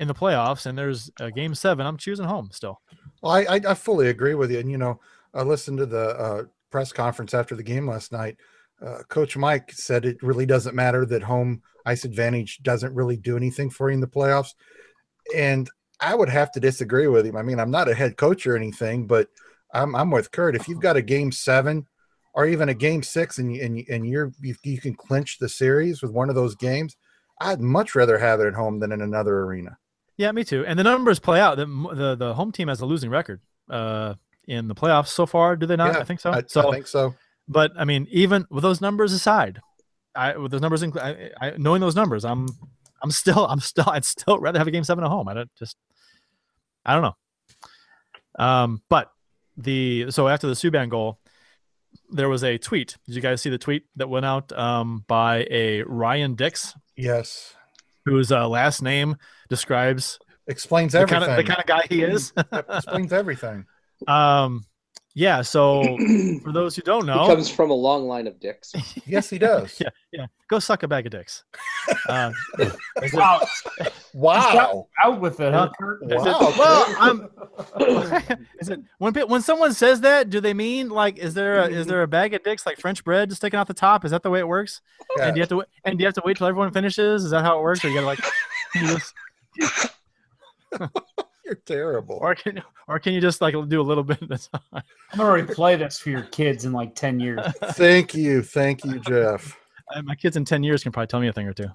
[0.00, 2.80] in the playoffs and there's a game seven, I'm choosing home still.
[3.22, 4.58] Well, I, I, fully agree with you.
[4.58, 4.98] And, you know,
[5.34, 8.38] I listened to the uh, press conference after the game last night.
[8.84, 13.36] Uh, Coach Mike said it really doesn't matter that home ice advantage doesn't really do
[13.36, 14.54] anything for you in the playoffs.
[15.36, 15.68] And
[16.00, 17.36] I would have to disagree with him.
[17.36, 19.28] I mean, I'm not a head coach or anything, but
[19.74, 20.56] I'm, I'm with Curt.
[20.56, 21.86] If you've got a game seven
[22.32, 26.00] or even a game six and, and, and you're, you, you can clinch the series
[26.00, 26.96] with one of those games,
[27.38, 29.76] I'd much rather have it at home than in another arena.
[30.20, 30.66] Yeah, me too.
[30.66, 31.56] And the numbers play out.
[31.56, 33.40] The the, the home team has a losing record
[33.70, 34.16] uh,
[34.46, 35.56] in the playoffs so far.
[35.56, 35.94] Do they not?
[35.94, 36.30] Yeah, I think so.
[36.30, 37.14] I, so, I think so.
[37.48, 39.62] but I mean, even with those numbers aside,
[40.14, 42.48] I with those numbers, I, I, knowing those numbers, I'm
[43.02, 45.26] I'm still I'm still I'd still rather have a game seven at home.
[45.26, 45.78] I don't just
[46.84, 48.44] I don't know.
[48.44, 49.10] Um, but
[49.56, 51.18] the so after the Subban goal,
[52.10, 52.98] there was a tweet.
[53.06, 57.54] Did you guys see the tweet that went out um, by a Ryan Dix, Yes.
[58.10, 59.16] Whose uh, last name
[59.48, 60.18] describes
[60.48, 61.20] Explains the everything.
[61.20, 62.32] kind of the kind of guy he is?
[62.76, 63.66] Explains everything.
[64.08, 64.64] um,
[65.14, 65.42] yeah.
[65.42, 65.82] So
[66.42, 68.72] for those who don't He know, comes from a long line of dicks.
[69.06, 69.80] Yes, he does.
[69.80, 71.44] yeah, yeah, go suck a bag of dicks.
[72.08, 72.72] Uh, is
[73.12, 73.40] it- Wow,
[74.14, 74.88] Wow.
[75.04, 76.02] out with it, huh, Curt?
[76.04, 76.54] is it- Wow.
[76.58, 77.28] well, I'm.
[78.60, 80.30] is it when when someone says that?
[80.30, 83.02] Do they mean like is there a, is there a bag of dicks like French
[83.04, 84.04] bread just sticking out the top?
[84.04, 84.80] Is that the way it works?
[85.16, 85.26] Yeah.
[85.26, 87.24] And do you have to and do you have to wait till everyone finishes?
[87.24, 87.84] Is that how it works?
[87.84, 88.20] Or you gotta like,
[88.74, 89.14] you just-
[91.50, 92.16] You're terrible.
[92.20, 94.60] or can or can you just like do a little bit at a time?
[95.12, 97.40] I'm gonna replay this for your kids in like ten years.
[97.72, 98.40] Thank you.
[98.42, 99.58] Thank you, Jeff.
[99.92, 101.66] Uh, My kids in ten years can probably tell me a thing or two.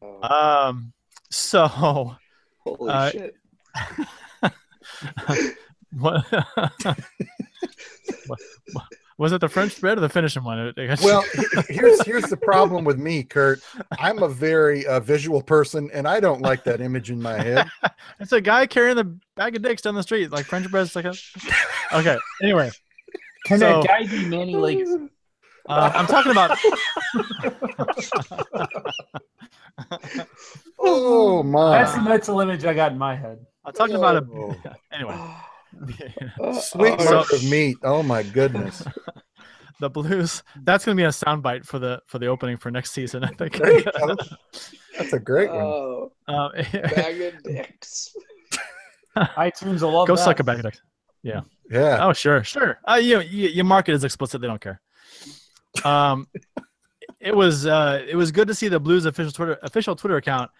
[0.00, 0.92] Oh, Um,
[1.28, 3.34] so holy uh, shit.
[5.92, 6.24] what,
[8.72, 8.86] what-
[9.18, 10.72] was it the French bread or the finishing one?
[11.02, 11.24] Well,
[11.68, 13.60] here's here's the problem with me, Curt.
[13.98, 17.68] I'm a very uh, visual person, and I don't like that image in my head.
[18.20, 21.04] it's a guy carrying the bag of dicks down the street, like French bread's like
[21.04, 21.14] a.
[21.94, 22.16] Okay.
[22.42, 22.70] Anyway,
[23.44, 24.90] Can So- that guy be Manny Lakes?
[25.68, 26.56] uh, I'm talking about.
[30.78, 31.78] Oh my!
[31.78, 33.44] That's the mental image I got in my head.
[33.64, 34.26] I'm talking about a.
[34.32, 34.56] Oh.
[34.90, 35.14] Anyway,
[36.60, 37.76] Sweet Uh, mark of meat.
[37.82, 38.82] Oh my goodness.
[39.80, 40.42] the Blues.
[40.62, 43.24] That's going to be a soundbite for the for the opening for next season.
[43.24, 43.56] I think.
[43.56, 44.16] There you go.
[44.98, 45.60] That's a great one.
[45.64, 48.14] Oh, Um, bag of dicks.
[49.16, 50.22] iTunes will love go that.
[50.24, 50.80] suck a bag of dicks.
[51.22, 51.40] Yeah.
[52.00, 52.78] Oh sure, sure.
[52.88, 54.40] Uh, you, you you mark it as explicit.
[54.40, 54.80] They don't care.
[55.84, 56.26] Um,
[57.20, 60.50] it was uh, it was good to see the Blues official Twitter official Twitter account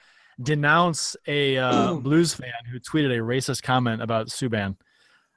[0.43, 4.77] denounce a uh, Blues fan who tweeted a racist comment about Subban.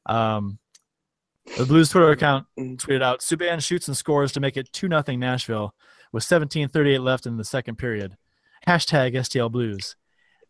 [0.06, 0.60] Um,
[1.58, 5.20] the Blues Twitter account tweeted out Subban shoots and scores to make it two nothing
[5.20, 5.74] Nashville
[6.12, 8.18] with 17:38 left in the second period.
[8.68, 9.96] Hashtag STL Blues.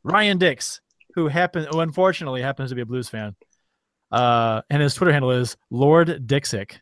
[0.03, 0.79] Ryan Dix,
[1.15, 3.35] who happened, who unfortunately happens to be a Blues fan,
[4.11, 6.75] uh, and his Twitter handle is Lord Dixick.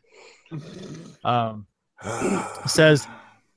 [1.24, 1.66] Um,
[2.66, 3.06] says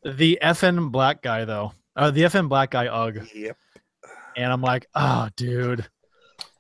[0.04, 3.58] the effing black guy though, uh, the effing black guy ugh, Yep.
[4.36, 5.86] and I'm like, oh, dude,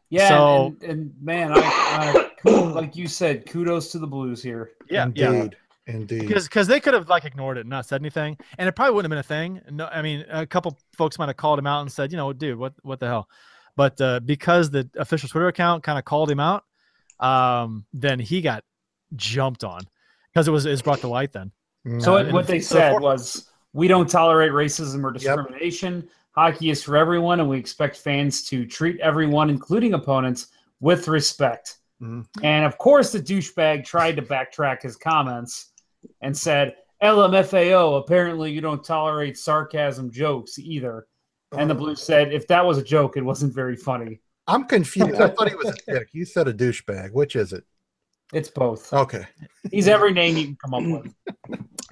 [0.10, 2.27] Yeah, So- and, and man, I, I kudos-
[2.74, 4.72] like you said, kudos to the Blues here.
[4.90, 5.58] yeah, yeah, Indeed.
[5.88, 6.28] Indeed.
[6.28, 8.94] because because they could have like ignored it and not said anything, and it probably
[8.96, 9.62] wouldn't have been a thing.
[9.72, 12.34] No, I mean, a couple folks might have called him out and said, you know,
[12.34, 13.30] dude, what what the hell?
[13.76, 16.64] But uh, because the official Twitter account kind of called him out,
[17.20, 18.64] um, then he got
[19.16, 19.82] jumped on
[20.34, 21.52] because it was it's brought to light then.
[22.00, 26.10] So Uh, what, what they said for- was, we don't tolerate racism or discrimination.
[26.32, 30.48] Hockey is for everyone, and we expect fans to treat everyone, including opponents,
[30.82, 31.78] with respect.
[32.02, 32.26] Mhm.
[32.44, 35.72] And of course, the douchebag tried to backtrack his comments
[36.22, 37.98] and said, "LMFAO.
[38.00, 41.08] Apparently, you don't tolerate sarcasm jokes either."
[41.58, 41.78] And the Oh.
[41.80, 44.22] Blues said, "If that was a joke, it wasn't very funny.
[44.48, 45.16] I'm confused.
[45.20, 46.10] I thought he was a dick.
[46.14, 47.12] You said a douchebag.
[47.14, 47.64] Which is it?
[48.34, 48.92] It's both.
[48.94, 49.26] Okay.
[49.72, 51.14] He's every name you can come up with."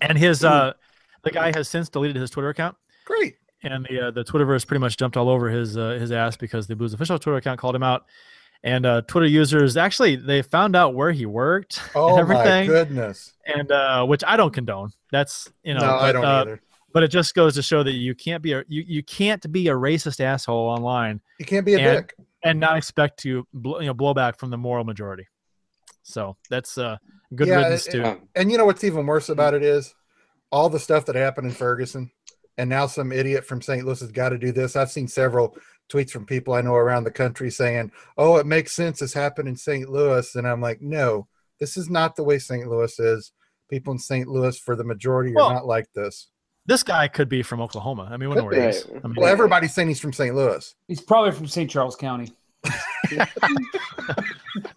[0.02, 0.73] And his uh,
[1.23, 2.76] the guy has since deleted his Twitter account.
[3.06, 3.38] Great.
[3.64, 6.68] and the uh, the Twitterverse pretty much jumped all over his uh, his ass because
[6.68, 8.06] the Blues official Twitter account called him out,
[8.64, 12.68] and uh, Twitter users actually they found out where he worked Oh and my everything,
[12.68, 13.34] goodness.
[13.45, 14.91] and uh, which I don't condone.
[15.11, 16.61] That's you know, no, I don't uh, either.
[16.94, 19.68] But it just goes to show that you can't be a you, you can't be
[19.68, 22.15] a racist asshole online You can't be a and- dick.
[22.44, 25.27] and not expect to bl- you know blow back from the moral majority.
[26.03, 26.98] So that's uh,
[27.36, 28.19] good Yeah, riddance to.
[28.36, 29.94] And you know what's even worse about it is
[30.52, 32.11] all the stuff that happened in Ferguson,
[32.57, 33.84] and now some idiot from St.
[33.86, 34.76] Louis has got to do this.
[34.76, 35.57] I've seen several
[35.91, 38.99] tweets from people I know around the country saying, "Oh, it makes sense.
[38.99, 39.90] This happened in St.
[39.90, 41.28] Louis," and I'm like, "No,
[41.60, 42.68] this is not the way St.
[42.68, 43.32] Louis is.
[43.70, 44.28] People in St.
[44.28, 46.28] Louis, for the majority, are not like this.
[46.68, 48.07] This guy could be from Oklahoma.
[48.12, 48.88] I mean, we know where he is.
[49.03, 50.36] I mean, Well, everybody's saying he's from St.
[50.36, 50.74] Louis.
[50.88, 51.70] He's probably from St.
[51.70, 52.32] Charles County.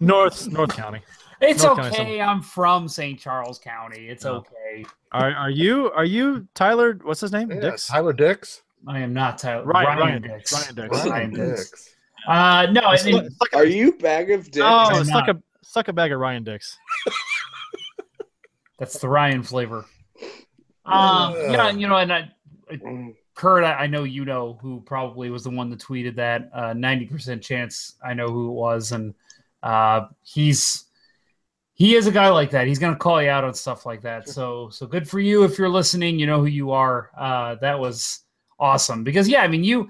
[0.01, 1.01] North North County.
[1.41, 2.21] It's North County okay.
[2.21, 3.19] I'm from St.
[3.19, 4.09] Charles County.
[4.09, 4.37] It's No.
[4.37, 4.85] okay.
[5.13, 6.99] Are are you are you Tyler?
[7.03, 7.51] What's his name?
[7.51, 7.87] Yeah, Dix?
[7.87, 8.63] Tyler Dix.
[8.89, 9.65] I am not Tyler.
[9.65, 10.51] Ryan- Ryan Dix.
[10.51, 10.53] Dix.
[10.55, 11.07] Ryan Dix.
[11.07, 11.71] Ryan Dix.
[11.71, 11.95] Dix.
[12.27, 14.59] Uh, no, I mean, like- it's like a- Are you bag of dicks?
[14.59, 16.77] Oh, I'm it's like a suck a bag of Ryan Dix.
[18.79, 19.85] that's the Ryan flavor.
[20.87, 22.31] Um, yeah, you know, and I,
[22.73, 26.49] Mm, Curt, I, I know you know who probably was the one that tweeted that.
[26.55, 29.15] Uh, Ninety percent chance I know who it was, and
[29.63, 30.85] uh, he's
[31.75, 32.67] he is a guy like that.
[32.67, 34.31] He's gonna call you out on stuff like that.
[34.31, 36.19] So so good for you if you're listening.
[36.19, 37.11] You know who you are.
[37.19, 38.21] Uh, that was
[38.61, 39.89] awesome because yeah, I mean you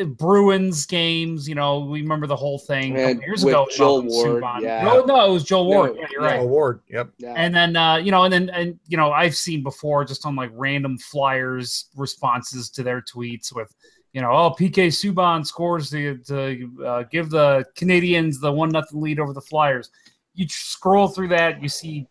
[0.00, 1.48] uh, Bruins games.
[1.48, 3.66] You know, we remember the whole thing a couple years with ago.
[3.70, 4.60] Joel Ward, Subban.
[4.62, 4.82] yeah.
[4.82, 5.96] No, no, it was Joel No, Ward.
[5.96, 6.28] yeah, you're yeah.
[6.28, 6.40] right.
[6.40, 6.80] Award.
[6.88, 7.10] Yep.
[7.18, 7.34] Yeah.
[7.36, 10.34] And then uh, you know, and then and you know, I've seen before just on
[10.36, 13.72] like random flyers responses to their tweets with,
[14.12, 19.00] you know, oh PK Subban scores to to uh, give the Canadiens the one nothing
[19.00, 19.90] lead over the Flyers.
[20.34, 22.06] You scroll through that, you see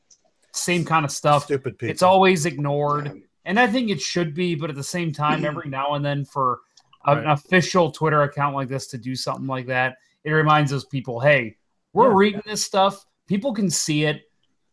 [0.54, 1.46] same kind of stuff.
[1.46, 1.92] Stupid people.
[1.92, 5.70] It's always ignored, and I think it should be, but at the same time, every
[5.80, 6.60] now and then for
[7.06, 10.86] a- an official Twitter account like this to do something like that, it reminds those
[10.86, 11.58] people, hey,
[11.94, 12.16] we're Yeah.
[12.18, 13.04] reading this stuff.
[13.28, 14.22] People can see it.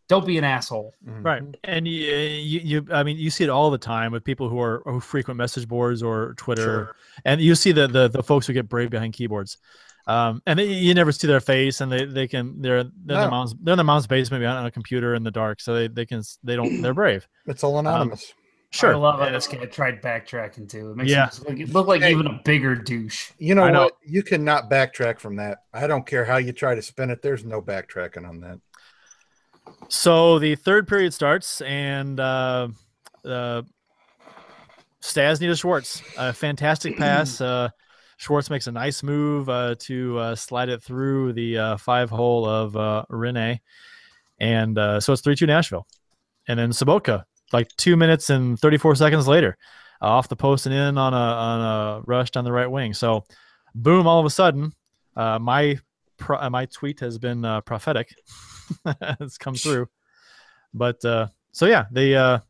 [0.07, 0.93] Don't be an asshole.
[1.09, 1.25] Mhm.
[1.25, 4.51] Right, and you, you, you, I mean, you see it all the time with people
[4.51, 6.97] who are who frequent message boards or Twitter, Sure.
[7.25, 9.57] and you see the, the the folks who get brave behind keyboards,
[10.07, 12.93] um, and they, you never see their face, and they they can they're they're in
[13.07, 13.21] No.
[13.23, 15.73] their mom's they're in their mom's basement maybe on a computer in the dark, so
[15.75, 17.27] they they can they don't they're brave.
[17.47, 18.35] It's all anonymous.
[18.75, 20.91] Sure, I love how this guy tried backtracking too.
[20.91, 21.31] It makes Yeah.
[21.31, 22.11] him look, look like Hey.
[22.11, 23.31] even a bigger douche.
[23.39, 23.85] you know, know.
[23.85, 23.97] what?
[24.05, 25.59] You cannot backtrack from that.
[25.73, 27.23] I don't care how you try to spin it.
[27.23, 28.59] There's no backtracking on that.
[29.89, 32.69] So the third period starts, and uh,
[33.25, 33.63] uh,
[35.01, 37.41] Stas to Schwartz, a fantastic pass.
[37.41, 37.69] Uh,
[38.17, 42.45] Schwartz makes a nice move uh, to uh, slide it through the uh, five hole
[42.45, 43.61] of uh, Rinne,
[44.41, 45.87] and uh, so it's three two Nashville,
[46.49, 47.25] and then Sobotka
[47.55, 49.57] like two minutes and thirty four seconds later,
[50.03, 52.93] uh, off the post and in on a on a rush down the right wing.
[52.93, 53.25] So,
[53.75, 54.07] boom!
[54.07, 54.73] All of a sudden,
[55.17, 55.79] uh, my
[56.19, 58.15] pro- uh, my tweet has been uh, prophetic.
[59.21, 59.89] it's come through.
[60.75, 62.41] But uh, so yeah, they uh,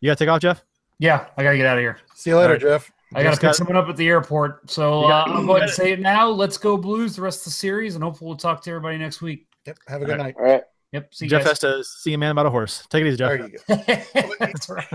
[0.00, 0.62] you gotta take off, Jeff.
[0.98, 1.98] Yeah, I gotta get out of here.
[2.14, 2.90] See you later, All Jeff.
[3.14, 4.70] I gotta Just pick got- someone up at the airport.
[4.70, 6.28] So got- uh, I'm going to say it now.
[6.28, 9.20] Let's go Blues the rest of the series, and hopefully we'll talk to everybody next
[9.22, 9.46] week.
[9.66, 9.78] Yep.
[9.88, 10.34] Have a good night.
[10.38, 10.62] All right.
[10.92, 11.14] Yep.
[11.14, 11.50] See Jeff guys.
[11.50, 12.84] has to see a man about a horse.
[12.90, 13.28] Take it easy, Jeff.
[13.38, 14.34] There you go.
[14.40, 14.86] That's right.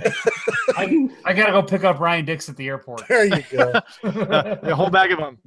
[0.76, 3.07] I, I gotta go pick up Ryan Dix at the airport.
[3.07, 3.72] There you go.
[4.03, 5.38] Uh, a whole bag of them.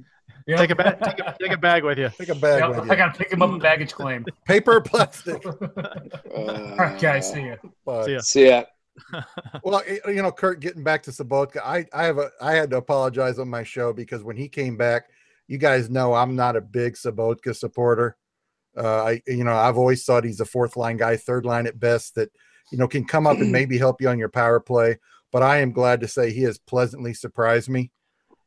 [0.47, 0.57] Yep.
[0.59, 0.99] Take a bag.
[1.03, 2.09] Take a, take a bag with you.
[2.17, 2.95] Take a bag Yep, with I you.
[2.95, 4.25] gotta pick him up in baggage claim.
[4.47, 5.45] Paper or plastic.
[5.45, 7.31] All right, guys.
[7.31, 7.55] See ya.
[7.85, 8.19] But- See ya.
[8.21, 8.63] See ya.
[9.63, 12.77] Well, you know, Kurt, getting back to Sobotka, I, I have a I had to
[12.77, 15.05] apologize on my show because when he came back,
[15.47, 18.17] you guys know I'm not a big Sobotka supporter.
[18.77, 21.79] Uh, I you know I've always thought he's a fourth line guy, third line at
[21.79, 22.31] best that
[22.71, 24.97] you know can come up and maybe help you on your power play.
[25.31, 27.91] But I am glad to say he has pleasantly surprised me,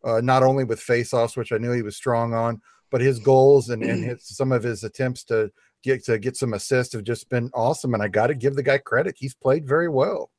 [0.05, 3.69] uh, not only with faceoffs, which I knew he was strong on, but his goals
[3.69, 5.51] and, and his, some of his attempts to
[5.83, 7.95] get to get some assists have just been awesome.
[7.95, 10.31] And I got to give the guy credit; he's played very well.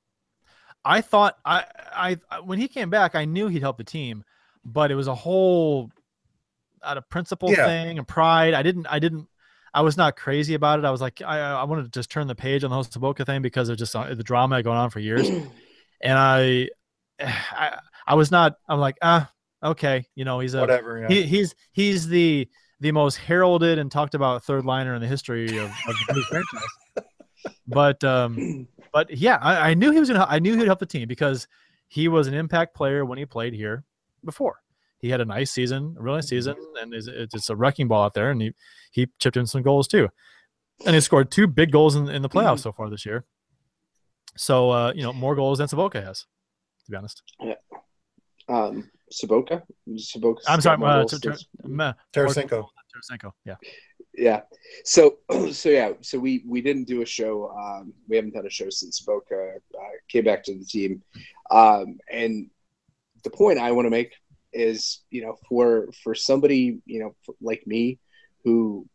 [0.86, 4.24] I thought I, I when he came back, I knew he'd help the team,
[4.66, 5.92] but it was a whole
[6.84, 7.66] out of principle Yeah.
[7.66, 8.54] thing and pride.
[8.54, 9.28] I didn't I didn't
[9.74, 10.86] I was not crazy about it.
[10.86, 13.26] I was like I I wanted to just turn the page on the whole Sobotka
[13.26, 15.28] thing because of just uh, the drama going on for years,
[16.02, 16.70] and I
[17.20, 18.56] I I was not.
[18.68, 19.32] I'm like ah
[19.64, 21.00] okay, you know he's a Whatever.
[21.00, 21.08] Yeah.
[21.08, 22.48] he, he's he's the
[22.80, 27.08] the most heralded and talked about third liner in the history of, of the franchise.
[27.68, 30.26] But um, but yeah, I, I knew he was gonna.
[30.28, 31.48] I knew he'd help the team because
[31.88, 33.84] he was an impact player when he played here
[34.26, 34.62] before.
[35.04, 38.06] He had a nice season, a really nice season, and is it's a wrecking ball
[38.06, 38.32] out there.
[38.32, 38.54] And he
[38.90, 40.08] he chipped in some goals too,
[40.86, 43.26] and he scored two big goals in, in the playoffs so far this year.
[44.38, 46.22] So uh, you know more goals than Sobotka has,
[46.86, 47.22] to be honest.
[48.48, 49.64] Um, Sobotka.
[49.90, 50.44] Sobotka.
[50.48, 52.68] I'm sorry, uh, Ter- Ter- Meh, Tarasenko.
[52.96, 53.56] Tarasenko, yeah.
[54.14, 54.42] yeah
[54.86, 55.18] so
[55.52, 58.70] so yeah so we we didn't do a show um we haven't had a show
[58.70, 61.02] since boca uh, came back to the team
[61.50, 62.50] um and
[63.24, 64.14] the point i want to make
[64.54, 68.00] is you know for for somebody you know like me
[68.44, 68.86] who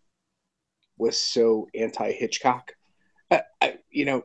[0.97, 2.73] was so anti hitchcock
[3.31, 4.23] I, you know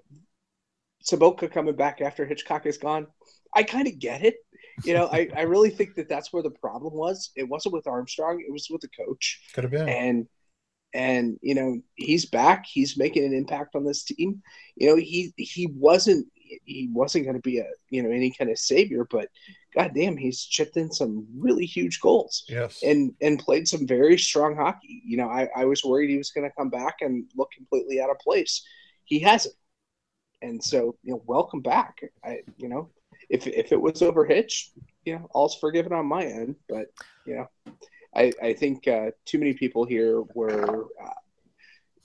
[1.03, 3.07] Sobotka coming back after hitchcock is gone
[3.55, 4.35] i kind of get it.
[4.83, 7.31] You know I, I really think that that's where the problem was.
[7.35, 9.41] It wasn't with armstrong it was with the coach.
[9.53, 9.87] Could have been.
[9.89, 10.27] and
[10.93, 14.41] and you know he's back he's making an impact on this team.
[14.75, 16.27] You know he he wasn't
[16.65, 19.29] he wasn't going to be a you know any kind of savior but
[19.75, 22.81] goddamn he's chipped in some really huge goals yes.
[22.83, 25.01] and and played some very strong hockey.
[25.05, 27.99] You know i, I was worried he was going to come back and look completely
[28.01, 28.63] out of place.
[29.05, 29.55] He hasn't.
[30.41, 32.01] And so you know welcome back.
[32.23, 32.89] I you know
[33.29, 34.71] if if it was over hitch
[35.05, 36.87] you know all's forgiven on my end but
[37.25, 37.73] you know
[38.15, 41.09] I, I think uh, too many people here were, uh,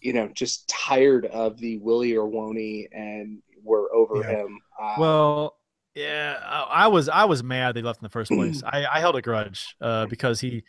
[0.00, 4.36] you know, just tired of the Willie or Woney and were over Yeah.
[4.44, 4.60] him.
[4.80, 5.56] Uh, Well,
[5.94, 8.62] yeah, I, I was I was mad they left in the first place.
[8.66, 10.62] I, I held a grudge uh, because he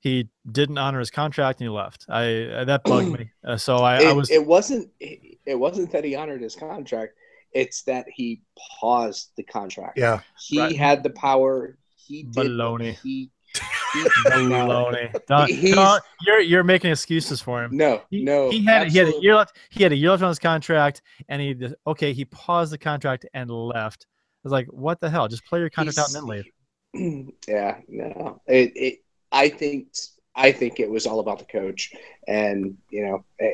[0.00, 2.06] he didn't honor his contract and he left.
[2.08, 3.30] I uh, that bugged me.
[3.44, 6.54] Uh, so I, it, I was it wasn't it, it wasn't that he honored his
[6.54, 7.14] contract;
[7.52, 8.42] it's that he
[8.80, 9.96] paused the contract.
[9.98, 10.20] yeah.
[10.46, 10.76] he Right.
[10.76, 11.78] had the power.
[11.96, 12.98] He did Baloney.
[13.02, 13.30] he
[14.26, 15.12] Baloney.
[15.26, 17.76] Don't- you're you're making excuses for him.
[17.76, 18.50] No, He, no.
[18.50, 19.56] he had he had a year left.
[19.70, 22.12] He had a year left on his contract, and he just- okay.
[22.12, 24.06] He paused the contract and left.
[24.10, 25.28] I was like, what the hell?
[25.28, 26.26] Just play your contract out and then
[26.94, 27.32] leave.
[27.48, 28.40] yeah, no.
[28.46, 28.98] It, it.
[29.32, 29.88] I think.
[30.34, 31.90] I think it was all about the coach,
[32.28, 33.50] and you know, eh,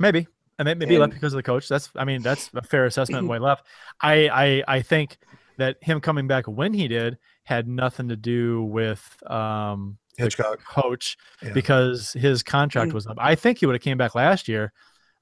[0.00, 0.26] Maybe.
[0.58, 1.68] And may- maybe he left because of the coach.
[1.68, 3.28] That's I mean that's a fair assessment.
[3.28, 3.64] Why he left?
[4.00, 5.18] I, I I think
[5.58, 7.16] that him coming back when he did
[7.48, 10.60] had nothing to do with um Hitchcock.
[10.64, 11.52] coach Yeah.
[11.54, 12.46] because his Mm.
[12.46, 13.16] contract was up.
[13.20, 14.72] I think he would have came back last year,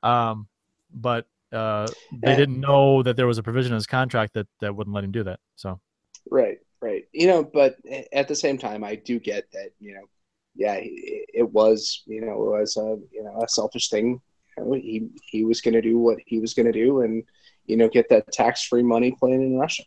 [0.02, 0.48] um,
[0.92, 4.48] but uh, they Uh, didn't know that there was a provision in his contract that
[4.60, 5.40] that wouldn't let him do that.
[5.56, 5.80] So
[6.30, 7.04] right, right.
[7.12, 7.76] You know, but
[8.12, 9.70] at the same time, I do get that.
[9.80, 10.04] You know,
[10.54, 12.02] yeah, it, it was.
[12.06, 14.20] You know, it was a you know a selfish thing.
[14.58, 17.22] You know, he he was going to do what he was going to do, and
[17.66, 19.84] you know, get that tax free money playing in Russia.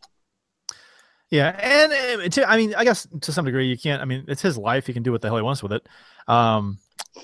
[1.31, 4.01] Yeah, and uh, to, I mean, I guess to some degree, you can't.
[4.01, 5.87] I mean, it's his life; he can do what the hell he wants with it.
[6.27, 6.79] Um,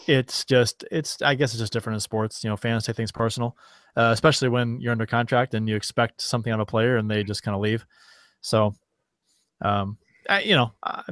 [0.07, 1.22] it's just, it's.
[1.23, 2.44] I guess it's just different in sports.
[2.44, 3.57] You know, fans take things personal,
[3.95, 7.10] uh, especially when you're under contract and you expect something out of a player and
[7.10, 7.84] they just kind of leave.
[8.41, 8.76] So,
[9.61, 9.98] um,
[10.30, 11.03] I, you know, I,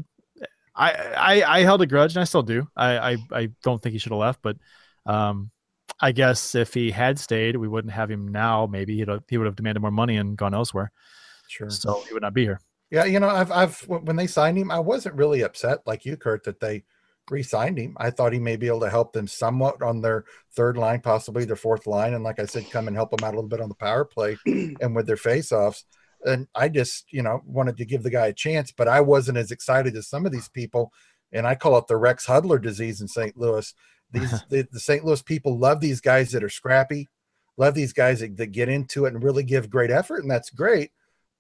[0.76, 2.68] I, I held a grudge and I still do.
[2.76, 4.58] I, I, I don't think he should have left, but,
[5.06, 5.50] um,
[6.00, 8.66] I guess if he had stayed, we wouldn't have him now.
[8.66, 10.92] Maybe he'd he would have demanded more money and gone elsewhere,
[11.48, 11.70] Sure.
[11.70, 12.60] so he would not be here.
[12.94, 16.16] Yeah, you know, I've I've when they signed him, I wasn't really upset like you,
[16.16, 16.84] Kurt, that they
[17.32, 17.98] re-signed him.
[18.00, 20.26] I thought he may be able to help them somewhat on their
[20.56, 23.34] third line, possibly their fourth line, and like I said, come and help them out
[23.34, 25.86] a little bit on the power play and with their face-offs.
[26.24, 29.40] And I just, you know, wanted to give the guy a chance, but I wasn't
[29.40, 30.94] as excited as some of these people.
[31.32, 33.36] And I call it the Rex Hudler disease in St.
[33.36, 33.74] Louis.
[34.12, 35.04] These the, the St.
[35.04, 37.10] Louis people love these guys that are scrappy,
[37.58, 40.52] love these guys that, that get into it and really give great effort, and that's
[40.52, 40.92] great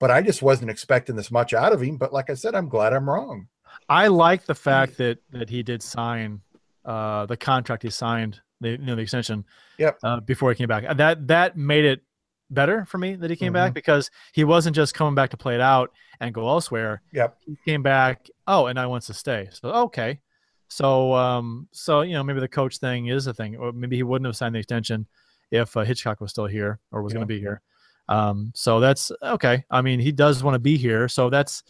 [0.03, 1.95] but I just wasn't expecting this much out of him.
[1.95, 3.47] But like I said, I'm glad I'm wrong.
[3.87, 6.41] I like the fact that that he did sign
[6.83, 9.45] uh, the contract he signed, the you know the extension.
[9.77, 9.99] Yep.
[10.03, 12.01] Uh, before he came back, that that made it
[12.49, 15.55] better for me that he came back because he wasn't just coming back to play
[15.55, 17.01] it out and go elsewhere.
[17.13, 17.37] Yep.
[17.45, 18.29] He came back.
[18.45, 19.47] Oh, and I wants to stay.
[19.53, 20.19] So okay.
[20.67, 24.03] So um so you know maybe the coach thing is a thing, or maybe he
[24.03, 25.07] wouldn't have signed the extension
[25.49, 27.61] if uh, Hitchcock was still here or was going to be here.
[28.09, 29.63] Um, so that's okay.
[29.71, 31.63] I mean, he does want to be here, so that's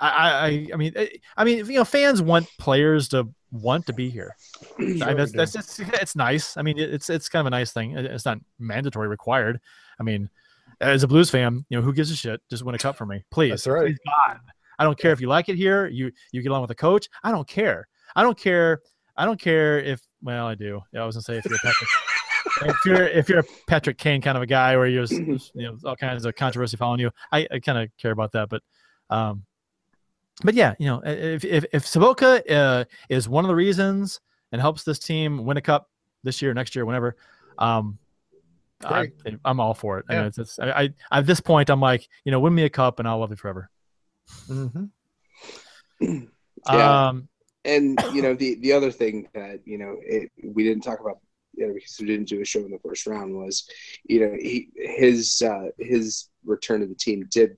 [0.00, 3.92] I, I, I mean, eh, I mean, you know, fans want players to want to
[3.92, 4.34] be here.
[4.78, 6.56] I mean, that's, that's it's, it's nice.
[6.56, 7.96] I mean, it's it's kind of a nice thing.
[7.96, 9.60] It's not mandatory, required.
[9.98, 10.30] I mean,
[10.80, 12.40] as a Blues fan, you know, who gives a shit?
[12.48, 13.50] Just win a cup for me, please.
[13.50, 13.86] That's right.
[13.86, 13.98] Please,
[14.78, 15.86] I don't care if you like it here.
[15.88, 17.08] You you get along with the coach.
[17.22, 17.86] I don't care.
[18.16, 18.80] I don't care.
[19.16, 20.00] I don't care if.
[20.22, 20.80] Well, I do.
[20.92, 21.90] Yeah, I was gonna say if you're a Patrick,
[22.62, 25.76] if you're if you're a Patrick Kane kind of a guy where you're you know
[25.84, 28.48] all kinds of controversy following you, I, I kind of care about that.
[28.48, 28.62] But
[29.10, 29.44] um,
[30.42, 34.20] but yeah, you know, if if, if Sobotka uh, is one of the reasons
[34.52, 35.88] and helps this team win a cup
[36.24, 37.16] this year, next year, whenever,
[37.58, 37.98] um,
[38.84, 39.36] I, Great.
[39.44, 40.06] I'm all for it.
[40.08, 40.18] I Yeah.
[40.20, 40.70] mean, it's, it's, I,
[41.10, 43.30] I at this point, I'm like, you know, win me a cup and I'll love
[43.30, 43.70] you forever.
[44.48, 44.84] Mm-hmm.
[46.70, 47.08] Yeah.
[47.08, 47.28] Um,
[47.64, 51.18] and you know the the other thing that you know it, we didn't talk about
[51.54, 53.68] you know, because we didn't do a show in the first round was
[54.04, 57.56] you know he his uh, his return to the team did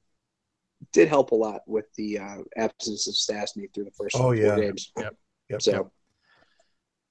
[0.92, 4.36] did help a lot with the uh, absence of Stastny through the first Oh, four
[4.36, 4.56] yeah.
[4.56, 4.92] games.
[4.96, 5.62] Yep.
[5.62, 5.90] So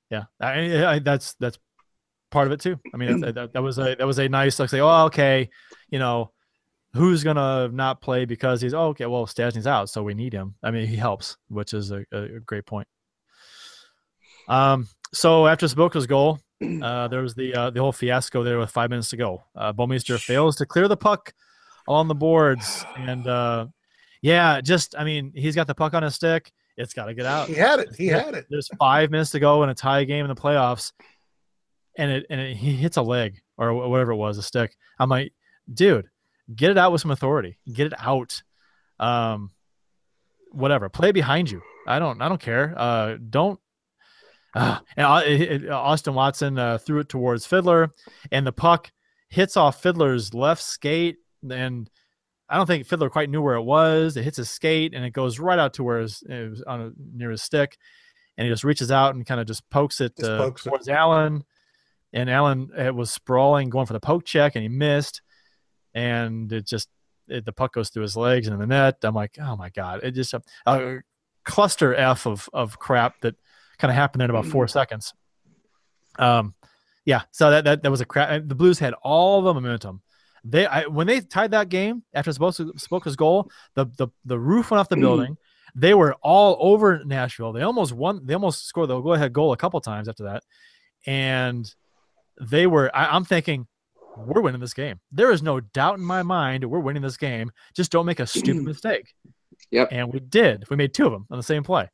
[0.09, 1.57] yeah, I, I, that's that's
[2.31, 2.77] part of it too.
[2.93, 5.49] I mean, that, that, that was a that was a nice like say, oh, okay,
[5.89, 6.31] you know,
[6.93, 10.55] who's gonna not play because he's oh, okay, well, Stastny's out, so we need him.
[10.63, 12.87] I mean, he helps, which is a, a great point.
[14.47, 16.39] Um, so after Sobotka's goal,
[16.81, 19.43] uh, there was the uh, the whole fiasco there with five minutes to go.
[19.55, 21.33] Uh, Bouwmeester fails to clear the puck
[21.87, 23.67] on the boards, and uh,
[24.21, 26.51] yeah, just I mean, he's got the puck on his stick.
[26.77, 27.47] It's got to get out.
[27.47, 27.95] He had it.
[27.95, 28.45] He had it.
[28.49, 30.91] There's five minutes to go in a tie game in the playoffs,
[31.97, 34.75] and it and it, he hits a leg or whatever it was, a stick.
[34.99, 35.33] I'm like,
[35.71, 36.09] dude,
[36.53, 37.57] get it out with some authority.
[37.71, 38.41] Get it out.
[38.99, 39.51] Um,
[40.51, 40.89] whatever.
[40.89, 41.61] Play behind you.
[41.87, 42.21] I don't.
[42.21, 42.73] I don't care.
[42.77, 43.59] Uh, don't.
[44.55, 47.91] Uh, and it- it- Austin Watson uh, threw it towards Fiddler,
[48.31, 48.91] and the puck
[49.29, 51.17] hits off Fiddler's left skate,
[51.49, 51.89] and
[52.49, 54.17] I don't think Fiddler quite knew where it was.
[54.17, 56.81] It hits his skate, and it goes right out to where his, it was on
[56.81, 57.77] a, near his stick,
[58.37, 60.69] and he just reaches out and kind of just pokes it, Just uh, pokes it.
[60.69, 61.45] towards Allen,
[62.11, 65.21] and Allen uh, was sprawling, going for the poke check, and he missed,
[65.93, 66.89] and it just
[67.29, 68.97] it, the puck goes through his legs and in the net.
[69.03, 70.01] I'm like, oh my god!
[70.03, 70.97] It just a, a
[71.45, 73.35] cluster f of of crap that
[73.81, 74.69] kind of happened there in about four mm.
[74.69, 75.13] seconds.
[76.19, 76.53] Um,
[77.03, 77.23] yeah.
[77.31, 78.29] So that that, that was a crap.
[78.29, 80.01] Uh, the Blues had all the momentum.
[80.43, 84.71] They I, when they tied that game after Sobotka's Sobotka's goal, the, the the roof
[84.71, 85.01] went off the mm.
[85.01, 85.37] building.
[85.75, 87.53] they were all over Nashville.
[87.53, 88.25] They almost won.
[88.25, 90.43] They almost scored the go ahead goal a couple times after that,
[91.05, 91.73] and
[92.39, 92.95] they were.
[92.95, 93.67] I, I'm thinking,
[94.17, 94.99] we're winning this game.
[95.11, 97.51] There is no doubt in my mind we're winning this game.
[97.75, 98.65] Just don't make a stupid mm.
[98.65, 99.13] mistake.
[99.71, 99.89] Yep.
[99.91, 100.65] And we did.
[100.69, 101.89] We made two of them on the same play.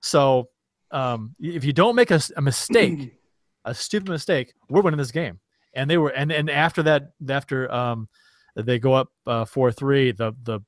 [0.00, 0.48] So
[0.90, 3.14] um, if you don't make a mistake,
[3.64, 5.40] a stupid mistake, we're winning this game.
[5.74, 8.08] And they were, and and after that, after um,
[8.56, 10.60] they go up uh, four three, the the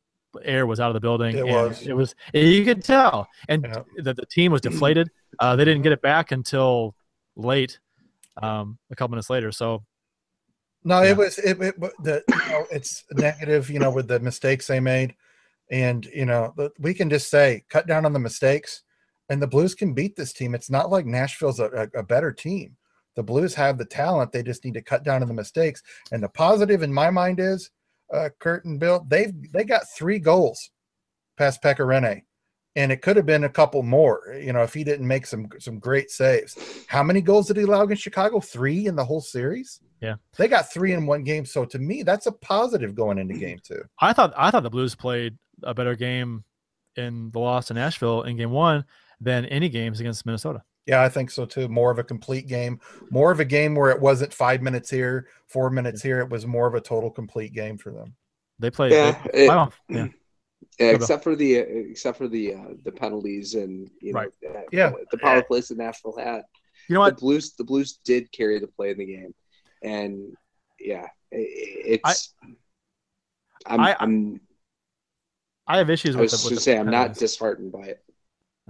[0.44, 1.36] air was out of the building.
[1.36, 1.86] It was.
[1.86, 2.14] It was.
[2.32, 3.82] You could tell, and Yeah.
[4.04, 5.10] that the team was deflated.
[5.38, 6.94] Uh, they didn't get it back until
[7.34, 7.78] late,
[8.42, 9.50] um, a couple minutes later.
[9.52, 9.84] So
[10.84, 11.10] No, Yeah.
[11.12, 14.80] it was it, it the you know, it's negative, you know, with the mistakes they
[14.80, 15.14] made,
[15.70, 18.82] and you know we can just say cut down on the mistakes,
[19.30, 20.54] and the Blues can beat this team.
[20.54, 22.76] It's not like Nashville's a, a, a better team.
[23.16, 25.82] The Blues have the talent; they just need to cut down on the mistakes.
[26.12, 27.70] And the positive in my mind is,
[28.12, 30.70] uh, Kurt and Bill, they've they got three goals
[31.38, 32.22] past Pekka Rinne,
[32.76, 34.36] and it could have been a couple more.
[34.40, 36.56] You know, if he didn't make some some great saves.
[36.88, 38.40] How many goals did he allow against Chicago?
[38.40, 39.80] Three in the whole series.
[40.00, 41.44] Yeah, they got three in one game.
[41.44, 43.82] So to me, that's a positive going into game two.
[44.00, 46.44] I thought I thought the Blues played a better game
[46.96, 48.84] in the loss to Nashville in game one
[49.20, 50.62] than any games against Minnesota.
[50.86, 51.68] Yeah, I think so too.
[51.68, 52.80] More of a complete game,
[53.10, 56.20] more of a game where it wasn't five minutes here, four minutes here.
[56.20, 58.14] It was more of a total complete game for them.
[58.58, 58.92] They played.
[58.92, 60.06] Yeah, they- it- I yeah.
[60.78, 64.30] Yeah, except for the except for the uh, the penalties and you know Right.
[64.48, 64.92] uh, Yeah.
[65.10, 66.42] the power plays that Nashville had.
[66.88, 67.12] You know The?
[67.12, 69.34] Blues the Blues did carry the play in the game,
[69.82, 70.34] and
[70.78, 72.34] yeah, i- i- it's.
[73.66, 74.40] I, am I- I'm.
[75.66, 76.32] I have issues I with.
[76.32, 78.04] was the, going to say I'm not disheartened by it.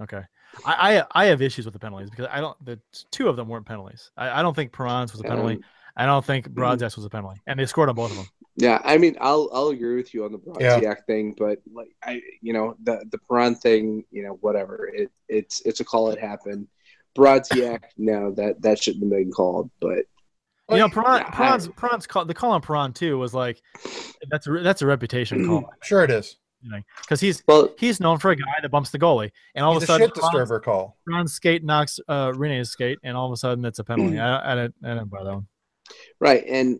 [0.01, 0.21] Okay.
[0.65, 2.57] I, I I have issues with the penalties because I don't.
[2.65, 2.79] The
[3.11, 4.11] two of them weren't penalties.
[4.17, 5.55] I, I don't think Perron's was a penalty.
[5.55, 5.63] Um,
[5.97, 8.27] I don't think Brodziak was a penalty, and they scored on both of them.
[8.55, 10.93] Yeah, I mean, I'll I'll agree with you on the Yeah.
[11.07, 14.89] Thing, but like I, you know, the the Perron thing, you know, whatever.
[14.93, 16.11] It it's it's a call.
[16.11, 16.67] It happened.
[17.15, 19.69] Brodziak, no, that that shouldn't have been called.
[19.79, 20.05] But
[20.69, 23.61] You know, Perron, yeah, I- Perron's, Perron's call, the call on Perron too was like
[24.29, 26.37] that's a, that's a reputation call Sure, it is.
[27.01, 29.83] Because he's well, he's known for a guy that bumps the goalie, and all He's
[29.83, 30.97] of a a sudden shit Perron's- disturber call.
[31.07, 34.19] Ron's skate knocks uh, Rinne's skate, and all of a sudden it's a penalty.
[34.19, 35.47] I, I, didn't, I didn't buy that one.
[36.19, 36.79] right, and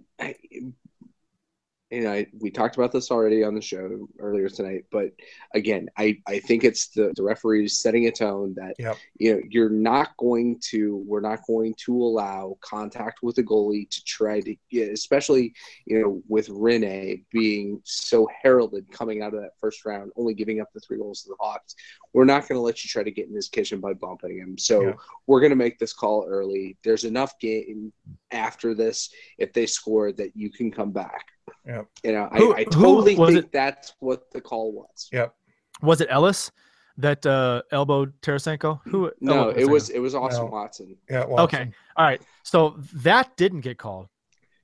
[1.91, 5.11] Know, I, we talked about this already on the show earlier tonight, but
[5.53, 8.97] again, I I think it's the the referees setting a tone that Yep.
[9.19, 13.89] you know you're not going to we're not going to allow contact with the goalie
[13.89, 15.53] to try to yeah, especially
[15.85, 20.61] you know with Rinne being so heralded coming out of that first round only giving
[20.61, 21.75] up the three goals to the Hawks
[22.13, 24.57] we're not going to let you try to get in his kitchen by bumping him
[24.57, 24.93] so Yeah.
[25.27, 27.91] we're going to make this call early there's enough game
[28.31, 31.27] after this if they score that you can come back
[31.65, 31.87] Yep.
[32.03, 33.51] you know Who- I, I who totally think it?
[33.51, 35.33] that's what the call was Yep.
[35.81, 36.51] Was it Ellis
[36.97, 38.79] that uh, elbowed Tarasenko?
[38.85, 39.11] Who?
[39.21, 40.51] no elbowed it was it was Austin No.
[40.51, 41.25] Watson Yeah.
[41.25, 41.43] Watson.
[41.61, 41.71] okay.
[41.97, 44.07] All right, so that didn't get called,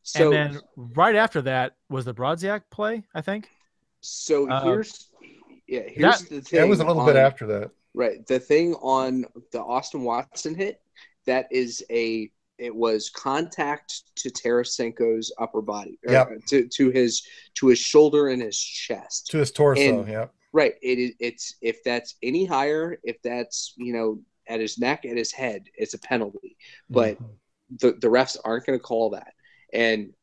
[0.03, 0.61] so and then
[0.95, 3.03] right after that was the Brodziak play.
[3.13, 3.49] I think.
[4.01, 5.09] So Uh, here's
[5.67, 6.59] yeah, here's that- the thing.
[6.59, 7.71] Yeah, it was a little bit after that.
[7.93, 8.25] right.
[8.25, 10.81] The thing on the Austin Watson hit
[11.25, 16.27] that is a it was contact to Tarasenko's upper body, Yep.
[16.27, 17.23] Uh, to to his
[17.55, 19.27] to his shoulder and his chest.
[19.27, 19.99] To his torso.
[19.99, 20.27] And- yeah.
[20.53, 20.75] Right.
[20.81, 21.11] It is.
[21.19, 25.65] It's if that's any higher, if that's you know at his neck, at his head,
[25.75, 26.57] it's a penalty.
[26.89, 27.25] But mm-hmm.
[27.81, 29.33] the the refs aren't going to call that.
[29.73, 30.13] And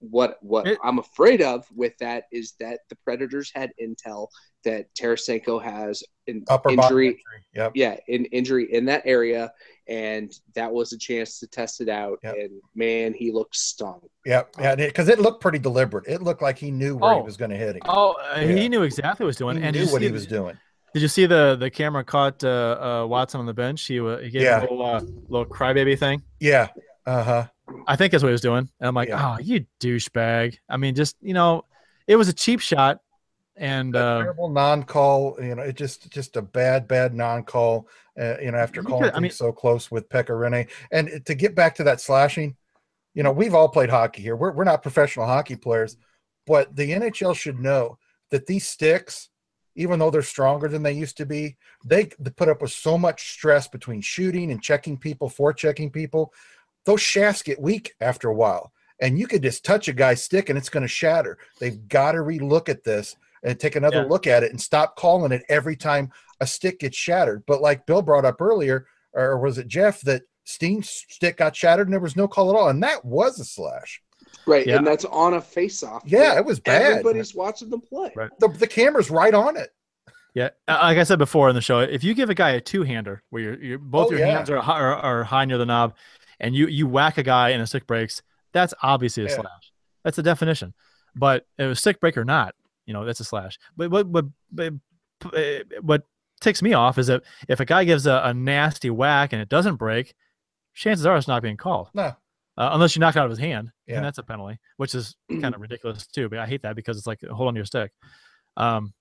[0.00, 4.28] what what It- I'm afraid of with that is that the Predators had intel
[4.64, 7.06] that Tarasenko has an Upper injury.
[7.08, 7.20] injury.
[7.54, 7.72] Yep.
[7.74, 9.52] Yeah, an injury in that area,
[9.88, 12.18] and that was a chance to test it out.
[12.22, 12.34] Yep.
[12.36, 14.00] And man, he looked stung.
[14.26, 14.54] Yep.
[14.58, 14.74] Yeah.
[14.76, 16.06] Because it looked pretty deliberate.
[16.06, 17.24] It looked like he knew where he Oh.
[17.24, 17.82] was going to hit him.
[17.86, 18.46] Oh, uh, Yeah.
[18.52, 20.58] he knew exactly what he was doing, he and knew what see he was doing.
[20.92, 22.48] Did you see the the camera caught uh,
[23.04, 23.86] uh, Watson on the bench?
[23.86, 24.60] He wa- he gave Yeah.
[24.60, 26.22] a little uh, little crybaby thing.
[26.40, 26.68] Yeah.
[27.06, 27.46] Uh huh.
[27.86, 28.68] I think that's what he was doing.
[28.80, 29.36] And I'm like, Yeah.
[29.36, 30.58] oh, you douchebag.
[30.68, 31.64] I mean, just you know,
[32.06, 33.00] it was a cheap shot,
[33.56, 35.36] and uh, terrible non-call.
[35.40, 37.88] You know, it just just a bad, bad non-call.
[38.20, 41.34] Uh, you know, after calling could- I mean- so close with Pekka Rinne, and to
[41.34, 42.56] get back to that slashing,
[43.14, 44.36] you know, we've all played hockey here.
[44.36, 45.96] We're we're not professional hockey players,
[46.46, 47.98] but the NHL should know
[48.30, 49.30] that these sticks,
[49.74, 52.96] even though they're stronger than they used to be, they, they put up with so
[52.98, 56.32] much stress between shooting and checking people, for checking people.
[56.86, 60.48] Those shafts get weak after a while, and you could just touch a guy's stick
[60.48, 61.38] and it's going to shatter.
[61.58, 64.08] They've got to relook at this and take another Yeah.
[64.08, 67.42] look at it and stop calling it every time a stick gets shattered.
[67.46, 71.86] But like Bill brought up earlier, or was it Jeff, that Steen's stick got shattered
[71.86, 74.02] and there was no call at all, and that was a slash.
[74.46, 74.76] Right, Yeah.
[74.76, 76.02] and that's on a face-off.
[76.06, 76.82] Yeah, it was bad.
[76.82, 78.12] Everybody's watching them play.
[78.16, 78.30] Right.
[78.38, 79.70] The, the camera's right on it.
[80.34, 82.60] Yeah, uh, like I said before in the show, if you give a guy a
[82.60, 84.36] two-hander where you're, you're both Oh, your yeah.
[84.36, 85.94] hands are, hi- are are high near the knob,
[86.40, 88.22] and you you whack a guy and a stick breaks,
[88.52, 89.34] that's obviously a Yeah.
[89.36, 89.72] slash.
[90.04, 90.74] That's the definition.
[91.14, 92.54] But if it was stick break or not,
[92.86, 93.58] you know, that's a slash.
[93.76, 94.72] But what what but,
[95.24, 96.04] uh, what
[96.40, 99.48] ticks me off is that if a guy gives a, a nasty whack and it
[99.48, 100.14] doesn't break,
[100.74, 101.88] chances are it's not being called.
[101.94, 102.14] No.
[102.56, 103.96] Uh, unless you knock it out of his hand, Yeah.
[103.96, 106.28] and that's a penalty, which is kind of ridiculous too.
[106.28, 107.92] But I hate that because it's like hold on to your stick.
[108.56, 108.92] Um,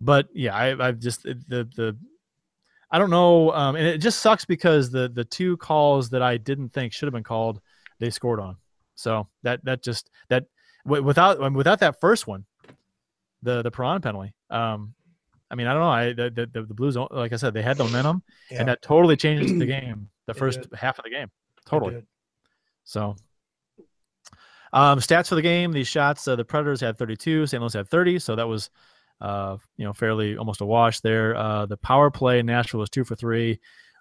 [0.00, 1.96] but yeah, I, I've just the the
[2.90, 6.36] I don't know, um, and it just sucks because the the two calls that I
[6.36, 7.60] didn't think should have been called,
[7.98, 8.56] they scored on.
[8.94, 10.44] So that that just that
[10.84, 12.44] wi- without without that first one,
[13.42, 14.34] the the Perron penalty.
[14.50, 14.94] Um,
[15.50, 15.88] I mean, I don't know.
[15.90, 18.60] I the the, the, Blues, like I said, they had the momentum, Yeah.
[18.60, 20.08] and that totally changes the game.
[20.26, 21.28] The first half of the game,
[21.66, 22.02] totally.
[22.82, 23.14] So,
[24.72, 27.60] um, stats for the game: these shots, uh, the Predators had 32, St.
[27.60, 28.70] Louis had 30, so that was,
[29.20, 31.34] uh, you know, fairly almost a wash there.
[31.36, 33.58] Uh, the power play, Nashville was two for three.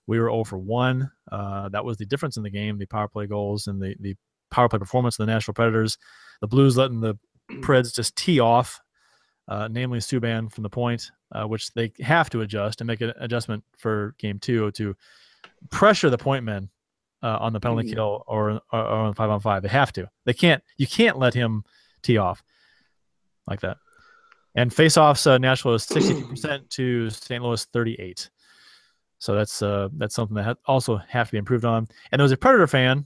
[0.08, 1.10] We were 0 for one.
[1.32, 4.16] Uh, that was the difference in the game: the power play goals and the the
[4.52, 5.98] power play performance of the Nashville Predators.
[6.42, 7.18] The Blues letting the
[7.62, 8.80] Preds just tee off,
[9.48, 13.14] uh, namely Subban from the point, uh, which they have to adjust and make an
[13.20, 14.96] adjustment for game two to
[15.72, 16.70] pressure the point men
[17.24, 17.94] uh, on the penalty Mhm.
[17.94, 19.64] kill or, or, or on five on five.
[19.64, 20.08] They have to.
[20.26, 20.64] They can't.
[20.78, 21.64] You can't let him
[22.04, 22.44] tee off
[23.48, 23.78] like that.
[24.56, 27.44] And face-offs, uh, Nashville is sixty-two percent to St.
[27.44, 28.30] Louis thirty-eight.
[29.20, 31.88] So that's uh, that's something that ha- also have to be improved on.
[32.12, 33.06] And there was a Predator fan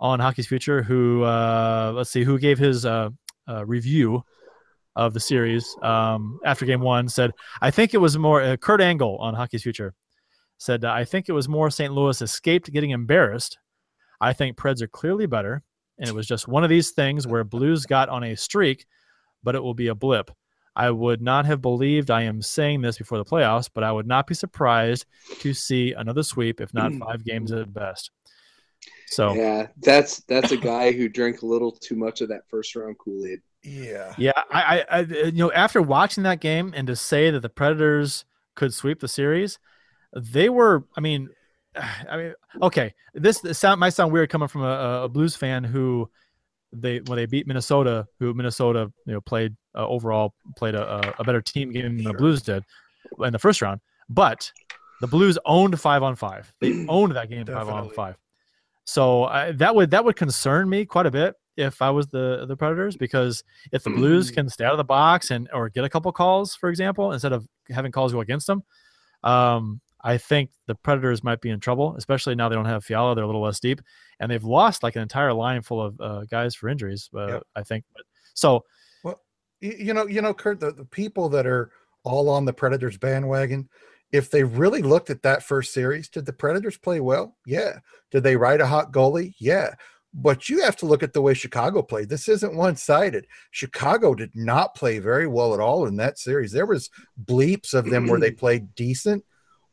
[0.00, 3.10] on Hockey's Future who uh, let's see who gave his uh,
[3.48, 4.22] uh, review
[4.96, 8.80] of the series um, after game one said I think it was more uh, Kurt
[8.80, 9.94] Angle on Hockey's Future
[10.58, 11.92] said I think it was more St.
[11.92, 13.58] Louis escaped getting embarrassed.
[14.20, 15.62] I think Preds are clearly better,
[15.98, 18.86] and it was just one of these things where Blues got on a streak,
[19.44, 20.30] but it will be a blip.
[20.78, 24.06] I would not have believed I am saying this before the playoffs, but I would
[24.06, 25.06] not be surprised
[25.40, 27.00] to see another sweep, if not hmm.
[27.00, 28.12] five games at best.
[29.08, 32.76] So Yeah, that's that's a guy who drank a little too much of that first
[32.76, 33.40] round Kool Aid.
[33.64, 34.14] Yeah.
[34.16, 37.48] Yeah, I, I, I, you know, after watching that game and to say that the
[37.48, 38.24] Predators
[38.54, 39.58] could sweep the series,
[40.14, 40.84] they were.
[40.96, 41.30] I mean,
[42.08, 45.64] I mean, okay, this, this sound might sound weird coming from a, a Blues fan
[45.64, 46.08] who
[46.72, 51.24] they when they beat Minnesota, who Minnesota you know played uh, overall played a, a
[51.24, 52.64] better team game than the Blues did
[53.24, 54.50] in the first round, but
[55.00, 56.52] the Blues owned five on five.
[56.60, 58.16] They owned that game five on five.
[58.84, 62.46] So I, that would that would concern me quite a bit if I was the
[62.46, 65.84] the Predators because if the Blues can stay out of the box and or get
[65.84, 68.62] a couple calls, for example, instead of having calls go against them,
[69.24, 73.14] um, I think the Predators might be in trouble, especially now they don't have Fiala.
[73.14, 73.80] They're a little less deep,
[74.20, 77.10] and they've lost like an entire line full of uh, guys for injuries.
[77.14, 77.42] Uh, Yep.
[77.56, 77.84] I think.
[77.94, 78.04] But,
[78.34, 78.64] so
[79.02, 79.20] Well,
[79.60, 81.70] you, know, you know, Kurt, the, the people that are
[82.04, 83.68] all on the Predators bandwagon,
[84.12, 87.36] if they really looked at that first series, did the Predators play well?
[87.46, 87.78] Yeah.
[88.10, 89.34] Did they ride a hot goalie?
[89.38, 89.74] Yeah.
[90.14, 92.08] But you have to look at the way Chicago played.
[92.08, 93.26] This isn't one-sided.
[93.50, 96.52] Chicago did not play very well at all in that series.
[96.52, 96.88] There was
[97.22, 99.22] bleeps of them where they played decent,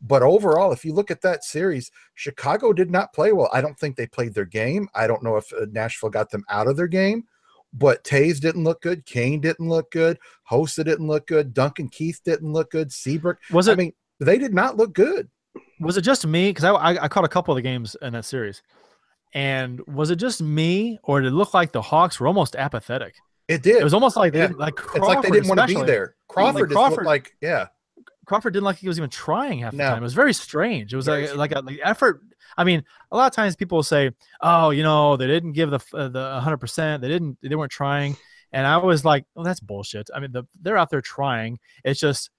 [0.07, 3.49] but overall, if you look at that series, Chicago did not play well.
[3.53, 4.88] I don't think they played their game.
[4.94, 7.23] I don't know if uh, Nashville got them out of their game,
[7.73, 9.06] but Toews didn't look good.
[9.06, 10.18] Kane didn't look good.
[10.52, 11.53] Hossa didn't look good.
[11.53, 12.91] Duncan Keith didn't look good.
[12.91, 13.38] Seabrook.
[13.52, 15.30] was it I mean, they did not look good.
[15.80, 16.49] was it just me?
[16.49, 18.61] Because I, I I caught a couple of the games in that series,
[19.34, 23.15] and was it just me or did it look like the Hawks were almost apathetic?
[23.48, 23.77] It did.
[23.77, 24.48] It was almost like they Yeah.
[24.48, 26.15] didn't like it's like they didn't want to be there.
[26.27, 27.68] Crawford, just Crawford- looked like, yeah,
[28.26, 29.90] Crawford didn't like he was even trying half the No.
[29.90, 29.98] time.
[30.00, 30.94] It was very strange.
[30.94, 32.22] It was Very like, like a like effort.
[32.58, 34.12] I mean, a lot of times people will say,
[34.42, 36.58] "Oh, you know, they didn't give the uh, the 100.
[36.58, 37.38] percent They didn't.
[37.42, 38.18] They weren't trying."
[38.52, 41.60] And I was like, "Oh, that's bullshit." I mean, the, they're out there trying.
[41.84, 42.30] It's just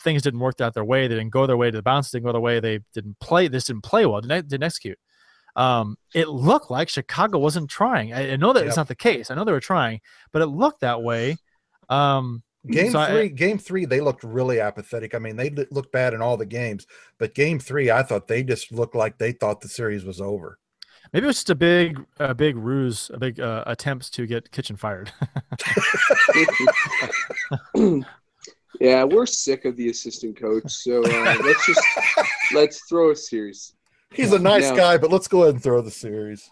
[0.00, 1.08] things didn't work out their way.
[1.08, 1.70] They didn't go their way.
[1.70, 2.60] The bounce didn't go their way.
[2.60, 3.48] They didn't play.
[3.48, 4.20] This didn't play well.
[4.20, 4.98] Didn't, didn't execute.
[5.56, 8.14] Um, it looked like Chicago wasn't trying.
[8.14, 8.68] I, I know that Yep.
[8.68, 9.30] it's not the case.
[9.30, 10.00] I know they were trying,
[10.32, 11.36] but it looked that way.
[11.88, 15.14] Um, Game So I- three, game three, they looked really apathetic.
[15.14, 16.86] I mean, they li- looked bad in all the games,
[17.18, 20.58] but game three, I thought they just looked like they thought the series was over.
[21.12, 24.50] Maybe it was just a big, a big ruse, a big uh, attempts to get
[24.52, 25.10] Kitchen fired.
[28.80, 31.82] yeah, we're sick of the assistant coach, so uh, let's just
[32.54, 33.74] let's throw a series.
[34.12, 34.76] He's a nice No.
[34.76, 36.48] guy, but let's go ahead and throw the series.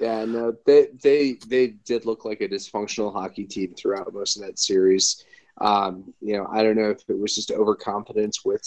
[0.00, 4.42] Yeah, no, they they they did look like a dysfunctional hockey team throughout most of
[4.44, 5.24] that series.
[5.60, 8.62] Um, you know, I don't know if it was just overconfidence with,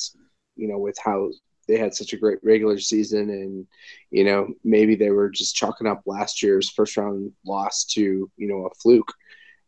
[0.55, 1.29] you know, with how
[1.67, 3.67] they had such a great regular season, and
[4.09, 8.47] you know, maybe they were just chalking up last year's first round loss to you
[8.47, 9.11] know a fluke.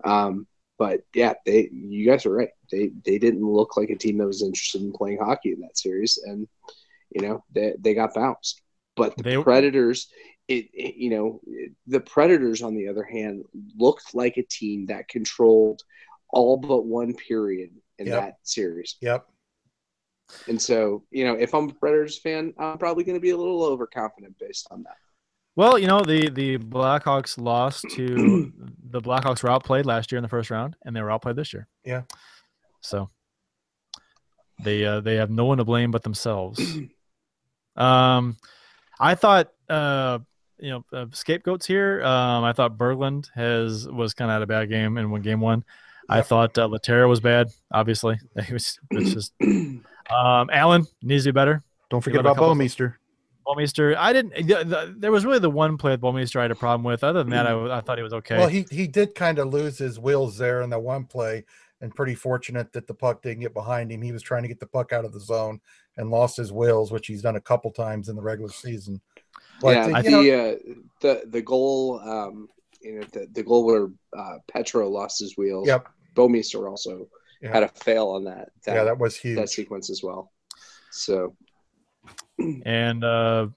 [0.05, 0.47] Um,
[0.77, 2.49] but yeah, they you guys are right.
[2.71, 5.77] they they didn't look like a team that was interested in playing hockey in that
[5.77, 6.47] series, and
[7.13, 8.61] you know they they got bounced.
[8.95, 10.07] But the They- Predators,
[10.47, 11.41] it, it- you know
[11.85, 13.43] the Predators on the other hand
[13.77, 15.81] looked like a team that controlled
[16.30, 18.22] all but one period in Yep.
[18.22, 18.95] that series.
[19.01, 19.26] Yep.
[20.47, 23.38] And so, you know, if I'm a Predators fan, I'm probably going to be a
[23.38, 24.97] little overconfident based on that.
[25.56, 28.53] Well, you know the the Blackhawks lost to
[28.91, 31.51] the Blackhawks were outplayed last year in the first round, and they were outplayed this
[31.51, 31.68] year.
[31.84, 32.03] Yeah.
[32.80, 33.10] So
[34.64, 36.61] they uh, they have no one to blame but themselves.
[37.76, 38.38] um,
[38.99, 40.19] I thought uh,
[40.60, 42.03] you know uh, scapegoats here.
[42.03, 45.41] Um, I thought Berglund has was kind of had a bad game in one game
[45.41, 45.65] one.
[46.10, 47.48] I thought uh, Lehtera was bad.
[47.72, 51.64] Obviously, he was it's just um, Allen needs to be better.
[51.90, 52.95] Don't forget let a about couple- Bouwmeester.
[53.48, 54.48] Bouwmeester, I didn't.
[54.48, 57.03] The, the, there was really the one play that Bouwmeester I had a problem with.
[57.03, 58.38] Other than that, I, I thought he was okay.
[58.38, 61.45] Well, he he did kind of lose his wheels there in that one play,
[61.81, 64.02] and pretty fortunate that the puck didn't get behind him.
[64.02, 65.61] He was trying to get the puck out of the zone
[65.98, 69.02] and lost his wheels, which he's done a couple times in the regular season.
[69.61, 70.56] But yeah, uh, the know, uh,
[71.02, 72.49] the the goal, um,
[72.81, 73.88] you know, the, the goal where
[74.18, 75.68] uh, Petro lost his wheels.
[75.68, 77.07] yep, Bouwmeester also
[77.41, 77.53] Yeah.
[77.53, 80.31] had a fail on that that, yeah, that was that sequence as well.
[80.91, 81.36] So
[82.65, 83.48] and uh,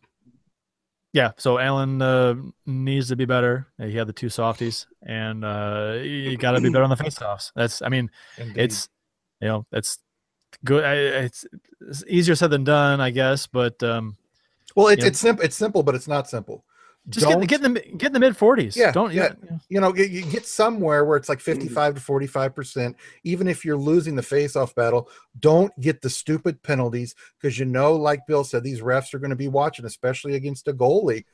[1.13, 2.35] yeah, so Allen uh,
[2.65, 3.67] needs to be better.
[3.79, 7.53] He had the two softies, and uh, you got to be better on the faceoffs.
[7.55, 8.57] That's, I mean, Indeed.
[8.59, 8.89] it's
[9.41, 9.99] you know, it's
[10.65, 10.85] good.
[10.85, 11.45] I- It's,
[11.81, 13.47] it's easier said than done, I guess.
[13.47, 14.17] But um,
[14.75, 15.09] well, it's yeah.
[15.09, 15.45] it's simple.
[15.45, 16.65] It's simple, but it's not simple.
[17.09, 18.77] Just get, get in the get in the mid forties.
[18.77, 19.33] Yeah, don't yeah.
[19.69, 21.43] you know, you, you get somewhere where it's like mm.
[21.43, 22.97] 55 to 45 percent.
[23.25, 25.09] Even if you're losing the face-off battle,
[25.41, 29.31] don't get the stupid penalties because you know, like Bill said, these refs are going
[29.31, 31.25] to be watching, especially against a goalie.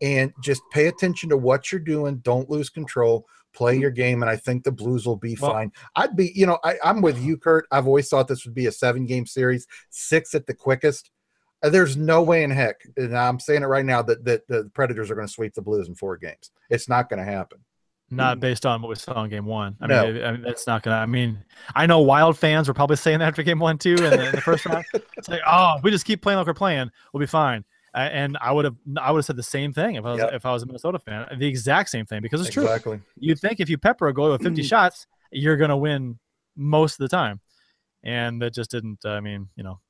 [0.00, 2.18] And just pay attention to what you're doing.
[2.18, 3.26] Don't lose control.
[3.52, 3.80] Play mm.
[3.82, 5.72] your game, and I think the Blues will be Well- fine.
[5.96, 7.66] I'd be, you know, I, I'm with you, Kurt.
[7.70, 11.10] I've always thought this would be a seven-game series, six at the quickest.
[11.62, 14.70] Uh, There's no way in heck, and I'm saying it right now, that, that the
[14.74, 16.50] Predators are going to sweep the Blues in four games.
[16.70, 17.58] It's not going to happen.
[18.10, 19.76] not based on what we saw in game one.
[19.80, 20.12] I No.
[20.12, 20.96] mean, I mean, that's not gonna.
[20.96, 21.44] I mean,
[21.74, 24.32] I know Wild fans were probably saying that after game one too, in the, in
[24.32, 24.84] the first round.
[25.16, 27.64] It's like, oh, if we just keep playing like we're playing, we'll be fine.
[27.92, 30.32] And I would have, I would have said the same thing if I was, Yep.
[30.32, 32.62] if I was a Minnesota fan, the exact same thing because it's true.
[32.62, 33.00] exactly.
[33.18, 36.18] You'd think if you pepper a goal with 50 shots, you're gonna win
[36.56, 37.40] most of the time,
[38.04, 39.04] and that just didn't.
[39.04, 39.80] I mean, you know,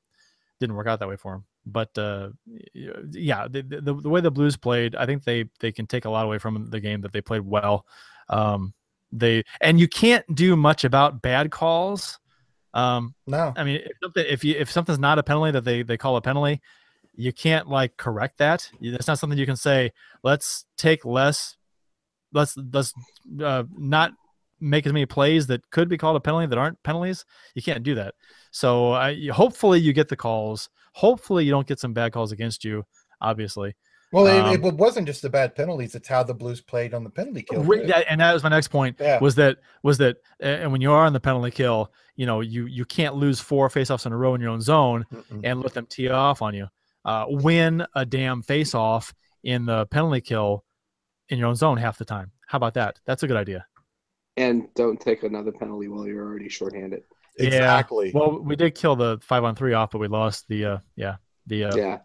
[0.59, 1.43] didn't work out that way for him.
[1.69, 2.29] But uh,
[2.73, 6.09] yeah, the, the the way the Blues played, I think they they can take a
[6.09, 7.85] lot away from the game that they played well.
[8.29, 8.73] Um,
[9.11, 12.19] they and you can't do much about bad calls.
[12.73, 15.83] Um, No, I mean, if something if you if something's not a penalty that they
[15.83, 16.61] they call a penalty,
[17.15, 18.69] you can't like correct that.
[18.81, 19.91] That's not something you can say.
[20.23, 21.57] Let's take less.
[22.31, 22.93] Let's let's
[23.43, 24.13] uh, not
[24.61, 27.25] make as many plays that could be called a penalty that aren't penalties.
[27.55, 28.15] You can't do that.
[28.51, 30.69] So I hopefully you get the calls.
[30.99, 32.85] Hopefully you don't get some bad calls against you.
[33.21, 33.75] Obviously,
[34.11, 37.03] well, Um, it, it wasn't just the bad penalties; it's how the Blues played on
[37.03, 37.63] the penalty kill.
[37.63, 38.97] That- and that was my next point.
[38.99, 39.19] Yeah.
[39.19, 42.65] Was that was that and when you are on the penalty kill, you know you
[42.65, 45.41] you can't lose four faceoffs in a row in your own zone Mm-mm.
[45.43, 46.67] and let them tee off on you.
[47.05, 49.13] Uh, win a damn face off
[49.43, 50.65] in the penalty kill
[51.29, 52.31] in your own zone half the time.
[52.47, 52.99] How about that?
[53.05, 53.65] That's a good idea.
[54.39, 57.03] And don't take another penalty while you're already shorthanded.
[57.37, 57.47] Yeah.
[57.47, 58.11] Exactly.
[58.13, 61.17] Well, we did kill the five on three off, but we lost the uh, yeah
[61.47, 61.99] the uh, Yeah.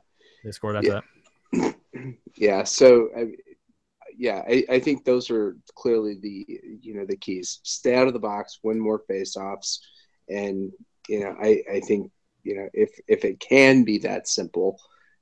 [0.44, 1.00] they scored after Yeah.
[1.52, 1.74] that.
[2.36, 3.32] yeah so I,
[4.16, 6.44] yeah I, I think those are clearly the
[6.82, 9.80] you know the keys stay out of the box win more face-offs
[10.28, 10.72] and
[11.08, 12.10] you know i i think
[12.42, 14.76] you know if if it can be that simple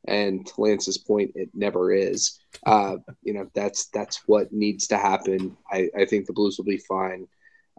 [0.06, 2.40] and to lance's point it never is.
[2.66, 5.56] Uh you know that's that's what needs to happen.
[5.70, 7.26] I i think the blues will be fine.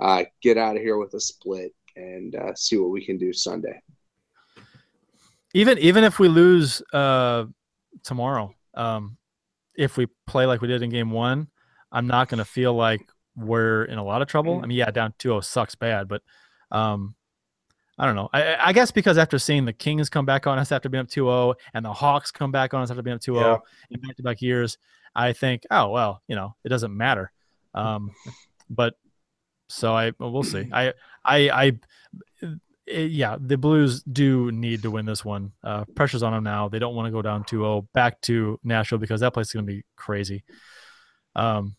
[0.02, 3.34] Uh get out of here with a split and uh, see what we can do
[3.34, 3.82] sunday.
[5.54, 7.46] Even even if we lose uh
[8.04, 9.18] tomorrow um
[9.76, 11.48] if we play like we did in game one
[11.92, 14.60] i'm not going to feel like we're in a lot of trouble.
[14.64, 16.22] I mean yeah down 2-0 sucks bad but
[16.72, 17.16] um
[18.00, 20.72] i don't know I- I, guess because after seeing the kings come back on us
[20.72, 23.36] after being up 2-0 and the hawks come back on us after being up 2-0
[23.42, 23.58] Yeah.
[23.92, 24.78] in back-to-back years
[25.16, 27.32] i think oh well you know it doesn't matter
[27.74, 28.12] um
[28.70, 28.96] but
[29.70, 30.94] so i well, see i
[31.24, 31.72] i i
[32.42, 32.48] eh,
[32.86, 35.54] yeah, the Blues do need to win this one.
[35.64, 36.68] Uh, pressure's on them now.
[36.68, 39.66] They don't want to go down 2-0 back to Nashville because that place is going
[39.66, 40.44] to be crazy.
[41.34, 41.78] Um,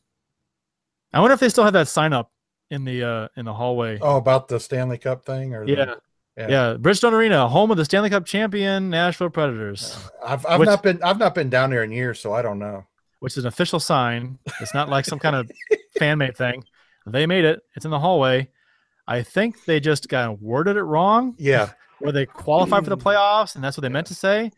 [1.12, 2.32] I wonder if they still have that sign up
[2.70, 3.98] in the uh, in the hallway.
[4.00, 6.00] oh, about the Stanley Cup thing, or the-
[6.36, 6.70] yeah, yeah.
[6.73, 10.66] yeah, Bridgestone Arena, home of the Stanley Cup champion Nashville Predators, uh, I've I've Which-
[10.66, 12.85] not been I've not been down there in years, so I don't know.
[13.20, 14.39] which is an official sign.
[14.61, 15.51] It's not like some kind of
[15.98, 16.65] fan made thing.
[17.06, 17.61] They made it.
[17.77, 18.48] It's in the hallway.
[19.06, 22.97] I think they just kind of worded it wrong, Yeah, where they qualify for the
[22.97, 23.02] mm.
[23.02, 24.51] playoffs, and that's what they meant to say.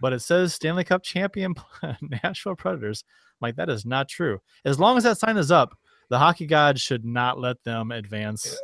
[0.00, 1.54] But it says Stanley Cup champion
[2.22, 3.04] Nashville Predators.
[3.08, 4.40] I'm like that is not true.
[4.64, 5.76] As long as that sign is up,
[6.10, 8.56] the hockey gods should not let them advance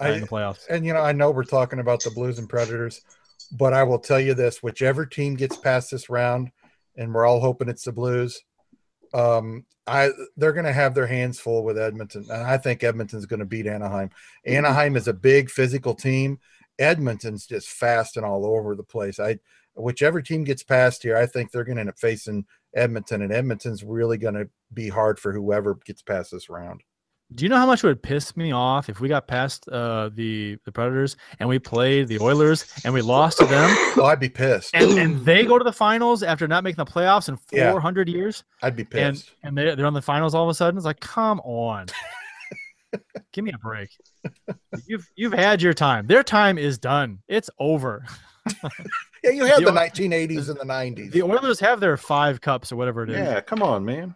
[0.00, 0.66] uh, in the playoffs.
[0.68, 3.02] and you know I know we're talking about the Blues and Predators,
[3.52, 6.50] but I will tell you this: whichever team gets past this round,
[6.96, 8.42] and we're all hoping it's the Blues,
[9.14, 13.26] um, I they're going to have their hands full with Edmonton, and I think Edmonton's
[13.26, 14.10] going to beat Anaheim.
[14.44, 16.38] Anaheim is a big physical team.
[16.78, 19.18] Edmonton's just fast and all over the place.
[19.18, 19.38] I
[19.74, 23.32] whichever team gets past here, I think they're going to end up facing Edmonton, and
[23.32, 26.82] Edmonton's really going to be hard for whoever gets past this round.
[27.34, 30.10] Do you know how much it would piss me off if we got past uh,
[30.14, 34.20] the the Predators and we played the Oilers and we lost to them Oh, I'd
[34.20, 34.70] be pissed.
[34.74, 37.72] and, and they go to the finals after not making the playoffs in Yeah.
[37.72, 39.32] 400 years I'd be pissed.
[39.42, 40.78] and they, they're on the finals all of a sudden?
[40.78, 41.86] It's like, come on,
[43.32, 43.90] give me a break.
[44.86, 46.06] You've you've had your time.
[46.06, 47.18] Their time is done.
[47.28, 48.04] It's over.
[49.24, 51.10] yeah, you had the the 1980s and the 90s.
[51.10, 53.16] The Oilers have their five cups or whatever it is.
[53.16, 54.14] Yeah, come on, man.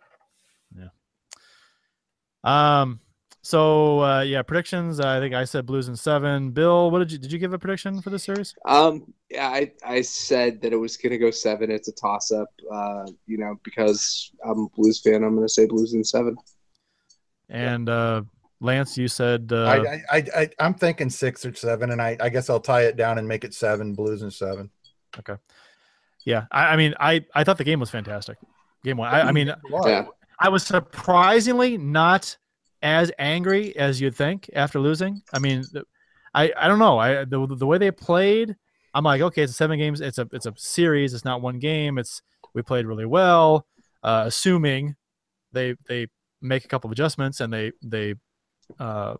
[2.44, 3.00] Um.
[3.42, 5.00] So uh, yeah, predictions.
[5.00, 6.50] I think I said Blues in seven.
[6.50, 8.54] Bill, what did you did you give a prediction for this series?
[8.66, 11.70] Um, yeah, I, I said that it was going to go seven.
[11.70, 15.24] It's a toss up, uh, you know, because I'm a Blues fan.
[15.24, 16.36] I'm going to say Blues in seven.
[17.48, 18.22] And uh,
[18.60, 22.18] Lance, you said uh, I, I, I, I, I'm thinking six or seven, and I,
[22.20, 23.94] I guess I'll tie it down and make it seven.
[23.94, 24.70] Blues and seven.
[25.18, 25.36] Okay.
[26.26, 26.44] yeah.
[26.52, 28.36] I, I mean, I I thought the game was fantastic.
[28.84, 29.12] Game one.
[29.12, 29.52] I, I mean,
[29.84, 30.06] Yeah.
[30.40, 32.36] I was surprisingly not
[32.82, 35.22] as angry as you'd think after losing.
[35.32, 35.62] I mean,
[36.34, 36.98] I I don't know.
[36.98, 38.56] I the, the way they played,
[38.94, 40.00] I'm like, okay, it's a seven games.
[40.00, 41.12] It's a it's a series.
[41.12, 41.98] It's not one game.
[41.98, 42.22] It's
[42.54, 43.66] we played really well.
[44.02, 44.96] Uh, assuming
[45.52, 46.06] they they
[46.40, 48.14] make a couple of adjustments and they they
[48.78, 49.16] uh,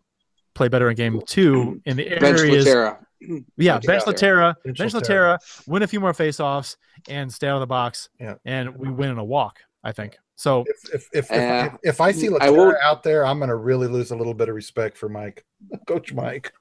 [0.55, 2.66] play better in game two in the Bench areas.
[3.59, 4.55] Yeah, Bench bench Lehtera.
[4.55, 5.36] Lehtera, Bench bench Lehtera.
[5.36, 6.76] Lehtera, win a few more faceoffs
[7.10, 8.09] and stay out of the box.
[8.18, 8.36] Yeah.
[8.47, 9.60] and we win in a walk.
[9.84, 10.64] I think so.
[10.66, 13.38] If if if, if, Uh, if, if I see I Lehtera won't- out there, I'm
[13.38, 15.44] going to really lose a little bit of respect for Mike,
[15.86, 16.52] Coach Mike.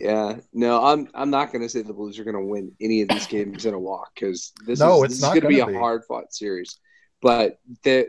[0.00, 3.02] Yeah, no, I'm I'm not going to say the Blues are going to win any
[3.02, 5.42] of these games in a walk because this No, is, it's this not is going
[5.42, 5.78] to be a gonna be.
[5.78, 6.78] hard fought series.
[7.20, 8.06] But they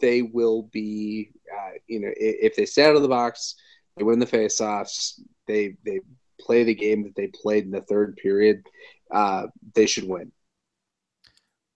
[0.00, 3.54] they will be, uh, you know, if they stay out of the box,
[3.96, 6.00] they win the faceoffs, they they
[6.40, 8.64] play the game that they played in the third period,
[9.12, 10.32] uh, they should win.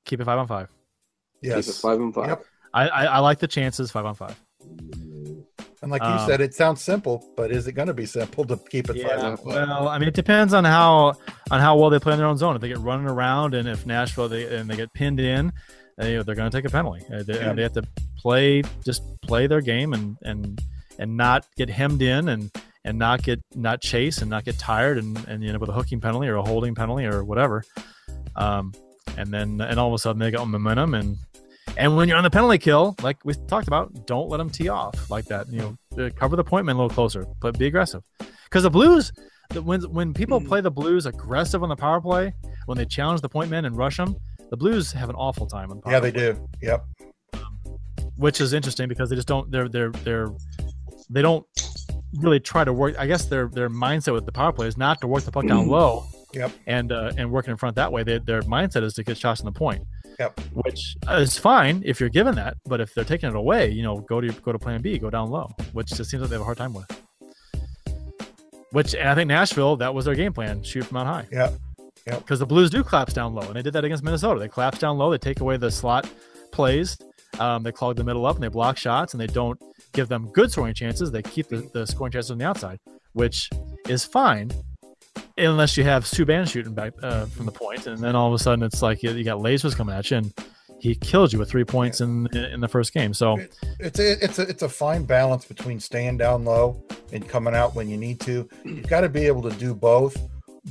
[0.07, 0.69] Keep it five on five.
[1.41, 2.29] Yes, Keep it five on five.
[2.31, 2.45] Yep.
[2.75, 4.37] I, I, I like the chances five on five.
[5.83, 8.45] and like you Um, said, it sounds simple, but is it going to be simple
[8.45, 9.47] to keep it five Yeah, on five?
[9.47, 11.15] well, I mean, it depends on how
[11.51, 12.55] on how well they play in their own zone.
[12.57, 15.53] If they get running around, and if Nashville they and they get pinned in,
[16.01, 17.05] uh, you know, they're going to take a penalty.
[17.13, 17.53] Uh, They, Yeah.
[17.53, 17.83] they have to
[18.17, 20.61] play just play their game and and
[20.99, 22.51] and not get hemmed in and
[22.85, 25.73] and not get not chase and not get tired and and you know with a
[25.73, 27.65] hooking penalty or a holding penalty or whatever.
[28.37, 28.73] Um,
[29.19, 31.17] and then and all of a sudden they got momentum and
[31.77, 34.69] and when you're on the penalty kill, like we talked about, don't let them tee
[34.69, 35.49] off like that.
[35.49, 38.03] You know, cover the point man a little closer, but be aggressive.
[38.45, 39.13] Because the Blues,
[39.63, 42.35] when when people play the Blues aggressive on the power play,
[42.67, 44.17] when they challenge the point men and rush them,
[44.51, 46.09] the Blues have an awful time on the power play.
[46.09, 46.49] Yeah, they play, do.
[46.63, 46.85] Yep.
[48.17, 49.51] which is interesting because they just don't.
[49.51, 50.31] They're they're they're
[51.09, 51.47] they don't
[52.19, 52.95] really try to work.
[52.99, 55.47] I guess their their mindset with the power play is not to work the puck
[55.47, 56.05] down low.
[56.35, 56.53] Yep.
[56.67, 59.41] And uh, and working in front that way, they, their mindset is to get shots
[59.41, 59.83] on the point.
[60.23, 60.41] Yep.
[60.53, 63.99] Which is fine if you're given that, but if they're taking it away, you know,
[64.03, 66.43] go to go to Plan B, go down low, which just seems like they have
[66.43, 66.87] a hard time with.
[68.71, 71.27] Which and I think Nashville, that was their game plan: shoot from out high.
[71.33, 71.55] Yep.
[72.05, 74.39] Because the Blues do collapse down low, and they did that against Minnesota.
[74.39, 76.09] They collapse down low, they take away the slot
[76.53, 76.99] plays,
[77.41, 79.61] um, they clog the middle up, and they block shots, and they don't
[79.93, 81.11] give them good scoring chances.
[81.11, 82.79] They keep the, the scoring chances on the outside,
[83.13, 83.51] which
[83.89, 84.53] is fine,
[85.37, 88.43] unless you have Subban shooting back uh, from the point, and then all of a
[88.43, 90.35] sudden it's like you, you got lasers coming at you, and
[90.81, 93.15] he killed you with three points in in the first game.
[93.15, 93.39] So
[93.79, 96.83] It's a it's a it's a fine balance between staying down low
[97.13, 98.49] and coming out when you need to.
[98.65, 100.17] You've got to be able to do both.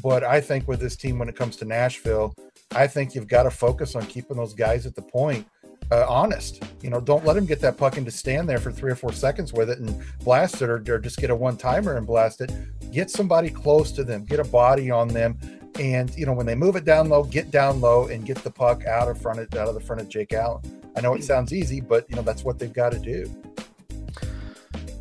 [0.02, 2.34] But I think with this team, when it comes to Nashville,
[2.74, 5.46] I think you've got to focus on keeping those guys at the point
[5.92, 6.64] uh, honest.
[6.82, 8.96] You know, don't let them get that puck and just stand there for three or
[8.96, 12.08] four seconds with it and blast it, or, or just get a one timer and
[12.08, 12.52] blast it.
[12.92, 15.38] Get somebody close to them, get a body on them,
[15.80, 18.52] and you know when they move it down low, get down low and get the
[18.52, 20.62] puck out of front of out of the front of Jake Allen.
[20.96, 23.34] I know it sounds easy, but you know that's what they've got to do.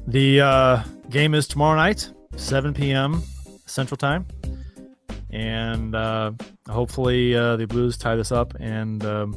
[0.07, 3.23] The uh, game is tomorrow night, 7 p.m.
[3.67, 4.27] Central Time,
[5.31, 6.33] and uh,
[6.69, 8.55] hopefully uh, the Blues tie this up.
[8.59, 9.37] And um,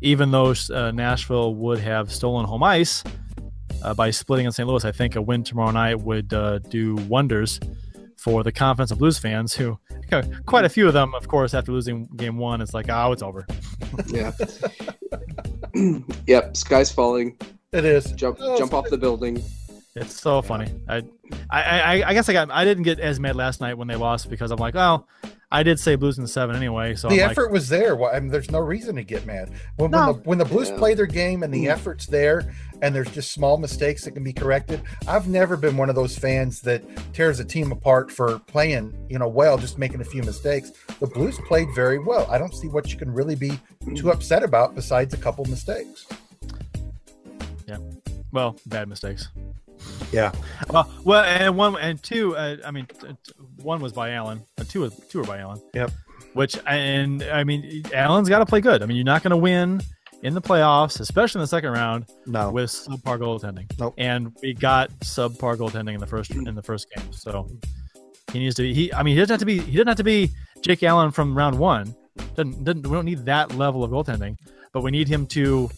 [0.00, 3.02] even though uh, Nashville would have stolen home ice
[3.82, 4.68] uh, by splitting in St.
[4.68, 7.60] Louis, I think a win tomorrow night would uh, do wonders
[8.16, 9.78] for the confidence of Blues fans, who
[10.46, 13.22] quite a few of them, of course, after losing game one, it's like, oh, it's
[13.22, 13.46] over.
[14.08, 14.32] Yeah.
[16.26, 16.56] yep.
[16.56, 17.36] Sky's falling.
[17.72, 18.12] It is.
[18.12, 19.42] Jump, Oh, jump off the building.
[19.96, 20.72] It's so funny.
[20.88, 21.02] I,
[21.50, 22.50] I, I, I guess I got.
[22.50, 25.06] I didn't get as mad last night when they lost because I'm like, oh,
[25.52, 26.96] I did say Blues in seven anyway.
[26.96, 27.94] So the I'm effort like, was there.
[27.94, 29.98] Why- I mean, there's no reason to get mad when, No.
[29.98, 30.78] when, the, when the Blues Yeah.
[30.78, 31.70] play their game and the hmm.
[31.70, 32.52] effort's there,
[32.82, 34.82] and there's just small mistakes that can be corrected.
[35.06, 39.20] I've never been one of those fans that tears a team apart for playing, you
[39.20, 40.72] know, well, just making a few mistakes.
[40.98, 42.26] The Blues played very well.
[42.28, 43.60] I don't see what you can really be
[43.94, 46.04] too upset about besides a couple mistakes.
[48.34, 49.28] Well, bad mistakes.
[50.12, 50.32] Yeah.
[50.70, 52.36] Well, well, and one and two.
[52.36, 52.86] Uh, I mean,
[53.62, 54.42] one was by Allen.
[54.58, 55.60] And two, two were by Allen.
[55.74, 55.90] Yep.
[56.34, 58.82] Which and I mean, Allen's got to play good.
[58.82, 59.80] I mean, you're not going to win
[60.22, 62.50] in the playoffs, especially in the second round, No.
[62.50, 63.66] with subpar goaltending.
[63.78, 63.94] Nope.
[63.98, 67.12] And we got subpar goaltending in the first in the first game.
[67.12, 67.48] So
[68.32, 68.62] he needs to.
[68.62, 68.92] Be, He.
[68.92, 69.58] I mean, he doesn't have to be.
[69.60, 70.30] He doesn't have to be
[70.60, 71.94] Jake Allen from round one.
[72.36, 72.86] Doesn't, doesn't.
[72.86, 74.36] We don't need that level of goaltending,
[74.72, 75.68] but we need him to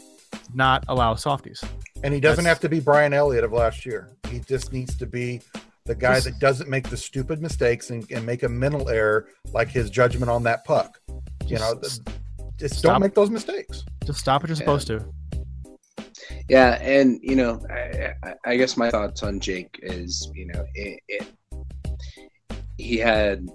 [0.54, 1.62] not allow softies.
[2.02, 4.10] And he doesn't That's- have to be Brian Elliott of last year.
[4.30, 5.40] He just needs to be
[5.84, 9.28] the guy Just- that doesn't make the stupid mistakes and, and make a mental error
[9.52, 10.98] like his judgment on that puck.
[11.46, 12.08] You know, Just-
[12.56, 12.92] just stop.
[12.92, 13.84] don't make those mistakes.
[14.04, 14.60] Just stop what you're Yeah.
[14.60, 15.04] supposed to.
[16.48, 20.64] Yeah, and you know, I, I, I guess my thoughts on Jake is, you know,
[20.74, 21.26] it, it
[22.78, 23.48] he had.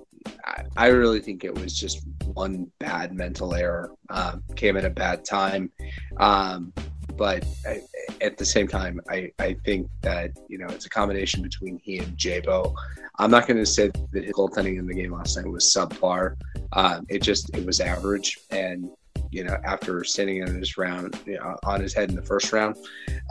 [0.78, 3.91] I, really think it was just one bad mental error.
[4.10, 5.72] Um, came at a bad time,
[6.18, 6.73] um,
[7.18, 7.82] but I,
[8.22, 11.99] at the same time, I, I think that you know it's a combination between he
[11.99, 12.73] and Jabo.
[13.19, 16.36] I'm not going to say that his goaltending in the game last night was subpar.
[16.73, 18.90] Um, it just it was average, and
[19.31, 22.51] you know after sitting in his round you know, on his head in the first
[22.53, 22.75] round,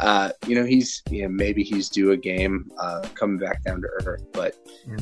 [0.00, 3.80] uh, you know he's you know maybe he's due a game uh, coming back down
[3.82, 4.24] to earth.
[4.32, 4.56] But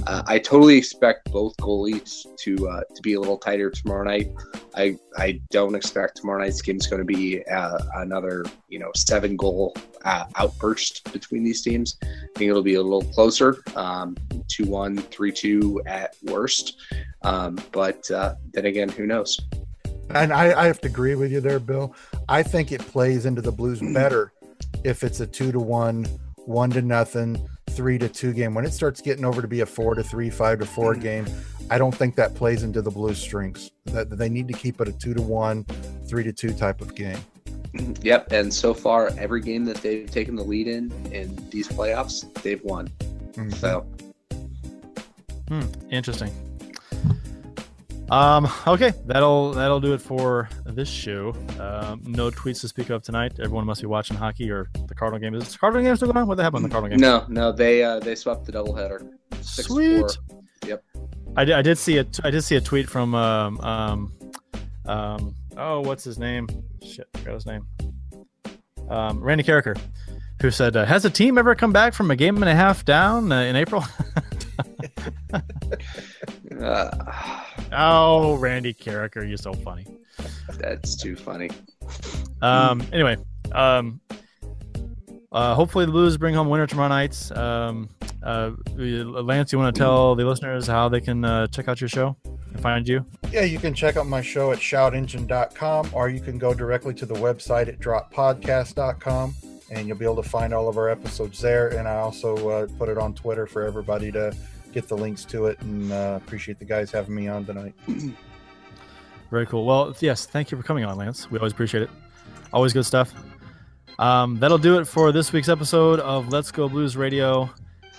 [0.06, 4.30] uh, I totally expect both goalies to uh, to be a little tighter tomorrow night.
[4.74, 8.90] I I don't expect tomorrow night's game is going to be uh, another you know
[8.96, 11.98] seven goal uh, outburst between these teams.
[12.02, 12.06] I
[12.36, 14.16] think it'll be a little closer, um,
[14.48, 16.76] two one, three two at worst.
[17.22, 19.38] Um, but uh, then again, who knows?
[20.10, 21.94] And I, I have to agree with you there, Bill.
[22.28, 24.32] I think it plays into the Blues better
[24.84, 26.06] if it's a two to one,
[26.36, 28.54] one to nothing, three to two game.
[28.54, 31.26] When it starts getting over to be a four to three, five to four game,
[31.70, 33.70] I don't think that plays into the Blues' strengths.
[33.86, 35.64] That they need to keep it a two to one,
[36.06, 37.18] three to two type of game.
[38.02, 38.32] Yep.
[38.32, 42.62] And so far, every game that they've taken the lead in in these playoffs, they've
[42.64, 42.88] won.
[43.34, 43.54] Mhm.
[43.54, 43.86] So
[45.48, 46.30] Hmm, interesting.
[48.10, 51.34] Um, okay, that'll that'll do it for this show.
[51.60, 53.34] Um, no tweets to speak of tonight.
[53.38, 55.34] Everyone must be watching hockey or the Cardinal game.
[55.34, 56.26] Is the Cardinal game still going on?
[56.26, 57.00] What the happened in the Cardinal game?
[57.00, 59.10] no, no, they uh, they swept the doubleheader.
[59.42, 60.00] Six Sweet.
[60.00, 60.10] Four.
[60.66, 60.84] Yep.
[61.36, 64.12] I did, I did see a t- I did see a tweet from um um
[64.86, 66.48] um oh what's his name?
[66.82, 67.66] Shit, I forgot his name.
[68.88, 69.78] Um, Randy Karraker,
[70.40, 72.84] who said, uh, "Has a team ever come back from a game and a half
[72.84, 73.84] down uh, in April?"
[76.60, 79.86] Uh, oh, Randy Karraker, you're so funny.
[80.58, 81.50] that's too funny.
[82.42, 83.16] Um, anyway,
[83.52, 84.00] um,
[85.30, 87.30] uh, hopefully the Blues bring home winner tomorrow night.
[87.36, 87.88] Um,
[88.22, 91.88] uh, Lance, you want to tell the listeners how they can uh, check out your
[91.88, 93.04] show and find you?
[93.30, 97.06] Yeah, you can check out my show at shoutengine.com or you can go directly to
[97.06, 99.34] the website at droppodcast.com
[99.70, 101.68] and you'll be able to find all of our episodes there.
[101.68, 104.34] And I also uh, put it on Twitter for everybody to
[104.72, 105.60] get the links to it.
[105.60, 107.74] And uh, appreciate the guys having me on tonight.
[109.30, 109.66] Very cool.
[109.66, 111.30] Well, yes, thank you for coming on, Lance.
[111.30, 111.90] We always appreciate it.
[112.52, 113.12] Always good stuff.
[113.98, 117.50] Um, that'll do it for this week's episode of Let's Go Blues Radio.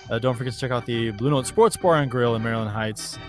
[0.09, 2.71] Uh, don't forget to check out the Blue Note Sports Bar and Grill in Maryland
[2.71, 3.19] Heights.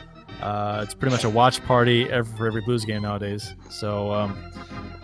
[0.41, 3.55] Uh, it's pretty much a watch party for every Blues game nowadays.
[3.69, 4.35] So um,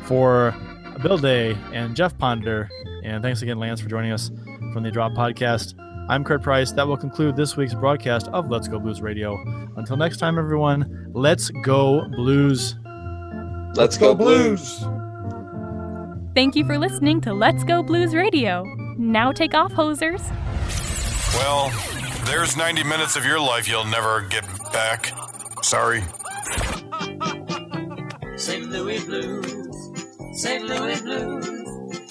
[0.04, 0.54] for
[1.02, 2.70] Bill Day and Jeff Ponder,
[3.06, 4.30] and thanks again, Lance, for joining us
[4.72, 5.74] from the Drop Podcast.
[6.08, 6.72] I'm Curt Price.
[6.72, 9.36] That will conclude this week's broadcast of Let's Go Blues Radio.
[9.76, 12.76] Until next time, everyone, let's go Blues.
[13.74, 14.80] Let's go Blues.
[16.34, 18.64] Thank you for listening to Let's Go Blues Radio.
[18.98, 20.22] Now take off, hosers.
[21.34, 21.70] Well,
[22.24, 25.12] there's 90 minutes of your life you'll never get back.
[25.62, 26.02] Sorry.
[28.36, 28.68] St.
[28.68, 30.64] Louis Blues, St.
[30.66, 31.65] Louis Blues.